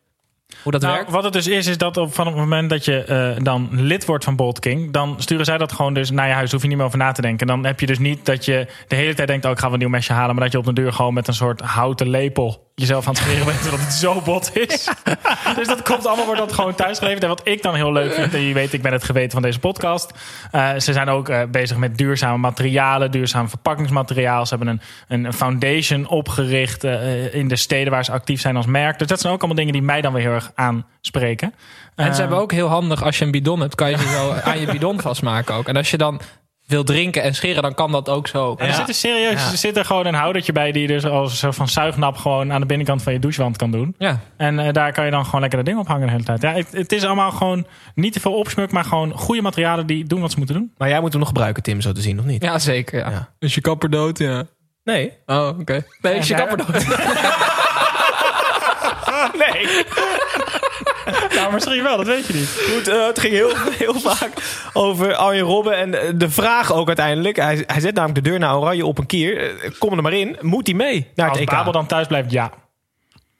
Hoe 0.62 0.72
dat 0.72 0.80
Nou, 0.80 0.94
werkt. 0.94 1.10
wat 1.10 1.24
het 1.24 1.32
dus 1.32 1.46
is, 1.46 1.66
is 1.66 1.78
dat 1.78 1.96
op, 1.96 2.14
van 2.14 2.26
het 2.26 2.36
moment 2.36 2.70
dat 2.70 2.84
je 2.84 3.04
eh, 3.04 3.44
dan 3.44 3.68
lid 3.70 4.04
wordt 4.04 4.24
van 4.24 4.36
Bolt 4.36 4.58
King, 4.58 4.92
dan 4.92 5.14
sturen 5.18 5.44
zij 5.44 5.58
dat 5.58 5.72
gewoon 5.72 5.94
dus 5.94 6.10
naar 6.10 6.28
je 6.28 6.34
huis. 6.34 6.52
Hoef 6.52 6.62
je 6.62 6.68
niet 6.68 6.76
meer 6.76 6.86
over 6.86 6.98
na 6.98 7.12
te 7.12 7.22
denken. 7.22 7.46
Dan 7.46 7.64
heb 7.64 7.80
je 7.80 7.86
dus 7.86 7.98
niet 7.98 8.26
dat 8.26 8.44
je 8.44 8.66
de 8.88 8.96
hele 8.96 9.14
tijd 9.14 9.28
denkt: 9.28 9.44
oh, 9.44 9.50
ik 9.50 9.58
ga 9.58 9.64
wel 9.64 9.72
een 9.72 9.78
nieuw 9.78 9.88
mesje 9.88 10.12
halen. 10.12 10.34
Maar 10.34 10.44
dat 10.44 10.52
je 10.52 10.58
op 10.58 10.64
de 10.64 10.72
deur 10.72 10.92
gewoon 10.92 11.14
met 11.14 11.28
een 11.28 11.34
soort 11.34 11.60
houten 11.60 12.08
lepel 12.08 12.64
jezelf 12.74 13.06
aan 13.06 13.12
het 13.14 13.22
scheren 13.22 13.44
bent, 13.46 13.64
omdat 13.64 13.80
het 13.80 13.92
zo 13.92 14.20
bot 14.20 14.56
is. 14.56 14.88
dus 15.56 15.66
dat 15.66 15.82
komt 15.82 16.06
allemaal, 16.06 16.24
wordt 16.24 16.40
dat 16.40 16.52
gewoon 16.52 16.74
thuisgeleverd. 16.74 17.22
En 17.22 17.28
wat 17.28 17.48
ik 17.48 17.62
dan 17.62 17.74
heel 17.74 17.92
leuk 17.92 18.12
vind, 18.12 18.34
en 18.34 18.40
je 18.40 18.54
weet, 18.54 18.72
ik 18.72 18.82
ben 18.82 18.92
het 18.92 19.04
geweten 19.04 19.30
van 19.30 19.42
deze 19.42 19.58
podcast. 19.58 20.10
eh, 20.50 20.70
ze 20.78 20.92
zijn 20.92 21.08
ook 21.08 21.28
eh, 21.28 21.42
bezig 21.50 21.76
met 21.76 21.98
duurzame 21.98 22.36
materialen, 22.38 23.10
duurzaam 23.10 23.48
verpakkingsmateriaal. 23.48 24.46
Ze 24.46 24.54
hebben 24.56 24.80
een, 25.08 25.24
een 25.24 25.32
foundation 25.32 26.08
opgericht 26.08 26.84
in 27.32 27.48
de 27.48 27.56
steden 27.56 27.92
waar 27.92 28.04
ze 28.04 28.12
actief 28.12 28.40
zijn 28.40 28.56
als 28.56 28.66
merk. 28.66 28.98
Dus 28.98 29.08
dat 29.08 29.20
zijn 29.20 29.32
ook 29.32 29.38
allemaal 29.38 29.56
dingen 29.58 29.72
die 29.72 29.82
mij 29.82 30.00
dan 30.00 30.12
weer 30.12 30.22
heel 30.22 30.35
erg 30.36 30.52
aanspreken. 30.54 31.54
En 31.94 32.06
Eh, 32.06 32.12
ze 32.14 32.20
hebben 32.20 32.38
ook 32.38 32.52
heel 32.52 32.68
handig, 32.68 33.02
als 33.02 33.18
je 33.18 33.24
een 33.24 33.30
bidon 33.30 33.60
hebt, 33.60 33.74
kan 33.74 33.90
je 33.90 33.98
ze 33.98 34.08
zo 34.08 34.32
aan 34.50 34.60
je 34.60 34.66
bidon 34.66 35.00
vastmaken 35.00 35.54
ook. 35.54 35.68
En 35.68 35.76
als 35.76 35.90
je 35.90 35.96
dan 35.96 36.20
wil 36.66 36.84
drinken 36.84 37.22
en 37.22 37.34
scheren, 37.34 37.62
dan 37.62 37.74
kan 37.74 37.92
dat 37.92 38.08
ook 38.08 38.28
zo. 38.28 38.54
Er 38.58 38.72
zit 38.74 38.88
er 38.88 38.94
serieus, 38.94 39.50
er 39.50 39.56
zit 39.58 39.76
er 39.76 39.84
gewoon 39.84 40.06
een 40.06 40.14
houdertje 40.14 40.52
bij 40.52 40.72
die 40.72 40.82
je 40.82 40.88
dus 40.88 41.04
als 41.04 41.38
soort 41.38 41.54
van 41.54 41.68
zuignap 41.68 42.16
gewoon 42.16 42.52
aan 42.52 42.60
de 42.60 42.66
binnenkant 42.66 43.02
van 43.02 43.12
je 43.12 43.18
douchewand 43.18 43.56
kan 43.56 43.70
doen. 43.70 43.94
Ja. 43.98 44.20
En 44.36 44.58
eh, 44.58 44.72
daar 44.72 44.92
kan 44.92 45.04
je 45.04 45.10
dan 45.10 45.24
gewoon 45.24 45.40
lekker 45.40 45.58
dat 45.58 45.68
ding 45.68 45.78
op 45.78 45.86
hangen 45.88 46.06
de 46.06 46.12
hele 46.12 46.24
tijd. 46.24 46.42
Ja, 46.42 46.52
het, 46.52 46.72
het 46.72 46.92
is 46.92 47.04
allemaal 47.04 47.30
gewoon 47.30 47.66
niet 47.94 48.12
te 48.12 48.20
veel 48.20 48.34
opsmuk, 48.34 48.72
maar 48.72 48.84
gewoon 48.84 49.12
goede 49.12 49.42
materialen 49.42 49.86
die 49.86 50.04
doen 50.04 50.20
wat 50.20 50.30
ze 50.30 50.36
moeten 50.38 50.56
doen. 50.56 50.72
Maar 50.76 50.88
jij 50.88 51.00
moet 51.00 51.10
hem 51.10 51.18
nog 51.20 51.28
gebruiken, 51.28 51.62
Tim, 51.62 51.80
zo 51.80 51.92
te 51.92 52.00
zien, 52.00 52.18
of 52.18 52.24
niet? 52.24 52.42
Ja, 52.42 52.58
zeker. 52.58 52.98
Ja. 52.98 53.10
Ja. 53.10 53.28
Is 53.38 53.54
je 53.54 53.60
kapper 53.60 53.90
dood? 53.90 54.18
Ja. 54.18 54.44
Nee. 54.84 55.12
Oh, 55.26 55.48
oké. 55.60 55.84
Nee, 56.00 56.14
is 56.14 56.28
je 56.28 56.34
kapper 56.34 56.56
dood? 56.56 56.84
Nee. 59.38 59.84
Nou, 61.36 61.52
misschien 61.52 61.82
wel, 61.82 61.96
dat 61.96 62.06
weet 62.06 62.26
je 62.26 62.34
niet. 62.34 62.48
Goed, 62.74 62.88
eh, 62.88 63.06
het 63.06 63.18
ging 63.18 63.32
heel, 63.32 63.50
heel 63.70 64.00
vaak 64.00 64.32
over 64.72 65.14
Arjen 65.14 65.44
Robben. 65.44 65.76
En 65.76 66.00
eh, 66.00 66.12
de 66.14 66.30
vraag 66.30 66.72
ook 66.72 66.86
uiteindelijk. 66.86 67.36
Hij, 67.36 67.64
hij 67.66 67.80
zet 67.80 67.94
namelijk 67.94 68.24
de 68.24 68.30
deur 68.30 68.38
naar 68.38 68.56
Oranje 68.58 68.86
op 68.86 68.98
een 68.98 69.06
kier. 69.06 69.38
Eh, 69.62 69.70
Kom 69.78 69.96
er 69.96 70.02
maar 70.02 70.12
in. 70.12 70.36
Moet 70.40 70.66
hij 70.66 70.76
mee 70.76 71.10
naar 71.14 71.26
het 71.26 71.38
Als 71.38 71.44
EK? 71.44 71.50
Babel 71.50 71.72
dan 71.72 71.86
thuis 71.86 72.06
blijft, 72.06 72.30
ja. 72.30 72.50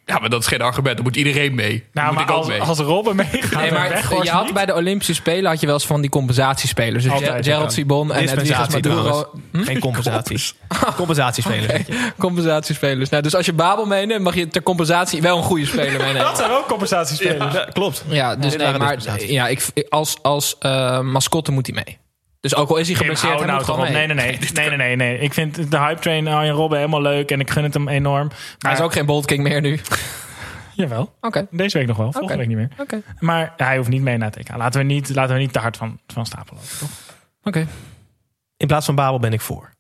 Ja, 0.09 0.19
maar 0.19 0.29
dat 0.31 0.41
is 0.41 0.47
geen 0.47 0.61
argument. 0.63 0.95
Dan 0.97 1.05
moet 1.05 1.17
iedereen 1.17 1.55
mee. 1.55 1.85
Nou, 1.93 2.07
moet 2.07 2.15
maar 2.15 2.25
ik 2.25 2.31
ook 2.31 2.37
als, 2.37 2.47
mee. 2.47 2.61
als 2.61 2.79
Robben 2.79 3.17
meegaat 3.17 3.61
Nee, 3.61 3.73
maar 3.73 4.15
je 4.23 4.31
had 4.31 4.45
niet- 4.45 4.55
bij 4.55 4.67
de 4.67 4.75
Olympische 4.75 5.15
Spelen 5.15 5.51
had 5.51 5.61
je 5.61 5.67
wel 5.67 5.75
eens 5.75 5.87
van 5.87 6.01
die 6.01 6.11
compensatiespelers. 6.11 7.03
Dus 7.05 7.13
Altijd, 7.13 7.45
Gerald. 7.45 7.73
Sibon 7.73 8.13
en 8.13 8.17
Edwiges 8.21 8.39
Dispensatie 8.49 8.75
Maduro. 8.89 9.03
trouwens. 9.03 9.69
Geen 9.69 9.79
compensatie. 9.81 10.41
Compensatiespelers. 10.97 11.83
Compensatiespelers. 12.19 13.11
Nou, 13.11 13.23
dus 13.23 13.35
als 13.35 13.47
je 13.47 13.53
Babel 13.53 13.87
meeneemt, 13.87 14.23
mag 14.23 14.35
je 14.35 14.49
ter 14.49 14.63
compensatie 14.63 15.23
wel 15.23 15.37
een 15.37 15.43
goede 15.43 15.67
speler 15.67 15.93
Dat 15.99 16.07
meenemen. 16.07 16.37
zijn 16.37 16.51
ook 16.51 16.67
compensatiespelers. 16.69 17.55
Ja, 17.55 17.69
klopt. 17.73 18.05
Ja, 18.09 18.37
dus 18.37 18.57
nee, 18.57 18.79
maar 18.79 18.97
ja, 19.27 19.49
ik, 19.49 19.67
als, 19.89 20.17
als 20.23 20.57
eh, 20.59 21.01
mascotte 21.01 21.53
moet 21.53 21.67
hij 21.67 21.83
mee. 21.85 21.99
Dus 22.49 22.57
ook 22.57 22.69
al 22.71 22.77
is 22.77 22.87
hij 22.87 22.97
geblesseerd, 22.97 23.39
hij 23.39 23.47
nou 23.47 23.57
moet 23.59 23.67
toch 23.67 23.75
gewoon 23.75 23.89
op. 23.89 23.95
mee. 23.95 24.07
Nee, 24.07 24.17
nee, 24.17 24.39
nee. 24.39 24.51
nee, 24.69 24.69
nee, 24.69 24.77
nee, 24.77 24.97
nee. 24.97 25.19
Ik 25.19 25.33
vind 25.35 25.71
de 25.71 25.79
hype 25.79 26.01
train 26.01 26.29
Arjen 26.29 26.55
Robben 26.55 26.79
helemaal 26.79 27.03
leuk 27.03 27.31
en 27.31 27.41
ik 27.41 27.51
gun 27.51 27.63
het 27.63 27.75
hem 27.75 27.89
enorm. 27.89 28.29
Hij 28.29 28.39
Maar, 28.59 28.73
is 28.73 28.81
ook 28.81 28.93
geen 28.93 29.07
Bolt 29.07 29.25
King 29.27 29.43
meer 29.43 29.61
nu. 29.61 29.81
Jawel. 30.75 31.15
Oké. 31.21 31.47
Deze 31.51 31.79
week 31.79 31.87
nog 31.87 31.97
wel, 31.97 32.13
volgende 32.13 32.37
week 32.37 32.49
niet 32.49 32.57
meer. 32.57 32.69
Oké. 32.79 33.03
Maar 33.19 33.53
hij 33.57 33.77
hoeft 33.77 33.89
niet 33.89 34.03
mee 34.03 34.17
naar 34.17 34.29
het 34.29 34.37
EK. 34.37 34.57
Laten 34.57 34.81
we 34.81 34.87
niet, 34.87 35.15
laten 35.15 35.35
we 35.35 35.41
niet 35.41 35.53
te 35.53 35.59
hard 35.59 35.77
van, 35.77 36.01
van 36.07 36.27
stapel 36.27 36.57
lopen, 36.57 36.79
toch? 36.79 36.89
Oké. 37.43 37.67
In 38.57 38.67
plaats 38.67 38.87
van 38.87 38.95
Babel 38.95 39.19
ben 39.19 39.33
ik 39.33 39.41
voor. 39.41 39.71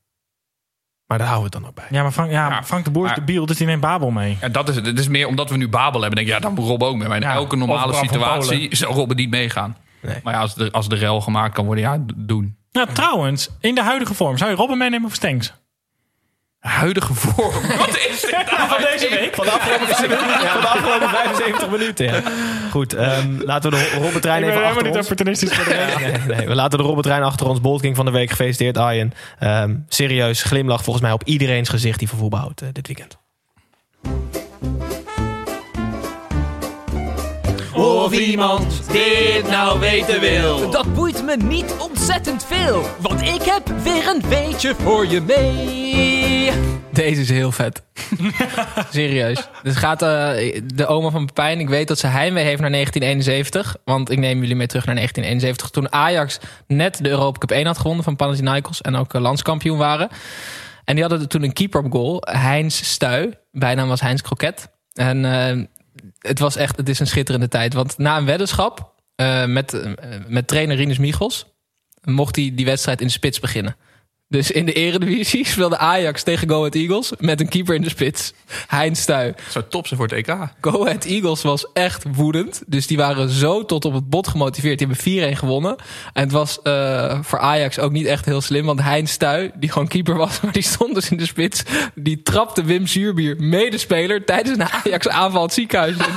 Maar 1.06 1.18
daar 1.18 1.26
houden 1.26 1.50
we 1.50 1.56
het 1.56 1.62
dan 1.64 1.70
ook 1.70 1.76
bij. 1.76 1.98
Ja, 1.98 2.02
maar 2.02 2.12
Frank, 2.12 2.30
ja, 2.30 2.48
Ja, 2.48 2.64
Frank 2.64 2.84
de 2.84 2.90
Boer 2.90 3.06
is 3.06 3.14
de 3.14 3.22
biel, 3.22 3.46
dus 3.46 3.56
die 3.56 3.66
neemt 3.66 3.80
Babel 3.80 4.10
mee. 4.10 4.38
Ja, 4.40 4.48
dat 4.48 4.68
is 4.68 4.76
het. 4.76 4.86
Het 4.86 4.98
is 4.98 5.08
meer 5.08 5.26
omdat 5.26 5.50
we 5.50 5.56
nu 5.56 5.68
Babel 5.68 6.00
hebben. 6.00 6.16
Denk 6.16 6.28
ik, 6.28 6.34
ja, 6.34 6.40
dan 6.40 6.54
moet 6.54 6.66
Rob 6.66 6.82
ook 6.82 6.96
mee. 6.96 7.08
Maar 7.08 7.16
in 7.16 7.22
Ja, 7.22 7.32
elke 7.32 7.56
normale 7.56 7.94
situatie 7.94 8.68
zou 8.76 8.94
Robben 8.94 9.16
niet 9.16 9.30
meegaan. 9.30 9.76
Nee. 10.06 10.20
Maar 10.22 10.34
ja, 10.34 10.40
als 10.40 10.54
de, 10.54 10.70
als 10.72 10.88
de 10.88 10.96
rel 10.96 11.20
gemaakt 11.20 11.54
kan 11.54 11.64
worden, 11.64 11.84
ja, 11.84 12.04
doen. 12.16 12.56
Nou, 12.72 12.88
trouwens, 12.92 13.48
in 13.60 13.74
de 13.74 13.82
huidige 13.82 14.14
vorm, 14.14 14.36
zou 14.36 14.50
je 14.50 14.56
Robben 14.56 14.78
meenemen 14.78 15.08
of 15.08 15.14
Stenks? 15.14 15.52
Huidige 16.58 17.14
vorm. 17.14 17.68
Wat 17.78 17.96
is 17.96 18.20
dit 18.20 18.30
nou? 18.30 18.68
Van 18.68 18.80
deze 18.80 19.08
week? 19.10 19.34
Van 19.34 19.44
de 19.44 19.50
afgelopen, 19.50 19.86
van 19.86 20.08
de 20.60 20.66
afgelopen 20.66 21.08
75 21.08 21.70
minuten. 21.70 22.06
Ja. 22.06 22.22
Goed, 22.70 22.94
ehm, 22.94 23.40
laten 23.40 23.70
we 23.70 23.76
de 23.76 24.20
ben 24.20 24.42
even 24.42 24.64
achter 24.64 24.82
niet 24.82 24.92
ons. 24.92 25.00
opportunistisch 25.00 25.52
voor 25.52 25.64
de. 25.64 25.94
Nee, 25.98 26.36
nee, 26.36 26.46
we 26.46 26.54
laten 26.54 26.78
de 26.78 26.84
Robbetrein 26.84 27.22
achter 27.22 27.46
ons. 27.46 27.60
Boltking 27.60 27.96
van 27.96 28.04
de 28.04 28.10
week 28.10 28.30
gefeliciteerd, 28.30 28.78
Arjen. 28.78 29.12
Ehm, 29.38 29.76
serieus, 29.88 30.42
glimlach 30.42 30.82
volgens 30.82 31.04
mij 31.04 31.14
op 31.14 31.24
iedereen's 31.24 31.68
gezicht 31.68 31.98
die 31.98 32.08
van 32.08 32.18
voetbal 32.18 32.40
houdt 32.40 32.60
eh, 32.60 32.68
dit 32.72 32.86
weekend. 32.86 33.18
Of 37.76 38.12
iemand 38.12 38.92
dit 38.92 39.50
nou 39.50 39.80
weten 39.80 40.20
wil. 40.20 40.70
Dat 40.70 40.94
boeit 40.94 41.24
me 41.24 41.36
niet 41.36 41.74
ontzettend 41.78 42.44
veel, 42.44 42.82
want 43.00 43.22
ik 43.22 43.42
heb 43.42 43.68
weer 43.82 44.08
een 44.08 44.28
weetje 44.28 44.74
voor 44.74 45.06
je 45.06 45.20
mee. 45.20 46.50
Deze 46.92 47.20
is 47.20 47.28
heel 47.30 47.52
vet. 47.52 47.82
Serieus. 48.90 49.48
Dus 49.62 49.76
gaat 49.76 50.02
eh, 50.02 50.60
de 50.74 50.86
oma 50.86 51.10
van 51.10 51.26
Pepijn. 51.26 51.60
Ik 51.60 51.68
weet 51.68 51.88
dat 51.88 51.98
ze 51.98 52.06
heimwee 52.06 52.44
heeft 52.44 52.60
naar 52.60 52.70
1971. 52.70 53.76
Want 53.84 54.10
ik 54.10 54.18
neem 54.18 54.40
jullie 54.40 54.56
mee 54.56 54.66
terug 54.66 54.86
naar 54.86 54.94
1971. 54.94 55.70
Toen 55.70 55.92
Ajax 55.92 56.38
net 56.66 56.98
de 57.02 57.08
Europa 57.08 57.38
Cup 57.38 57.50
1 57.50 57.66
had 57.66 57.78
gewonnen 57.78 58.04
van 58.04 58.16
Panathinaikos. 58.16 58.80
En 58.80 58.96
ook 58.96 59.14
eh, 59.14 59.20
landskampioen 59.20 59.78
waren. 59.78 60.08
En 60.84 60.94
die 60.94 61.04
hadden 61.04 61.28
toen 61.28 61.42
een 61.42 61.52
keeper 61.52 61.84
op 61.84 61.92
goal. 61.92 62.22
Heinz 62.30 62.82
Stuy. 62.82 63.38
Bijnaam 63.52 63.88
was 63.88 64.00
Heinz 64.00 64.20
Kroket. 64.20 64.68
En 64.92 65.24
eh, 65.24 65.64
het 66.26 66.38
was 66.38 66.56
echt, 66.56 66.76
het 66.76 66.88
is 66.88 66.98
een 66.98 67.06
schitterende 67.06 67.48
tijd. 67.48 67.74
Want 67.74 67.98
na 67.98 68.16
een 68.16 68.24
weddenschap 68.24 68.94
eh, 69.14 69.44
met, 69.44 69.72
eh, 69.72 69.92
met 70.26 70.46
trainer 70.46 70.76
Rinus 70.76 70.98
Michels... 70.98 71.46
mocht 72.02 72.36
hij 72.36 72.52
die 72.54 72.64
wedstrijd 72.64 73.00
in 73.00 73.06
de 73.06 73.12
spits 73.12 73.40
beginnen. 73.40 73.76
Dus 74.28 74.50
in 74.50 74.66
de 74.66 74.72
eredivisie 74.72 75.46
speelde 75.46 75.78
Ajax 75.78 76.22
tegen 76.22 76.48
Go 76.48 76.56
Ahead 76.56 76.74
Eagles... 76.74 77.12
met 77.18 77.40
een 77.40 77.48
keeper 77.48 77.74
in 77.74 77.82
de 77.82 77.88
spits. 77.88 78.32
Heinz 78.66 79.00
Stuy. 79.00 79.34
Zou 79.50 79.64
top 79.68 79.86
zijn 79.86 80.00
voor 80.00 80.08
het 80.08 80.28
EK. 80.28 80.36
Go 80.60 80.84
Ahead 80.84 81.04
Eagles 81.04 81.42
was 81.42 81.66
echt 81.72 82.04
woedend. 82.14 82.62
Dus 82.66 82.86
die 82.86 82.96
waren 82.96 83.28
zo 83.28 83.64
tot 83.64 83.84
op 83.84 83.92
het 83.92 84.08
bot 84.08 84.28
gemotiveerd. 84.28 84.78
Die 84.78 84.88
hebben 84.88 85.34
4-1 85.34 85.38
gewonnen. 85.38 85.76
En 86.12 86.22
het 86.22 86.32
was 86.32 86.62
eh, 86.62 87.18
voor 87.22 87.38
Ajax 87.38 87.78
ook 87.78 87.92
niet 87.92 88.06
echt 88.06 88.24
heel 88.24 88.40
slim. 88.40 88.66
Want 88.66 88.82
Heinz 88.82 89.10
Stuy, 89.10 89.50
die 89.54 89.70
gewoon 89.72 89.88
keeper 89.88 90.16
was... 90.16 90.40
maar 90.42 90.52
die 90.52 90.62
stond 90.62 90.94
dus 90.94 91.10
in 91.10 91.16
de 91.16 91.26
spits... 91.26 91.62
die 91.94 92.22
trapte 92.22 92.64
Wim 92.64 92.86
Zuurbier, 92.86 93.36
medespeler... 93.38 94.24
tijdens 94.24 94.58
een 94.58 94.68
Ajax 94.84 95.08
aanval 95.08 95.42
het 95.42 95.52
ziekenhuis 95.52 95.96
in. 95.96 96.14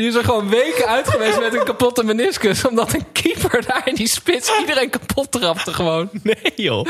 Die 0.00 0.08
is 0.08 0.14
er 0.14 0.24
gewoon 0.24 0.48
weken 0.48 0.86
uit 0.86 1.08
geweest 1.08 1.40
met 1.40 1.54
een 1.54 1.64
kapotte 1.64 2.04
meniscus. 2.04 2.66
Omdat 2.68 2.94
een 2.94 3.12
keeper 3.12 3.66
daar 3.66 3.82
in 3.84 3.94
die 3.94 4.08
spits 4.08 4.58
iedereen 4.60 4.90
kapot 4.90 5.30
trapte 5.32 5.72
gewoon. 5.74 6.08
Nee 6.22 6.52
joh. 6.56 6.86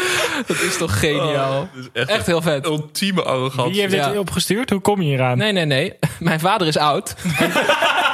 Dat 0.46 0.60
is 0.60 0.76
toch 0.76 0.98
geniaal. 1.00 1.68
echt, 1.92 2.26
heel 2.26 2.42
vet. 2.42 2.66
Ultieme 2.66 3.22
arrogantie. 3.22 3.72
Wie 3.72 3.80
heeft 3.80 3.92
dit 4.04 4.04
Ja. 4.14 4.18
opgestuurd? 4.18 4.70
Hoe 4.70 4.80
kom 4.80 5.00
je 5.02 5.06
hier 5.08 5.22
aan? 5.22 5.38
Nee, 5.38 5.52
nee, 5.52 5.64
nee. 5.64 5.98
Mijn 6.18 6.40
vader 6.40 6.66
is 6.66 6.76
oud. 6.76 7.14
En, 7.38 7.50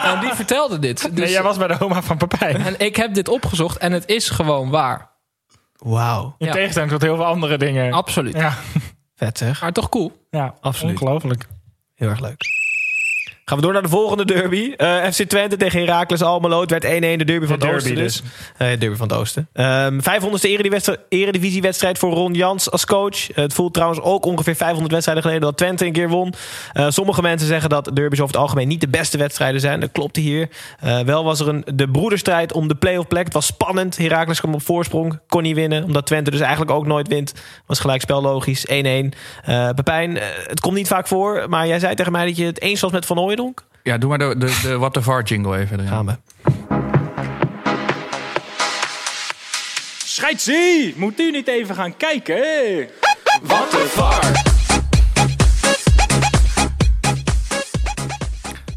en 0.03 0.21
die 0.21 0.33
vertelde 0.35 0.79
dit. 0.79 1.01
Dus, 1.03 1.25
Nee, 1.25 1.31
jij 1.31 1.43
was 1.43 1.57
bij 1.57 1.67
de 1.69 1.81
oma 1.81 2.03
van 2.03 2.17
Papijn. 2.17 2.63
En 2.63 2.75
ik 2.79 2.97
heb 2.97 3.15
dit 3.15 3.29
opgezocht 3.29 3.77
en 3.79 3.93
het 3.93 4.07
is 4.07 4.31
gewoon 4.31 4.71
waar. 4.71 5.11
Wauw. 5.77 6.35
In 6.39 6.47
Ja. 6.47 6.53
tegenstelling 6.53 6.91
tot 6.93 7.03
heel 7.03 7.17
veel 7.17 7.25
andere 7.27 7.59
dingen. 7.59 7.93
Absoluut. 7.93 8.35
Ja, 8.37 8.55
Vet 9.17 9.39
zeg. 9.39 9.61
Maar 9.61 9.73
toch 9.73 9.89
cool. 9.89 10.27
ja 10.31 10.55
Absoluut. 10.61 11.01
ongelooflijk. 11.01 11.47
Heel 11.95 12.09
erg 12.09 12.21
leuk. 12.21 12.45
Gaan 13.49 13.59
we 13.59 13.65
door 13.65 13.73
naar 13.73 13.83
de 13.83 13.89
volgende 13.89 14.25
derby. 14.25 14.73
Eh, 14.77 15.05
FC 15.05 15.23
Twente 15.23 15.57
tegen 15.57 15.81
Heracles 15.81 16.23
Almelo. 16.23 16.61
Het 16.61 16.71
werd 16.71 16.85
1-1 16.85 16.89
de 16.89 17.25
derby 17.25 17.47
van 17.47 17.59
De 17.59 17.67
het 17.67 17.75
derby 17.75 17.75
Oosten 17.75 17.95
dus. 17.95 18.23
Eh, 18.57 18.69
derby 18.79 18.97
van 18.97 19.09
het 19.09 19.17
Oosten. 19.17 19.49
Ehm 19.53 20.01
500ste 20.01 20.49
eredivisie- 20.49 20.97
eredivisiewedstrijd 21.09 21.99
voor 21.99 22.13
Ron 22.13 22.33
Jans 22.33 22.71
als 22.71 22.85
coach. 22.87 23.27
het 23.35 23.53
voelt 23.55 23.75
trouwens 23.75 24.01
ook 24.01 24.25
ongeveer 24.25 24.55
500 24.55 24.91
wedstrijden 24.93 25.25
geleden 25.25 25.45
dat 25.45 25.57
Twente 25.57 25.87
een 25.87 25.93
keer 25.93 26.09
won. 26.09 26.35
Eh, 26.73 26.87
sommige 26.89 27.23
mensen 27.23 27.49
zeggen 27.49 27.71
dat 27.71 27.91
derbies 27.95 28.21
over 28.21 28.35
het 28.35 28.43
algemeen 28.43 28.69
niet 28.69 28.81
de 28.81 28.89
beste 28.89 29.19
wedstrijden 29.19 29.61
zijn. 29.61 29.81
Dat 29.81 29.93
klopt 29.93 30.17
hier. 30.17 30.49
Wel 31.05 31.25
was 31.25 31.41
er 31.41 31.49
een, 31.49 31.65
de 31.75 31.89
broederstrijd 31.91 32.53
om 32.53 32.69
de 32.69 32.75
play-off 32.75 33.09
plek. 33.09 33.25
Het 33.25 33.33
was 33.35 33.47
spannend. 33.47 33.97
Heracles 33.97 34.41
kwam 34.41 34.55
op 34.55 34.63
voorsprong. 34.63 35.21
Kon 35.29 35.43
niet 35.43 35.55
winnen. 35.55 35.85
Omdat 35.85 36.07
Twente 36.07 36.31
dus 36.31 36.41
eigenlijk 36.41 36.71
ook 36.71 36.87
nooit 36.87 37.09
wint. 37.09 37.33
Was 37.67 37.81
gelijkspel 37.81 38.23
logisch. 38.23 38.67
1-1. 38.69 39.13
Eh 39.45 39.69
Pepijn, 39.75 40.19
het 40.47 40.61
komt 40.61 40.75
niet 40.75 40.89
vaak 40.89 41.07
voor. 41.07 41.47
Maar 41.49 41.67
jij 41.67 41.79
zei 41.79 41.95
tegen 41.95 42.13
mij 42.13 42.27
dat 42.27 42.37
je 42.37 42.45
het 42.45 42.61
eens 42.61 42.81
was 42.81 42.93
met 42.93 43.07
Van 43.07 43.19
Ja, 43.83 43.99
doe 43.99 44.09
maar 44.09 44.19
de, 44.19 44.35
de, 44.39 44.59
de 44.63 44.79
What 44.79 44.93
the 44.93 45.03
VAR 45.03 45.23
jingle 45.23 45.59
even 45.59 45.79
erin. 45.79 45.91
Gaan 45.91 46.07
we. 46.07 46.17
Scheidsie! 50.05 50.95
Moet 50.97 51.21
u 51.21 51.31
niet 51.31 51.49
even 51.49 51.75
gaan 51.75 51.97
kijken? 51.97 52.89
Wat 53.43 53.75
var. 53.89 54.55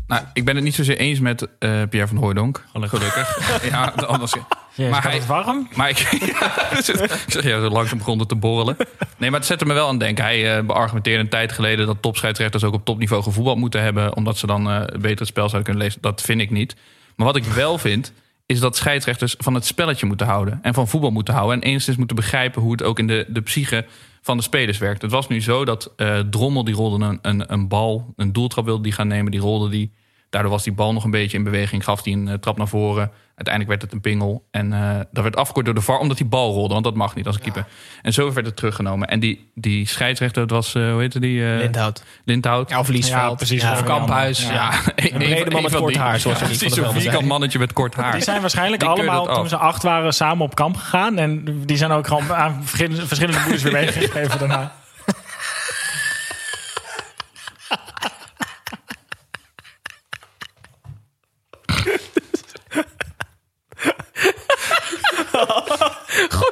Nou, 0.10 0.24
ik 0.34 0.45
ben 0.45 0.55
het 0.55 0.64
niet 0.64 0.76
zozeer 0.76 0.97
eens 0.97 1.20
met 1.20 1.41
eh, 1.60 1.82
Pierre 1.89 2.07
van 2.07 2.18
Hooijdonk. 2.18 2.66
Gelukkig. 2.74 3.70
ja, 3.70 3.84
anders... 3.86 4.34
Jezus, 4.76 4.91
maar 4.91 5.01
gaat 5.01 5.14
het 5.14 5.26
warm? 5.26 5.68
Maar 5.76 5.89
ik, 5.89 5.97
ja, 5.97 6.70
dus 6.76 6.88
het- 6.91 6.99
ik 7.12 7.24
zeg 7.28 7.43
ja, 7.43 7.60
zo 7.62 7.70
langzaam 7.70 7.97
begon 7.97 8.20
het 8.20 8.28
te 8.30 8.36
borrelen. 8.36 8.76
Nee, 9.18 9.30
maar 9.30 9.39
het 9.39 9.47
zette 9.47 9.66
me 9.66 9.74
wel 9.74 9.86
aan 9.86 9.91
het 9.91 9.99
denken. 9.99 10.24
Hij 10.24 10.57
eh, 10.57 10.66
beargumenteerde 10.66 11.20
een 11.24 11.30
tijd 11.30 11.51
geleden 11.51 11.86
dat 11.86 12.01
topscheidsrechters 12.01 12.64
ook 12.64 12.74
op 12.74 12.86
topniveau 12.86 13.24
gevoetbald 13.24 13.57
moeten 13.57 13.82
hebben. 13.82 14.16
Omdat 14.16 14.38
ze 14.38 14.47
dan 14.47 14.70
eh 14.70 14.80
beter 14.99 15.18
het 15.20 15.28
spel 15.28 15.49
zouden 15.49 15.64
kunnen 15.64 15.84
lezen. 15.84 16.01
Dat 16.01 16.22
vind 16.22 16.41
ik 16.41 16.49
niet. 16.51 16.76
Maar 17.16 17.26
wat 17.26 17.36
ik 17.36 17.43
wel 17.43 17.78
vind, 17.78 18.14
is 18.45 18.60
dat 18.60 18.76
scheidsrechters 18.78 19.36
van 19.38 19.53
het 19.53 19.66
spelletje 19.66 20.05
moeten 20.05 20.28
houden. 20.28 20.60
En 20.62 20.74
van 20.74 20.88
voetbal 20.88 21.12
moeten 21.12 21.34
houden. 21.34 21.62
En 21.62 21.68
enigszins 21.68 21.97
moeten 21.97 22.16
begrijpen 22.16 22.62
hoe 22.62 22.72
het 22.72 22.84
ook 22.84 22.99
in 22.99 23.07
de, 23.07 23.26
de 23.28 23.41
psyche 23.41 23.86
van 24.22 24.38
de 24.38 24.43
spelers 24.43 24.78
werkt. 24.78 25.01
Het 25.01 25.12
was 25.12 25.28
nu 25.28 25.41
zo 25.41 25.66
dat 25.66 25.91
eh, 25.95 26.20
Drommel 26.20 26.64
die 26.64 26.76
rolde 26.76 27.05
een, 27.05 27.20
een, 27.22 27.53
een 27.53 27.68
bal, 27.68 28.14
een 28.16 28.34
doeltrap 28.34 28.66
wilde 28.66 28.84
die 28.84 28.91
gaan 28.91 29.07
nemen. 29.07 29.32
Die 29.32 29.39
rolde 29.41 29.70
die. 29.70 29.91
Daardoor 30.30 30.52
was 30.52 30.64
die 30.64 30.74
bal 30.74 30.94
nog 30.94 31.04
een 31.04 31.12
beetje 31.12 31.38
in 31.38 31.44
beweging. 31.44 31.84
Gaf 31.84 32.04
hij 32.04 32.14
een 32.14 32.28
eh, 32.28 32.34
trap 32.34 32.58
naar 32.58 32.68
voren. 32.68 33.12
Uiteindelijk 33.36 33.68
werd 33.68 33.82
het 33.82 33.92
een 33.94 34.02
pingel. 34.12 34.48
En 34.52 34.74
eh 34.74 35.00
dat 35.12 35.24
werd 35.24 35.36
afgekort 35.36 35.66
door 35.66 35.74
de 35.76 35.82
VAR 35.82 35.98
omdat 36.00 36.18
die 36.18 36.26
bal 36.26 36.54
rolde. 36.54 36.74
Want 36.74 36.86
dat 36.86 36.96
mag 36.96 37.16
niet 37.16 37.26
als 37.26 37.36
een 37.36 37.42
keeper. 37.42 37.66
En 38.02 38.14
zo 38.14 38.34
werd 38.34 38.46
het 38.46 38.56
teruggenomen. 38.56 39.08
En 39.08 39.20
die, 39.20 39.52
die 39.56 39.88
scheidsrechter, 39.88 40.42
het 40.42 40.52
was, 40.52 40.76
eh, 40.76 40.92
hoe 40.92 41.00
heette 41.02 41.20
die? 41.20 41.52
eh, 41.52 41.58
Lindhout. 41.58 42.04
Lindhout. 42.26 42.70
Ja, 42.70 42.80
of 42.80 42.88
Liesveld. 42.88 43.30
Ja, 43.30 43.34
precies. 43.36 43.62
Ja, 43.62 43.72
Of 43.72 43.84
Kamphuis. 43.84 44.42
Ja, 44.42 44.54
Ja. 44.54 44.72
een, 44.96 45.18
brede 45.18 45.52
man 45.52 45.62
met 45.62 45.76
kort 45.76 45.96
haar, 45.98 46.20
zoals 46.20 46.42
niet 46.62 46.74
van 46.74 46.94
de 46.94 47.00
vierkant 47.00 47.26
mannetje 47.26 47.60
met 47.60 47.74
kort 47.74 47.96
haar. 47.96 48.12
Die 48.14 48.22
zijn 48.24 48.42
waarschijnlijk 48.42 48.80
Die 48.82 48.90
allemaal, 48.90 49.30
af. 49.30 49.36
toen 49.38 49.50
ze 49.50 49.58
acht 49.58 49.84
waren, 49.84 50.14
samen 50.14 50.46
op 50.46 50.56
kamp 50.56 50.76
gegaan. 50.78 51.18
En 51.18 51.46
die 51.66 51.78
zijn 51.78 51.92
ook 51.92 52.08
gewoon 52.08 52.34
aan 52.34 52.60
verschillende, 52.64 53.08
verschillende 53.08 53.40
moeders 53.42 53.64
weer 53.64 53.72
meegegeven 53.82 54.40
daarna. 54.40 54.74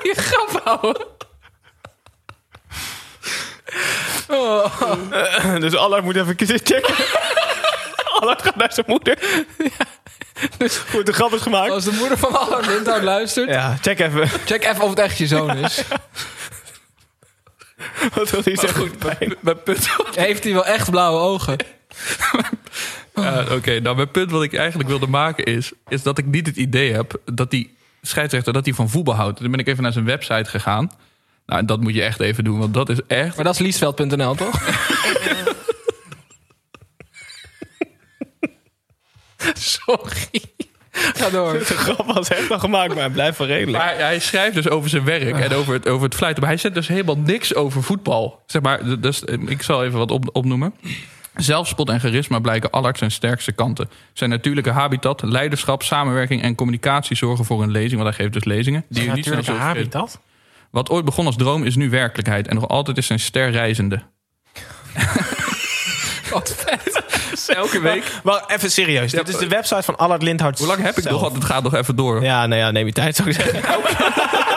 Goeie 0.08 0.16
grap, 0.16 0.62
ouwe. 0.64 1.08
dus 5.60 5.76
Allard 5.76 6.04
moet 6.04 6.16
even 6.16 6.36
checken. 6.38 6.94
Allard 8.20 8.42
gaat 8.42 8.56
naar 8.56 8.74
zijn 8.74 8.86
moeder. 8.90 9.18
Dus 10.58 10.78
goed, 10.78 11.06
de 11.06 11.14
grap 11.14 11.34
is 11.34 11.42
gemaakt. 11.42 11.72
Als 11.72 11.84
de 11.84 11.92
moeder 11.92 12.18
van 12.18 12.40
Allard 12.40 12.68
Lindhout 12.68 13.04
luistert, 13.04 13.50
Ja, 13.50 13.78
check 13.82 14.00
even. 14.00 14.28
check 14.46 14.66
even 14.66 14.84
of 14.84 14.90
het 14.90 15.00
echt 15.00 15.18
je 15.18 15.28
zoon 15.28 15.58
is. 15.58 15.82
Wat 18.16 18.30
wil 18.30 18.42
hij 18.44 18.56
zeggen? 18.56 18.92
Mijn 19.40 19.64
punt, 19.64 19.88
Heeft 20.16 20.44
hij 20.44 20.54
wel 20.54 20.66
echt 20.66 20.90
blauwe 20.92 21.20
ogen? 21.20 21.58
Oké, 23.52 23.80
nou 23.80 23.96
mijn 23.96 24.12
punt 24.12 24.32
wat 24.32 24.44
ik 24.44 24.54
eigenlijk 24.54 24.90
wilde 24.90 25.08
maken 25.08 25.44
is... 25.44 25.72
is 25.88 26.04
dat 26.04 26.18
ik 26.18 26.26
niet 26.26 26.48
het 26.48 26.56
idee 26.56 26.94
heb 26.94 27.18
dat 27.26 27.52
die 27.52 27.77
scheidsrechter 28.08 28.54
dat 28.54 28.66
hij 28.66 28.74
van 28.74 28.90
voetbal 28.90 29.16
houdt. 29.16 29.38
Toen 29.40 29.52
ben 29.52 29.60
ik 29.60 29.68
even 29.68 29.84
naar 29.84 29.94
zijn 29.94 30.06
website 30.06 30.50
gegaan. 30.50 30.92
Nou, 31.46 31.66
dat 31.66 31.82
moet 31.82 31.94
je 31.94 32.04
echt 32.04 32.20
even 32.20 32.44
doen, 32.44 32.60
want 32.60 32.74
dat 32.74 32.90
is 32.90 33.00
echt... 33.08 33.36
Maar 33.36 33.46
dat 33.46 33.54
is 33.54 33.60
liesveld.nl, 33.60 34.36
toch? 34.36 34.62
Sorry. 39.54 40.42
Ga 40.92 41.30
door. 41.30 41.54
De 41.54 41.66
grap 41.66 42.14
was 42.14 42.30
echt 42.30 42.50
nog 42.50 42.60
gemaakt, 42.60 42.94
maar 42.94 43.04
hij 43.04 43.10
blijft 43.10 43.38
wel 43.38 43.48
redelijk. 43.48 43.84
Maar 43.84 43.98
hij 43.98 44.20
schrijft 44.20 44.56
dus 44.56 44.70
over 44.70 44.90
zijn 44.90 45.04
werk 45.04 45.40
en 45.40 45.54
over 45.54 45.74
het, 45.74 45.88
over 45.88 46.06
het 46.06 46.16
fluiten. 46.16 46.44
Maar 46.44 46.52
hij 46.52 46.62
zegt 46.62 46.74
dus 46.74 46.88
helemaal 46.88 47.18
niks 47.18 47.56
over 47.56 47.84
voetbal. 47.84 48.44
Zeg 48.46 48.62
maar, 48.62 49.00
dus, 49.00 49.24
eh, 49.24 49.38
ik 49.46 49.62
zal 49.62 49.84
even 49.84 49.98
wat 49.98 50.12
op, 50.12 50.30
opnoemen. 50.32 50.74
Zelfspot 51.38 51.90
en 51.90 52.00
charisma 52.00 52.40
blijken 52.40 52.72
Allard 52.72 52.98
zijn 52.98 53.12
sterkste 53.12 53.52
kanten. 53.52 53.90
Zijn 54.14 54.30
natuurlijke 54.30 54.72
habitat, 54.72 55.22
leiderschap, 55.22 55.84
samenwerking 55.84 56.42
en 56.42 56.56
communicatie 56.56 57.16
zorgen 57.16 57.46
voor 57.46 57.64
een 57.64 57.72
lezing. 57.72 58.02
Want 58.02 58.16
hij 58.16 58.24
geeft 58.24 58.34
dus 58.34 58.44
lezingen. 58.44 58.86
Die 58.90 59.08
Natuurlijke 59.08 59.52
habitat. 59.52 60.20
Wat 60.72 60.90
ooit 60.90 61.06
begon 61.06 61.26
als 61.26 61.36
droom 61.36 61.64
is 61.64 61.76
nu 61.76 61.90
werkelijkheid. 61.90 62.48
En 62.48 62.56
nog 62.56 62.68
altijd 62.68 62.98
is 62.98 63.08
zijn 63.08 63.20
ster 63.20 63.52
reizende. 63.52 64.02
Wat 66.32 66.56
vet. 66.58 67.04
Elke 67.58 67.82
week. 67.82 68.12
Maar 68.24 68.44
even 68.48 68.72
serieus. 68.72 69.12
Dit 69.12 69.28
is 69.28 69.38
de 69.38 69.48
website 69.48 69.84
van 69.84 69.98
Allard 69.98 70.22
Lindhout 70.22 70.58
Hoe 70.58 70.68
lang 70.68 70.82
heb 70.82 70.98
ik 70.98 71.04
zelf. 71.04 71.14
nog? 71.14 71.22
Want 71.22 71.36
het 71.36 71.46
gaat 71.46 71.64
nog 71.64 71.74
even 71.74 71.96
door. 71.96 72.24
Ja, 72.24 72.46
nou 72.46 72.62
ja, 72.62 72.72
neem 72.72 72.86
je 72.86 72.92
tijd 72.92 73.16
zou 73.16 73.30
ik 73.30 73.36
zeggen. 73.36 73.62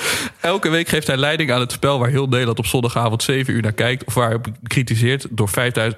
Elke 0.40 0.68
week 0.68 0.88
geeft 0.88 1.06
hij 1.06 1.16
leiding 1.16 1.52
aan 1.52 1.60
het 1.60 1.72
spel 1.72 1.98
waar 1.98 2.08
heel 2.08 2.26
Nederland 2.26 2.58
op 2.58 2.66
zondagavond 2.66 3.22
7 3.22 3.54
uur 3.54 3.62
naar 3.62 3.72
kijkt. 3.72 4.04
Of 4.04 4.14
waar 4.14 4.28
hij 4.28 4.40
bekritiseerd 4.60 5.26
door 5.30 5.48
5000 5.48 5.92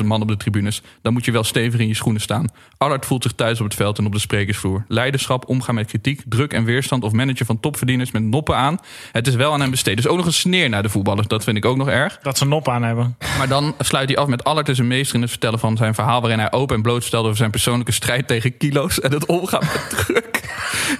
50.000 0.00 0.06
man 0.06 0.22
op 0.22 0.28
de 0.28 0.36
tribunes. 0.36 0.82
Dan 1.02 1.12
moet 1.12 1.24
je 1.24 1.32
wel 1.32 1.44
stevig 1.44 1.80
in 1.80 1.88
je 1.88 1.94
schoenen 1.94 2.20
staan. 2.20 2.48
Allard 2.76 3.06
voelt 3.06 3.22
zich 3.22 3.32
thuis 3.32 3.58
op 3.58 3.64
het 3.64 3.74
veld 3.74 3.98
en 3.98 4.06
op 4.06 4.12
de 4.12 4.18
sprekersvloer. 4.18 4.84
Leiderschap, 4.88 5.48
omgaan 5.48 5.74
met 5.74 5.86
kritiek, 5.86 6.22
druk 6.26 6.52
en 6.52 6.64
weerstand 6.64 7.04
of 7.04 7.12
manager 7.12 7.46
van 7.46 7.60
topverdieners 7.60 8.10
met 8.10 8.22
noppen 8.22 8.56
aan. 8.56 8.78
Het 9.12 9.26
is 9.26 9.34
wel 9.34 9.52
aan 9.52 9.60
hem 9.60 9.70
besteed. 9.70 9.96
Dus 9.96 10.06
ook 10.06 10.16
nog 10.16 10.26
een 10.26 10.32
sneer 10.32 10.68
naar 10.68 10.82
de 10.82 10.88
voetballers. 10.88 11.26
Dat 11.26 11.44
vind 11.44 11.56
ik 11.56 11.64
ook 11.64 11.76
nog 11.76 11.88
erg. 11.88 12.18
Dat 12.22 12.36
ze 12.38 12.44
een 12.44 12.50
nop 12.50 12.68
aan 12.68 12.82
hebben. 12.82 13.16
Maar 13.38 13.48
dan 13.48 13.74
sluit 13.78 14.08
hij 14.08 14.18
af 14.18 14.26
met 14.26 14.44
Allard 14.44 14.68
is 14.68 14.78
een 14.78 14.86
meester 14.86 15.14
in 15.14 15.20
het 15.20 15.30
vertellen 15.30 15.58
van 15.58 15.76
zijn 15.76 15.94
verhaal... 15.94 16.20
waarin 16.20 16.38
hij 16.38 16.52
open 16.52 16.76
en 16.76 16.82
bloot 16.82 17.04
stelde 17.04 17.24
over 17.24 17.38
zijn 17.38 17.50
persoonlijke 17.50 17.92
strijd 17.92 18.26
tegen 18.26 18.56
kilo's... 18.56 19.00
en 19.00 19.12
het 19.12 19.26
omgaan 19.26 19.64
met 19.72 19.90
druk. 20.06 20.40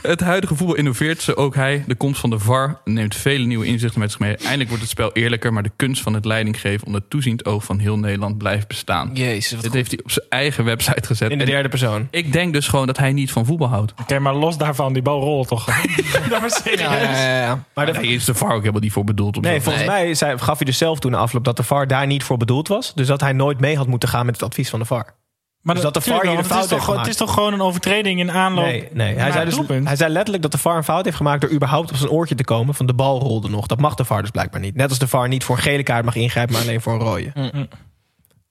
Het 0.02 0.20
huidige 0.20 0.54
voetbal 0.54 0.76
innoveert, 0.76 1.22
zo 1.22 1.32
ook 1.32 1.54
hij. 1.54 1.84
De 1.86 1.94
komst 1.94 2.20
van 2.20 2.30
de 2.30 2.38
VAR 2.38 2.80
neemt 2.84 3.14
vele 3.16 3.44
nieuwe 3.46 3.66
inzichten 3.66 4.00
met 4.00 4.10
zich 4.10 4.20
mee. 4.20 4.36
Eindelijk 4.36 4.68
wordt 4.68 4.82
het 4.82 4.92
spel 4.92 5.12
eerlijker... 5.12 5.52
maar 5.52 5.62
de 5.62 5.70
kunst 5.76 6.02
van 6.02 6.14
het 6.14 6.24
leidinggeven 6.24 6.86
onder 6.86 7.08
toeziend 7.08 7.44
oog 7.44 7.64
van 7.64 7.78
heel 7.78 7.98
Nederland 7.98 8.38
blijft 8.38 8.68
bestaan. 8.68 9.10
Jezus, 9.14 9.50
wat 9.52 9.60
Dit 9.60 9.66
goed. 9.70 9.74
heeft 9.74 9.90
hij 9.90 10.00
op 10.02 10.10
zijn 10.10 10.26
eigen 10.28 10.64
website 10.64 11.06
gezet. 11.06 11.30
In 11.30 11.38
de 11.38 11.44
derde 11.44 11.68
persoon. 11.68 12.08
ik 12.10 12.32
denk 12.32 12.52
dus 12.52 12.68
gewoon 12.68 12.86
dat 12.86 12.98
hij 12.98 13.12
niet 13.12 13.30
van 13.32 13.44
voetbal 13.46 13.68
houdt. 13.68 13.92
Oké, 14.00 14.18
maar 14.18 14.34
los 14.34 14.56
daarvan, 14.58 14.92
die 14.92 15.02
bal 15.02 15.20
rolt 15.20 15.48
toch? 15.48 15.64
dat 16.30 16.40
was 16.40 16.54
serieus. 16.62 16.80
Ja, 16.80 17.02
ja, 17.02 17.40
ja. 17.40 17.64
Maar 17.74 17.86
de, 17.86 17.92
Daar 17.92 18.04
is 18.04 18.24
de 18.24 18.34
VAR 18.34 18.52
ook 18.52 18.60
helemaal 18.60 18.80
niet 18.80 18.92
voor 18.92 19.04
bedoeld. 19.04 19.36
Om 19.36 19.42
nee, 19.42 19.56
zo- 19.56 19.62
volgens 19.62 19.84
mij 19.84 20.14
zei, 20.14 20.38
gaf 20.38 20.56
hij 20.56 20.66
dus 20.66 20.78
zelf 20.78 20.98
toen 20.98 21.10
de 21.10 21.16
afloop 21.16 21.44
dat 21.44 21.56
de 21.56 21.62
VAR 21.62 21.86
daar 21.86 22.06
niet 22.06 22.22
voor 22.22 22.36
bedoeld 22.36 22.68
was. 22.68 22.94
Dus 22.94 23.06
dat 23.06 23.20
hij 23.20 23.32
nooit 23.32 23.60
mee 23.60 23.76
had 23.76 23.86
moeten 23.86 24.08
gaan 24.08 24.26
met 24.26 24.34
het 24.34 24.44
advies 24.44 24.68
van 24.70 24.78
de 24.78 24.84
VAR. 24.84 25.14
Maar 25.62 25.74
Dus 25.74 25.84
dat 25.84 25.94
de 25.94 26.00
VAR 26.00 26.20
hier 26.20 26.30
een 26.30 26.34
want 26.34 26.38
het, 26.38 26.54
fout 26.54 26.62
is 26.70 26.86
toch, 26.86 26.96
het 26.96 27.06
is 27.06 27.16
toch 27.16 27.34
gewoon 27.34 27.52
een 27.52 27.60
overtreding 27.60 28.20
in 28.20 28.30
aanloop? 28.30 28.64
Nee, 28.64 28.88
nee. 28.92 29.06
Hij, 29.06 29.14
naar 29.14 29.32
zei 29.32 29.44
het 29.44 29.68
dus, 29.68 29.84
hij 29.84 29.96
zei 29.96 30.12
letterlijk 30.12 30.42
dat 30.42 30.52
de 30.52 30.58
VAR 30.58 30.76
een 30.76 30.84
fout 30.84 31.04
heeft 31.04 31.16
gemaakt 31.16 31.40
door 31.40 31.50
überhaupt 31.50 31.90
op 31.90 31.96
zijn 31.96 32.10
oortje 32.10 32.34
te 32.34 32.44
komen 32.44 32.74
van 32.74 32.86
de 32.86 32.94
bal 32.94 33.20
rolde 33.20 33.48
nog. 33.48 33.66
Dat 33.66 33.80
mag 33.80 33.94
de 33.94 34.04
VAR 34.04 34.20
dus 34.20 34.30
blijkbaar 34.30 34.60
niet. 34.60 34.74
Net 34.74 34.88
als 34.88 34.98
de 34.98 35.08
VAR 35.08 35.28
niet 35.28 35.44
voor 35.44 35.56
een 35.56 35.62
gele 35.62 35.82
kaart 35.82 36.04
mag 36.04 36.14
ingrijpen, 36.14 36.52
maar 36.52 36.62
alleen 36.62 36.80
voor 36.80 36.92
een 36.92 36.98
rode. 36.98 37.30
Mm. 37.34 37.68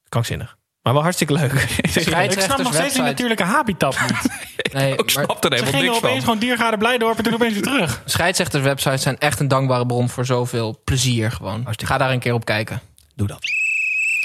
Krankzinnig. 0.09 0.57
Maar 0.81 0.93
wel 0.93 1.01
hartstikke 1.01 1.33
leuk. 1.33 1.51
ik 2.31 2.41
snap 2.41 2.57
nog 2.57 2.73
steeds 2.73 2.93
die 2.93 3.03
natuurlijke 3.03 3.43
habitat 3.43 3.99
niet. 4.01 4.29
Nee, 4.73 4.91
Ik 4.97 4.97
maar 4.97 5.09
snap 5.09 5.43
er 5.43 5.57
Ze 5.57 5.63
helemaal 5.63 5.71
gingen 5.71 5.85
niks 5.85 5.97
opeens 5.97 6.13
van. 6.13 6.23
gewoon 6.23 6.39
Diergaarde 6.39 6.77
Blijdorp 6.77 7.17
en 7.17 7.23
toen 7.23 7.33
opeens 7.33 7.53
weer 7.53 7.61
terug. 7.63 8.01
scheidsrechterswebsites 8.05 9.01
zijn 9.01 9.17
echt 9.17 9.39
een 9.39 9.47
dankbare 9.47 9.85
bron 9.85 10.09
voor 10.09 10.25
zoveel 10.25 10.81
plezier 10.83 11.31
gewoon. 11.31 11.61
Hartstikke 11.63 11.93
Ga 11.93 11.99
daar 11.99 12.11
een 12.11 12.19
keer 12.19 12.33
op 12.33 12.45
kijken. 12.45 12.81
Doe 13.15 13.27
dat. 13.27 13.39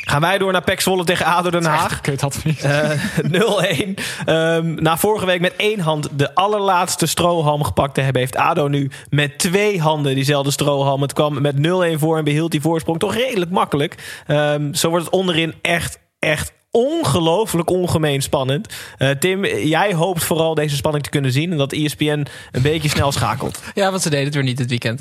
Gaan 0.08 0.20
wij 0.20 0.38
door 0.38 0.52
naar 0.52 0.62
Pek 0.62 0.80
Zwolle 0.80 1.04
tegen 1.04 1.26
ADO 1.26 1.50
Den 1.50 1.64
Haag. 1.64 2.00
Kut 2.00 2.22
advies. 2.22 2.62
Eh, 2.62 2.90
0-1. 3.90 3.94
Ehm, 4.24 4.74
na 4.74 4.96
vorige 4.96 5.26
week 5.26 5.40
met 5.40 5.56
één 5.56 5.80
hand 5.80 6.08
de 6.12 6.34
allerlaatste 6.34 7.06
strohalm 7.06 7.64
gepakt 7.64 7.94
te 7.94 8.00
hebben... 8.00 8.20
heeft 8.20 8.36
ADO 8.36 8.68
nu 8.68 8.90
met 9.10 9.38
twee 9.38 9.80
handen 9.80 10.14
diezelfde 10.14 10.50
strohalm. 10.50 11.02
Het 11.02 11.12
kwam 11.12 11.40
met 11.40 11.56
0-1 11.56 11.98
voor 11.98 12.18
en 12.18 12.24
behield 12.24 12.50
die 12.50 12.60
voorsprong 12.60 12.98
toch 12.98 13.14
redelijk 13.14 13.50
makkelijk. 13.50 14.22
Ehm, 14.26 14.72
zo 14.72 14.88
wordt 14.88 15.04
het 15.04 15.14
onderin 15.14 15.54
echt, 15.62 15.98
echt 16.18 16.52
ongelooflijk 16.70 17.70
ongemeen 17.70 18.22
spannend. 18.22 18.74
Eh, 18.98 19.10
Tim, 19.10 19.44
jij 19.46 19.94
hoopt 19.94 20.24
vooral 20.24 20.54
deze 20.54 20.76
spanning 20.76 21.04
te 21.04 21.10
kunnen 21.10 21.32
zien... 21.32 21.50
en 21.52 21.58
dat 21.58 21.72
ESPN 21.72 22.26
een 22.52 22.62
beetje 22.62 22.88
snel 22.88 23.12
schakelt. 23.12 23.62
Ja, 23.74 23.90
want 23.90 24.02
ze 24.02 24.10
deden 24.10 24.24
het 24.24 24.34
weer 24.34 24.42
niet 24.42 24.56
dit 24.56 24.68
weekend. 24.68 25.00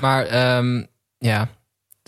Maar 0.00 0.26
ehm, 0.26 0.84
ja, 1.18 1.48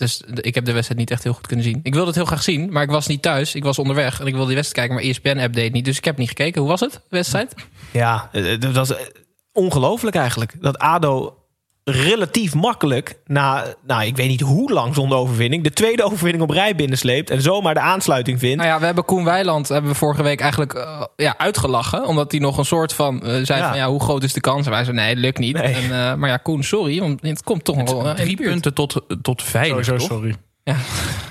Dus 0.03 0.21
ik 0.35 0.55
heb 0.55 0.65
de 0.65 0.71
wedstrijd 0.71 0.99
niet 0.99 1.11
echt 1.11 1.23
heel 1.23 1.33
goed 1.33 1.47
kunnen 1.47 1.65
zien. 1.65 1.79
Ik 1.83 1.93
wilde 1.93 2.07
het 2.07 2.15
heel 2.15 2.25
graag 2.25 2.43
zien, 2.43 2.71
maar 2.71 2.83
ik 2.83 2.89
was 2.89 3.07
niet 3.07 3.21
thuis. 3.21 3.55
Ik 3.55 3.63
was 3.63 3.79
onderweg 3.79 4.19
en 4.19 4.27
ik 4.27 4.33
wilde 4.33 4.47
die 4.47 4.55
wedstrijd 4.55 4.87
kijken, 4.87 5.05
maar 5.05 5.15
ESPN-app 5.15 5.53
deed 5.53 5.73
niet. 5.73 5.85
Dus 5.85 5.97
ik 5.97 6.05
heb 6.05 6.17
niet 6.17 6.27
gekeken. 6.27 6.61
Hoe 6.61 6.69
was 6.69 6.79
het, 6.79 7.01
wedstrijd? 7.09 7.53
Ja, 7.91 8.29
eh, 8.31 8.59
dat 8.59 8.73
was 8.73 8.95
eh, 8.95 9.05
ongelooflijk 9.51 10.15
eigenlijk. 10.15 10.55
Dat 10.61 10.77
ADO 10.77 11.42
relatief 11.83 12.53
makkelijk 12.53 13.19
na, 13.25 13.65
nou, 13.85 14.05
ik 14.05 14.15
weet 14.15 14.27
niet 14.27 14.41
hoe 14.41 14.71
lang 14.71 14.95
zonder 14.95 15.17
overwinning... 15.17 15.63
de 15.63 15.71
tweede 15.71 16.03
overwinning 16.11 16.43
op 16.43 16.49
rij 16.49 16.75
binnensleept... 16.75 17.29
en 17.29 17.41
zomaar 17.41 17.73
de 17.73 17.79
aansluiting 17.79 18.39
vindt. 18.39 18.55
Nou 18.55 18.69
ja, 18.69 18.79
we 18.79 18.85
hebben 18.85 19.05
Koen 19.05 19.23
Weiland 19.23 19.67
hebben 19.67 19.91
we 19.91 19.97
vorige 19.97 20.23
week 20.23 20.39
eigenlijk 20.39 20.73
eh, 20.73 21.03
ja, 21.15 21.37
uitgelachen. 21.37 22.05
Omdat 22.05 22.31
hij 22.31 22.39
nog 22.39 22.57
een 22.57 22.65
soort 22.65 22.93
van 22.93 23.21
eh, 23.21 23.45
zei 23.45 23.59
Ja. 23.59 23.69
van 23.69 23.77
ja, 23.77 23.87
hoe 23.87 24.01
groot 24.01 24.23
is 24.23 24.33
de 24.33 24.41
kans? 24.41 24.65
En 24.65 24.71
wij 24.71 24.83
zeiden 24.83 25.05
nee, 25.05 25.15
lukt 25.15 25.37
niet. 25.37 25.57
Nee. 25.57 25.73
En, 25.73 25.83
eh, 25.83 26.15
maar 26.15 26.29
ja, 26.29 26.37
Koen, 26.37 26.63
sorry, 26.63 26.99
want 26.99 27.21
het 27.21 27.43
komt 27.43 27.63
toch 27.63 27.83
nog 27.83 28.15
Drie 28.15 28.35
punten 28.35 28.73
tot, 28.73 29.01
tot 29.21 29.43
veilig, 29.43 29.85
Sowieso 29.85 30.13
sorry. 30.13 30.35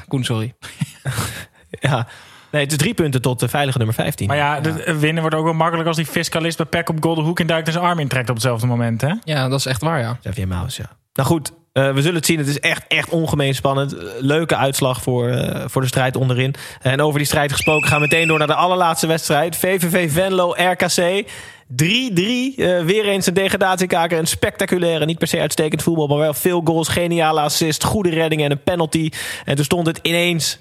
Koen, 0.09 0.25
sorry. 0.25 0.55
Ja. 1.81 2.07
Nee, 2.53 2.63
het 2.63 2.71
is 2.71 2.79
drie 2.79 2.95
punten 2.95 3.23
tot 3.23 3.41
de 3.41 3.49
veilige 3.49 3.79
nummer 3.79 3.97
15. 3.97 4.27
Maar 4.27 4.37
ja, 4.37 4.61
de, 4.61 4.99
winnen 4.99 5.21
wordt 5.21 5.37
ook 5.37 5.45
wel 5.45 5.53
makkelijk 5.53 5.89
als 5.89 5.97
die 5.97 6.07
fiscalist 6.07 6.57
bij 6.57 6.67
Peck 6.67 6.89
op 6.89 7.03
Golden 7.03 7.25
Hoek 7.25 7.41
in 7.41 7.47
duikt 7.47 7.67
en 7.67 7.73
zijn 7.73 7.85
arm 7.85 7.99
intrekt 7.99 8.29
op 8.29 8.35
hetzelfde 8.35 8.67
moment. 8.67 9.01
Hè? 9.01 9.13
Ja, 9.25 9.49
dat 9.49 9.59
is 9.59 9.67
echt 9.67 9.83
waar, 9.83 10.01
ja. 10.01 10.19
Xavier 10.21 10.49
Maus, 10.49 10.77
ja. 10.77 10.91
Nou 11.13 11.29
goed, 11.29 11.53
eh, 11.73 11.93
we 11.93 12.01
zullen 12.01 12.17
het 12.17 12.27
zien. 12.27 12.39
Het 12.39 12.49
is 12.49 12.61
echt, 12.61 12.87
echt 12.89 13.09
ongemeen 13.09 13.55
spannend. 13.55 13.97
Eh, 13.97 14.05
Leuke 14.19 14.57
uitslag 14.57 15.03
voor, 15.03 15.29
eh, 15.29 15.65
voor 15.67 15.81
de 15.81 15.87
strijd 15.87 16.17
onderin. 16.17 16.55
En 16.81 17.01
over 17.01 17.19
die 17.19 17.27
strijd 17.27 17.53
gesproken 17.53 17.89
gaan 17.89 18.01
we 18.01 18.07
meteen 18.11 18.29
door 18.29 18.39
naar 18.39 18.47
de 18.47 18.55
allerlaatste 18.55 19.07
wedstrijd. 19.07 19.57
VVV 19.57 20.13
Venlo 20.13 20.55
RKC. 20.57 21.27
3-3. 21.77 22.55
Eh, 22.57 22.85
weer 22.85 23.07
eens 23.07 23.27
een 23.27 23.35
degradatiekaker. 23.35 24.19
Een 24.19 24.27
spectaculaire, 24.27 25.05
niet 25.05 25.19
per 25.19 25.27
se 25.29 25.41
uitstekend 25.41 25.83
voetbal... 25.83 26.07
maar 26.07 26.19
wel 26.19 26.35
veel 26.35 26.61
goals, 26.65 26.89
geniale 26.89 27.41
assist, 27.41 27.85
goede 27.85 28.11
reddingen 28.11 28.45
en 28.45 28.51
een 28.51 28.63
penalty. 28.63 29.11
En 29.45 29.55
toen 29.57 29.65
stond 29.65 29.87
het 29.87 29.99
ineens 30.03 30.59
3-3. 30.59 30.61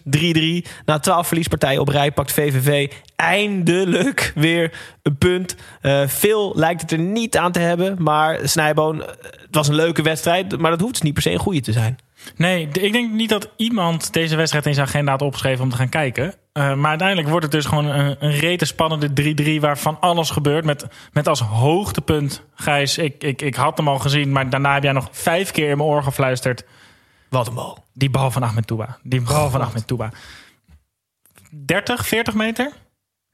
Na 0.86 1.00
12 1.00 1.28
verliespartijen 1.28 1.82
op 1.82 1.88
rij 1.88 2.12
pakt 2.12 2.32
VVV 2.32 2.92
eindelijk 3.16 4.32
weer 4.36 4.74
een 5.02 5.18
punt. 5.18 5.56
Eh, 5.82 6.08
veel 6.08 6.54
lijkt 6.56 6.82
het 6.82 6.92
er 6.92 7.00
niet 7.00 7.38
aan 7.38 7.52
te 7.52 7.60
hebben. 7.60 7.96
Maar 8.00 8.40
Snijboon, 8.44 9.02
eh, 9.02 9.08
het 9.22 9.56
was 9.56 9.68
een 9.68 9.76
leuke 9.76 10.02
wedstrijd... 10.02 10.58
maar 10.58 10.72
dat 10.72 10.80
hoeft 10.80 10.94
dus 10.94 11.02
niet 11.02 11.14
per 11.14 11.22
se 11.22 11.32
een 11.32 11.40
goede 11.40 11.62
te 11.62 11.72
zijn. 11.72 11.98
Nee, 12.36 12.70
ik 12.72 12.94
denk 12.94 13.12
niet 13.12 13.30
dat 13.30 13.50
iemand 13.56 14.14
deze 14.14 14.36
wedstrijd 14.36 14.66
in 14.66 14.74
zijn 14.74 14.88
agenda 14.88 15.12
had 15.12 15.22
opgeschreven 15.22 15.64
om 15.64 15.70
te 15.70 15.76
gaan 15.76 15.90
kijken. 15.90 16.34
Eh, 16.54 16.74
maar 16.74 16.90
uiteindelijk 16.90 17.30
wordt 17.30 17.44
het 17.44 17.54
dus 17.54 17.66
gewoon 17.66 17.86
een, 17.86 18.16
een 18.20 18.32
rete 18.32 18.66
spannende 18.66 19.36
3-3 19.58 19.60
waarvan 19.60 19.98
alles 20.00 20.30
gebeurt. 20.30 20.66
Met, 20.66 20.86
met 21.12 21.28
als 21.28 21.40
hoogtepunt, 21.40 22.44
Gijs, 22.56 22.98
ik, 22.98 23.24
ik, 23.24 23.42
ik 23.42 23.56
had 23.56 23.78
hem 23.78 23.88
al 23.88 24.00
gezien, 24.00 24.32
maar 24.32 24.50
daarna 24.50 24.74
heb 24.74 24.84
jij 24.84 24.92
nog 24.92 25.08
vijf 25.12 25.52
keer 25.52 25.70
in 25.70 25.78
mijn 25.78 25.90
oor 25.90 26.04
gefluisterd. 26.04 26.64
Wat 27.30 27.48
een 27.48 27.54
bal. 27.54 27.86
Die 27.94 28.10
bal 28.10 28.32
van 28.32 28.44
Ahmed 28.44 28.68
Touba. 28.68 28.98
Die 29.04 29.22
bal 29.22 29.50
van 29.50 29.62
Ahmed 29.62 29.88
Touba. 29.88 30.10
30, 31.66 32.08
40 32.08 32.34
meter? 32.34 32.72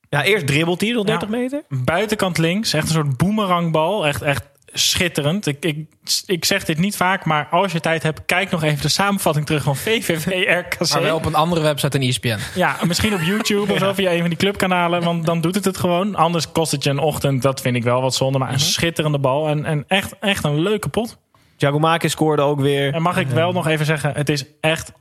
Ja, 0.09 0.23
eerst 0.23 0.47
dribbelt 0.47 0.81
hij 0.81 0.91
nog 0.91 1.07
Ja. 1.07 1.17
30 1.17 1.29
meter. 1.29 1.63
Buitenkant 1.69 2.37
links. 2.37 2.73
Echt 2.73 2.87
een 2.87 2.93
soort 2.93 3.17
boemerangbal. 3.17 4.07
Echt, 4.07 4.21
echt 4.21 4.43
schitterend. 4.77 5.45
Ik, 5.45 5.65
ik, 5.65 5.85
ik 6.25 6.45
zeg 6.45 6.65
dit 6.65 6.77
niet 6.77 6.95
vaak, 6.95 7.25
maar 7.25 7.47
als 7.51 7.71
je 7.71 7.79
tijd 7.79 8.03
hebt... 8.03 8.21
kijk 8.25 8.51
nog 8.51 8.63
even 8.63 8.81
de 8.81 8.87
samenvatting 8.87 9.45
terug 9.45 9.63
van 9.63 9.75
VVV 9.75 10.25
RKC. 10.59 10.89
Maar 10.89 11.01
wel 11.01 11.15
op 11.15 11.25
een 11.25 11.35
andere 11.35 11.61
website 11.61 11.99
dan 11.99 12.07
ESPN. 12.07 12.37
Ja, 12.55 12.77
misschien 12.87 13.13
op 13.13 13.21
YouTube 13.21 13.73
of 13.73 13.79
zo 13.79 13.93
via 13.93 14.11
een 14.11 14.19
van 14.19 14.29
die 14.29 14.37
clubkanalen. 14.37 15.03
Want 15.03 15.25
dan 15.25 15.41
doet 15.41 15.55
het 15.55 15.65
het 15.65 15.77
gewoon. 15.77 16.15
Anders 16.15 16.51
kost 16.51 16.71
het 16.71 16.83
je 16.83 16.89
een 16.89 16.99
ochtend. 16.99 17.41
Dat 17.41 17.61
vind 17.61 17.75
ik 17.75 17.83
wel 17.83 18.01
wat 18.01 18.15
zonde. 18.15 18.37
Maar 18.37 18.53
een 18.53 18.59
schitterende 18.59 19.19
bal. 19.19 19.47
En, 19.47 19.65
en 19.65 19.83
echt, 19.87 20.13
echt 20.19 20.43
een 20.43 20.59
leuke 20.59 20.89
pot. 20.89 21.17
Giacomakis 21.57 22.11
scoorde 22.11 22.41
ook 22.41 22.59
weer. 22.59 22.93
En 22.93 23.01
mag 23.01 23.17
ik 23.17 23.27
wel 23.27 23.51
nog 23.51 23.67
even 23.67 23.85
zeggen. 23.85 24.11
Het 24.15 24.29
is 24.29 24.45
echt 24.61 24.91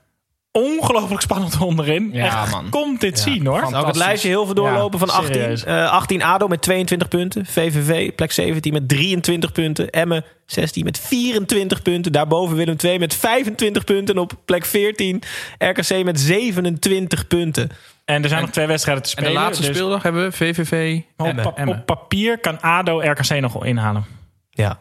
ongelooflijk 0.57 1.21
spannend 1.23 1.59
onderin. 1.71 2.09
Ja, 2.13 2.25
echt, 2.43 2.51
man. 2.53 2.69
komt 2.71 3.01
dit 3.01 3.19
zien 3.19 3.47
hoor. 3.47 3.67
Zou 3.69 3.81
ik 3.81 3.87
het 3.87 3.97
lijstje 3.97 4.29
heel 4.29 4.45
veel 4.45 4.55
doorlopen 4.55 4.99
Ja, 5.01 5.07
van 5.07 5.15
18? 5.17 5.35
serieus. 5.35 5.65
Eh 5.65 5.91
18 5.91 6.23
ADO 6.23 6.49
met 6.49 6.63
22 6.63 7.09
punten. 7.09 7.47
VVV 7.47 8.15
plek 8.15 8.33
17 8.33 8.73
met 8.73 8.89
23 8.89 9.53
punten. 9.53 9.91
Emmen 9.91 10.25
16 10.47 10.85
met 10.85 10.99
24 10.99 11.83
punten. 11.83 12.13
Daarboven 12.13 12.57
Willem 12.57 12.77
2 12.77 12.99
met 12.99 13.15
25 13.15 13.85
punten. 13.85 14.15
En 14.15 14.21
op 14.21 14.33
plek 14.45 14.65
14 14.65 15.23
RKC 15.59 16.05
met 16.05 16.21
27 16.21 17.27
punten. 17.27 17.71
En 18.05 18.23
er 18.23 18.29
zijn 18.29 18.41
nog 18.41 18.51
twee 18.51 18.67
wedstrijden 18.67 19.03
te 19.05 19.11
En 19.11 19.17
spelen. 19.17 19.33
de 19.33 19.39
laatste 19.47 19.67
dus 19.67 19.77
speeldag 19.77 20.03
hebben 20.03 20.25
we 20.25 20.33
VVV 20.33 21.01
op, 21.17 21.37
pa- 21.55 21.65
op 21.67 21.87
papier 21.87 22.39
kan 22.39 22.61
ADO 22.61 22.99
RKC 23.01 23.41
nog 23.41 23.53
wel 23.53 23.65
inhalen. 23.65 24.05
Ja. 24.51 24.79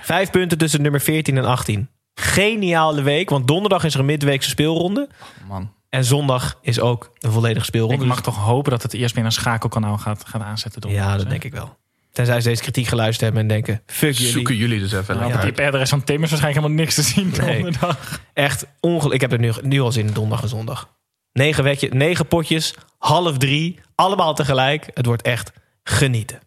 Vijf 0.00 0.30
punten 0.30 0.58
tussen 0.58 0.82
nummer 0.82 1.00
14 1.00 1.36
en 1.36 1.44
18. 1.44 1.88
Geniale 2.14 3.02
week, 3.02 3.30
want 3.30 3.48
donderdag 3.48 3.84
is 3.84 3.94
er 3.94 4.00
een 4.00 4.06
midweekse 4.06 4.48
speelronde. 4.48 5.08
Man. 5.48 5.72
En 5.88 6.04
zondag 6.04 6.58
is 6.62 6.80
ook 6.80 7.10
een 7.20 7.32
volledige 7.32 7.64
speelronde. 7.64 8.02
Ik 8.02 8.08
mag 8.08 8.22
toch 8.22 8.36
hopen 8.36 8.70
dat 8.70 8.82
het 8.82 8.94
ESPN 8.94 9.24
een 9.24 9.32
schakelkanaal 9.32 9.98
gaat, 9.98 10.22
gaat 10.26 10.42
aanzetten. 10.42 10.90
Ja, 10.90 11.16
dat 11.16 11.28
denk 11.28 11.44
ik 11.44 11.52
wel. 11.52 11.76
Tenzij 12.12 12.40
ze 12.40 12.48
deze 12.48 12.62
kritiek 12.62 12.86
geluisterd 12.86 13.20
hebben 13.20 13.40
en 13.40 13.48
denken... 13.48 13.82
Fuck 13.86 14.12
jullie. 14.14 14.32
Zoeken 14.32 14.56
jullie 14.56 14.78
dus 14.80 14.92
even. 14.92 15.16
Nou, 15.16 15.34
op 15.34 15.44
IP-adres 15.44 15.90
van 15.90 16.04
Tim 16.04 16.22
is 16.22 16.30
waarschijnlijk 16.30 16.64
helemaal 16.64 16.84
niks 16.84 16.94
te 16.94 17.02
zien 17.02 17.32
Nee. 17.38 17.62
donderdag. 17.62 18.20
Echt 18.32 18.66
ongelooflijk. 18.80 19.14
Ik 19.14 19.20
heb 19.20 19.30
het 19.30 19.40
nu, 19.40 19.52
nu 19.68 19.80
al 19.80 19.92
zin 19.92 20.06
in 20.06 20.12
donderdag 20.12 20.42
en 20.42 20.48
zondag. 20.48 20.88
Negen, 21.32 21.64
wetje, 21.64 21.88
negen 21.88 22.26
potjes, 22.26 22.74
half 22.98 23.38
drie, 23.38 23.78
allemaal 23.94 24.34
tegelijk. 24.34 24.90
Het 24.94 25.06
wordt 25.06 25.22
echt 25.22 25.52
genieten. 25.82 26.38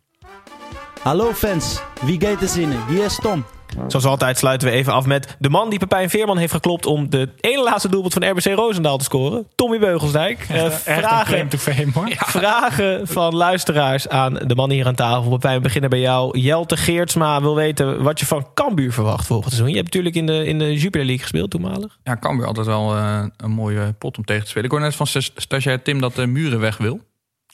Hallo 1.01 1.33
fans, 1.33 1.79
wie 2.01 2.21
gaat 2.21 2.41
er 2.41 2.47
zinnen? 2.47 2.85
Hier 2.87 3.05
is 3.05 3.15
Tom. 3.21 3.45
Zoals 3.87 4.05
altijd 4.05 4.37
sluiten 4.37 4.67
we 4.67 4.73
even 4.73 4.93
af 4.93 5.05
met 5.05 5.35
de 5.39 5.49
man 5.49 5.69
die 5.69 5.79
Pepijn 5.79 6.09
Veerman 6.09 6.37
heeft 6.37 6.53
geklopt... 6.53 6.85
om 6.85 7.09
de 7.09 7.29
ene 7.39 7.63
laatste 7.63 7.89
doelpunt 7.89 8.13
van 8.13 8.29
RBC 8.29 8.45
Roosendaal 8.45 8.97
te 8.97 9.03
scoren. 9.03 9.47
Tommy 9.55 9.79
Beugelsdijk. 9.79 10.45
Eh, 10.49 10.63
Echt 10.65 10.87
een 10.87 10.93
vragen, 10.97 11.25
claim 11.33 11.49
to 11.49 11.57
fame 11.57 11.87
hoor. 11.93 12.07
vragen 12.17 13.07
van 13.07 13.35
luisteraars 13.35 14.09
aan 14.09 14.33
de 14.33 14.55
man 14.55 14.69
hier 14.69 14.85
aan 14.87 14.95
tafel. 14.95 15.29
Pepijn, 15.29 15.55
we 15.55 15.61
beginnen 15.61 15.89
bij 15.89 15.99
jou. 15.99 16.39
Jelte 16.39 16.77
Geertsma 16.77 17.41
wil 17.41 17.55
weten 17.55 18.03
wat 18.03 18.19
je 18.19 18.25
van 18.25 18.47
Cambuur 18.53 18.93
verwacht 18.93 19.25
volgend 19.27 19.53
seizoen. 19.53 19.69
Je 19.75 19.81
hebt 19.81 19.93
natuurlijk 19.93 20.15
in 20.15 20.25
de, 20.25 20.45
in 20.45 20.59
de 20.59 20.73
Jupiler 20.77 21.05
League 21.05 21.21
gespeeld 21.23 21.49
toenmalig. 21.51 21.97
Ja, 22.03 22.17
Cambuur 22.17 22.45
altijd 22.47 22.65
wel 22.67 22.95
eh, 22.95 23.23
een 23.37 23.51
mooie 23.51 23.93
pot 23.97 24.17
om 24.17 24.25
tegen 24.25 24.43
te 24.43 24.49
spelen. 24.49 24.65
Ik 24.65 24.71
hoor 24.71 24.81
net 24.81 24.95
van 24.95 25.07
sta- 25.07 25.19
stagiair 25.35 25.81
Tim 25.81 26.01
dat 26.01 26.15
de 26.15 26.27
Muren 26.27 26.59
weg 26.59 26.77
wil. 26.77 26.99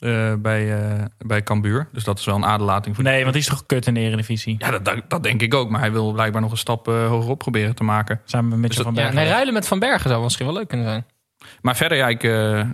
Eh, 0.04 0.32
bij, 0.38 0.74
eh 0.74 1.04
bij 1.18 1.42
Cambuur. 1.42 1.88
Dus 1.92 2.04
dat 2.04 2.18
is 2.18 2.24
wel 2.24 2.34
een 2.34 2.44
aderlating 2.44 2.94
voor 2.94 3.04
Nee, 3.04 3.20
want 3.20 3.32
die 3.32 3.42
is 3.42 3.48
toch 3.48 3.66
kut 3.66 3.86
in 3.86 3.94
de 3.94 4.00
Eredivisie. 4.00 4.54
Ja, 4.58 4.70
dat, 4.70 4.84
dat, 4.84 4.96
dat 5.08 5.22
denk 5.22 5.42
ik 5.42 5.54
ook. 5.54 5.70
Maar 5.70 5.80
hij 5.80 5.92
wil 5.92 6.12
blijkbaar 6.12 6.40
nog 6.42 6.50
een 6.50 6.56
stap 6.56 6.88
eh, 6.88 7.06
hogerop 7.06 7.38
proberen 7.38 7.74
te 7.74 7.84
maken. 7.84 8.20
Samen 8.24 8.60
met 8.60 8.70
Dus 8.70 8.80
van 8.80 8.94
dat- 8.94 8.94
Ja, 8.94 9.00
Bergen. 9.02 9.22
nee, 9.24 9.32
ruilen 9.32 9.54
met 9.54 9.68
Van 9.68 9.78
Bergen 9.78 10.10
zou 10.10 10.22
misschien 10.22 10.46
wel 10.46 10.54
leuk 10.54 10.68
kunnen 10.68 10.86
zijn. 10.86 11.06
Maar 11.62 11.76
verder, 11.76 11.98
ja, 11.98 12.08
ik, 12.08 12.22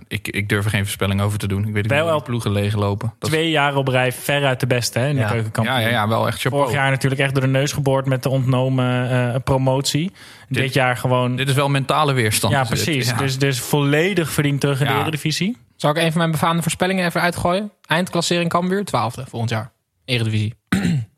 ik, 0.07 0.27
ik 0.27 0.49
durf 0.49 0.63
er 0.65 0.69
geen 0.69 0.81
voorspelling 0.83 1.21
over 1.21 1.39
te 1.39 1.47
doen. 1.47 1.59
Ik 1.67 1.73
weet 1.73 1.83
niet 1.83 1.91
Wel 1.91 2.17
de 2.17 2.23
ploegen 2.23 2.51
leeglopen. 2.51 3.13
Dat 3.19 3.29
Twee 3.29 3.49
jaar 3.49 3.75
op 3.75 3.87
rij 3.87 4.11
veruit 4.11 4.59
de 4.59 4.67
beste 4.67 4.99
hè, 4.99 5.07
in 5.07 5.15
de 5.15 5.21
Ja. 5.21 5.27
keukenkampioen. 5.27 5.75
ja, 5.79 5.81
ja, 5.81 5.89
ja, 5.89 6.07
wel 6.07 6.27
echt 6.27 6.39
chapeau. 6.41 6.63
Vorig 6.63 6.77
jaar 6.79 6.89
natuurlijk 6.91 7.21
echt 7.21 7.33
door 7.33 7.41
de 7.43 7.49
neus 7.49 7.71
geboord 7.71 8.05
met 8.05 8.23
de 8.23 8.29
ontnomen 8.29 9.41
promotie. 9.43 10.11
Dit, 10.49 10.63
Dit- 10.63 10.73
jaar 10.73 10.97
gewoon... 10.97 11.35
Dit 11.35 11.49
is 11.49 11.55
wel 11.55 11.69
mentale 11.69 12.13
weerstand. 12.13 12.53
ja, 12.53 12.63
precies. 12.63 13.09
Ja. 13.09 13.17
Dus, 13.17 13.37
dus 13.37 13.59
volledig 13.59 14.31
verdiend 14.31 14.59
terug 14.61 14.79
in 14.81 14.87
de. 14.87 14.93
Eredivisie. 14.93 15.57
Zal 15.81 15.89
ik 15.91 15.97
een 15.97 16.09
van 16.09 16.17
mijn 16.17 16.31
befaamde 16.31 16.61
voorspellingen 16.61 17.05
even 17.05 17.21
uitgooien? 17.21 17.71
Eindklassering 17.85 18.49
Cambuur, 18.49 18.85
twaalfde 18.85 19.25
volgend 19.27 19.49
jaar. 19.51 19.71
Eredivisie. 20.05 20.55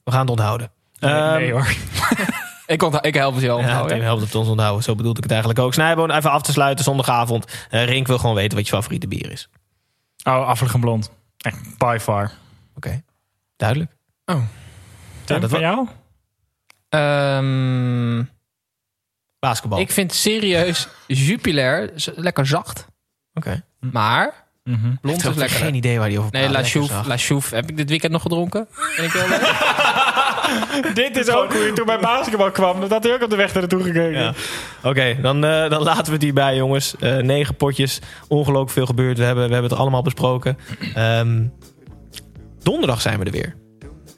We 0.04 0.12
gaan 0.12 0.20
het 0.20 0.30
onthouden. 0.30 0.72
Nee, 1.00 1.12
Ehm, 1.12 1.34
nee 1.34 1.52
hoor. 1.52 1.68
Ik, 2.68 2.84
onthoud, 2.84 3.06
ik 3.06 3.14
help 3.14 3.34
het 3.34 3.44
je 3.44 3.50
al 3.50 3.58
Ja, 3.58 3.64
onthouden. 3.64 3.96
Tim 3.96 4.06
helpt 4.06 4.22
het 4.22 4.36
ons 4.36 4.48
onthouden. 4.48 4.84
Zo 4.84 4.96
bedoelde 4.96 5.18
ik 5.18 5.24
het 5.24 5.32
eigenlijk 5.32 5.62
ook. 5.62 5.74
Snijboon, 5.74 6.12
even 6.12 6.32
af 6.32 6.42
te 6.42 6.52
sluiten 6.52 6.84
zondagavond. 6.84 7.66
Eh, 7.70 7.86
Rink 7.86 8.08
wil 8.08 8.18
gewoon 8.18 8.36
weten 8.36 8.58
wat 8.58 8.68
je 8.68 8.74
favoriete 8.74 9.08
bier 9.08 9.32
is. 9.32 9.50
Oh, 10.24 10.48
Affelig 10.48 10.74
en 10.74 10.80
Blond. 10.80 11.12
Echt, 11.38 11.78
by 11.78 11.98
far. 12.02 12.32
Oké, 12.76 13.04
duidelijk. 13.56 13.92
Oh. 14.26 14.42
Tim, 15.24 15.40
dat 15.40 15.50
van 15.50 15.60
jou? 15.60 15.88
Ehm, 16.90 18.24
Basketbal. 19.40 19.80
ik 19.80 19.92
vind 19.92 20.14
serieus 20.14 20.88
Jupiler 21.08 21.92
lekker 22.16 22.48
zacht. 22.48 22.88
Oké. 23.34 23.64
Maar 23.80 24.43
Mhm. 24.64 24.94
blond 25.02 25.24
Ik 25.24 25.30
is 25.30 25.36
lekker. 25.36 25.58
geen 25.58 25.76
idee 25.76 26.00
waar 26.00 26.10
die 26.10 26.20
over 26.20 26.32
Nee, 26.32 26.42
praat. 26.42 26.54
La 26.54 26.62
Lekker 26.62 26.82
Chouf. 26.82 27.08
La 27.08 27.18
Chouf 27.18 27.50
heb 27.50 27.70
ik 27.70 27.78
dit 27.78 27.90
weekend 27.90 28.12
nog 28.12 28.22
gedronken. 28.22 28.68
Ik 28.98 29.12
heel. 29.12 29.38
Dit 30.94 31.18
is 31.18 31.30
ook 31.30 31.54
hoe 31.54 31.62
je 31.62 31.74
toen 31.74 31.86
bij 31.86 32.00
basketbal 32.00 32.52
kwam. 32.52 32.80
Dat 32.80 32.90
had 32.90 33.04
hij 33.04 33.14
ook 33.14 33.22
op 33.24 33.30
de 33.30 33.36
weg 33.36 33.54
naartoe 33.54 33.84
gekeken. 33.84 34.20
Ja. 34.20 34.34
Oké, 34.84 35.18
dan, 35.22 35.46
eh, 35.46 35.70
dan 35.70 35.82
laten 35.84 36.06
we 36.06 36.12
het 36.12 36.22
hierbij, 36.22 36.56
jongens. 36.56 36.96
Eh, 37.00 37.18
negen 37.18 37.56
potjes. 37.56 38.00
Ongelooflijk 38.28 38.72
veel 38.72 38.86
gebeurd. 38.86 39.18
We 39.18 39.24
hebben, 39.24 39.48
we 39.48 39.52
hebben 39.54 39.72
het 39.72 39.80
allemaal 39.80 40.02
besproken. 40.02 40.58
Ehm, 40.94 41.44
donderdag 42.64 43.02
zijn 43.02 43.20
we 43.20 43.26
er 43.26 43.32
weer. 43.32 43.56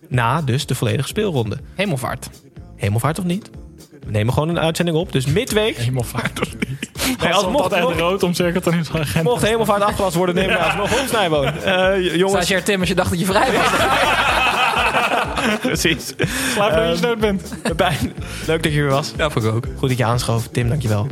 Na 0.08 0.42
dus 0.42 0.66
de 0.66 0.76
volledige 0.76 1.08
speelronde. 1.08 1.58
Hemelvaart. 1.76 2.30
Hemelvaart 2.76 3.20
of 3.20 3.26
niet? 3.26 3.50
We 4.06 4.12
nemen 4.12 4.34
gewoon 4.34 4.50
een 4.50 4.60
uitzending 4.60 4.98
op. 4.98 5.12
Dus 5.12 5.26
midweek. 5.26 5.78
Hemelvaart 5.78 6.42
of 6.42 6.48
niet. 6.68 7.20
Nee, 7.22 7.34
als 7.34 7.48
mocht, 7.48 7.72
echt 7.72 7.84
rood 7.84 8.24
omcirkeld, 8.24 8.64
dan 8.64 8.74
is 8.74 8.88
het 8.94 9.24
mocht 9.24 9.46
hemelvaart 9.46 9.82
afgelast 9.82 10.16
worden, 10.16 10.36
nemen 10.36 10.56
we 10.56 10.64
alsnog 10.64 11.02
op, 11.02 11.08
Snijboon. 11.08 11.46
Eh, 11.46 12.16
jongens, 12.16 12.32
Stagiair 12.32 12.64
Tim, 12.64 12.80
als 12.80 12.90
je 12.90 12.96
dacht 12.96 13.10
dat 13.10 13.20
je 13.20 13.26
vrij 13.26 13.52
was. 13.52 13.64
Precies. 15.62 16.14
Slaap 16.54 16.70
dat 16.72 16.80
je 16.80 16.92
Ehm, 16.92 17.02
dood 17.02 17.20
bent. 17.20 17.54
Pepijn, 17.62 18.14
leuk 18.48 18.64
dat 18.64 18.74
je 18.74 18.80
er 18.80 18.90
was. 18.90 19.14
Ja, 19.18 19.30
vond 19.30 19.46
ik 19.46 19.52
ook. 19.52 19.66
Goed 19.78 19.90
dat 19.90 19.98
je 19.98 20.06
aanschoof. 20.06 20.48
Tim, 20.52 20.70
dankjewel. 20.70 21.08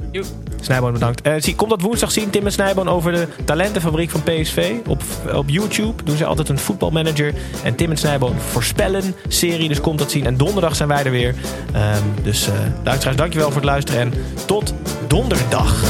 Snijboon, 0.62 0.94
bedankt. 0.94 1.22
Eh, 1.22 1.34
zie, 1.38 1.56
kom 1.56 1.70
dat 1.70 1.82
woensdag 1.82 2.12
zien, 2.12 2.30
Tim 2.30 2.46
en 2.46 2.52
Snijboon, 2.52 2.90
over 2.90 3.12
de 3.12 3.28
talentenfabriek 3.46 4.10
van 4.10 4.24
PSV. 4.24 4.74
Op, 4.88 5.02
op 5.34 5.50
YouTube 5.50 6.04
doen 6.04 6.18
ze 6.18 6.26
altijd 6.26 6.50
een 6.50 6.60
voetbalmanager. 6.60 7.34
En 7.64 7.76
Tim 7.76 7.90
en 7.90 7.98
Snijboon 7.98 8.36
voorspellen 8.52 9.16
serie, 9.28 9.68
dus 9.68 9.82
komt 9.82 10.00
dat 10.00 10.12
zien. 10.12 10.26
En 10.26 10.38
donderdag 10.38 10.76
zijn 10.76 10.90
wij 10.90 11.04
er 11.04 11.12
weer. 11.12 11.36
Ehm, 11.74 12.04
dus 12.24 12.48
eh 12.48 12.54
luisteraars, 12.84 13.18
dankjewel 13.18 13.48
voor 13.48 13.62
het 13.62 13.70
luisteren. 13.70 14.02
En 14.02 14.14
tot 14.46 14.74
donderdag. 15.08 15.84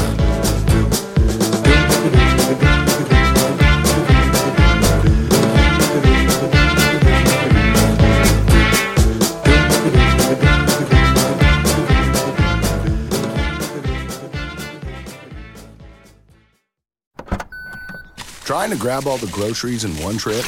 Trying 18.44 18.68
to 18.68 18.76
grab 18.76 19.06
all 19.06 19.16
the 19.16 19.30
groceries 19.32 19.84
in 19.84 19.92
one 20.02 20.18
trip? 20.18 20.44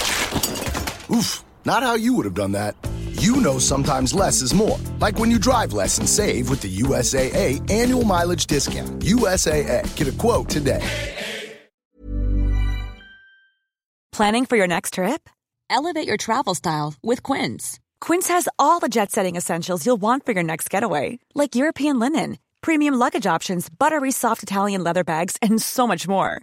Oof, 1.10 1.42
not 1.64 1.82
how 1.82 1.94
you 1.94 2.12
would 2.12 2.26
have 2.26 2.34
done 2.34 2.52
that. 2.52 2.76
You 3.12 3.36
know 3.40 3.58
sometimes 3.58 4.12
less 4.12 4.42
is 4.42 4.52
more. 4.52 4.78
Like 5.00 5.18
when 5.18 5.30
you 5.30 5.38
drive 5.38 5.72
less 5.72 5.96
and 5.96 6.06
save 6.06 6.50
with 6.50 6.60
the 6.60 6.68
USAA 6.82 7.58
annual 7.70 8.04
mileage 8.04 8.48
discount. 8.48 9.00
USAA, 9.00 9.96
get 9.96 10.08
a 10.08 10.12
quote 10.12 10.50
today. 10.50 10.84
Planning 14.12 14.44
for 14.44 14.56
your 14.56 14.66
next 14.66 14.92
trip? 14.94 15.30
Elevate 15.70 16.06
your 16.06 16.18
travel 16.18 16.54
style 16.54 16.94
with 17.02 17.22
Quince. 17.22 17.80
Quince 18.02 18.28
has 18.28 18.46
all 18.58 18.78
the 18.78 18.90
jet 18.90 19.10
setting 19.10 19.36
essentials 19.36 19.86
you'll 19.86 19.96
want 19.96 20.26
for 20.26 20.32
your 20.32 20.42
next 20.42 20.68
getaway, 20.68 21.18
like 21.34 21.54
European 21.54 21.98
linen, 21.98 22.36
premium 22.60 22.94
luggage 22.94 23.26
options, 23.26 23.70
buttery 23.70 24.12
soft 24.12 24.42
Italian 24.42 24.84
leather 24.84 25.02
bags, 25.02 25.38
and 25.40 25.62
so 25.62 25.86
much 25.86 26.06
more. 26.06 26.42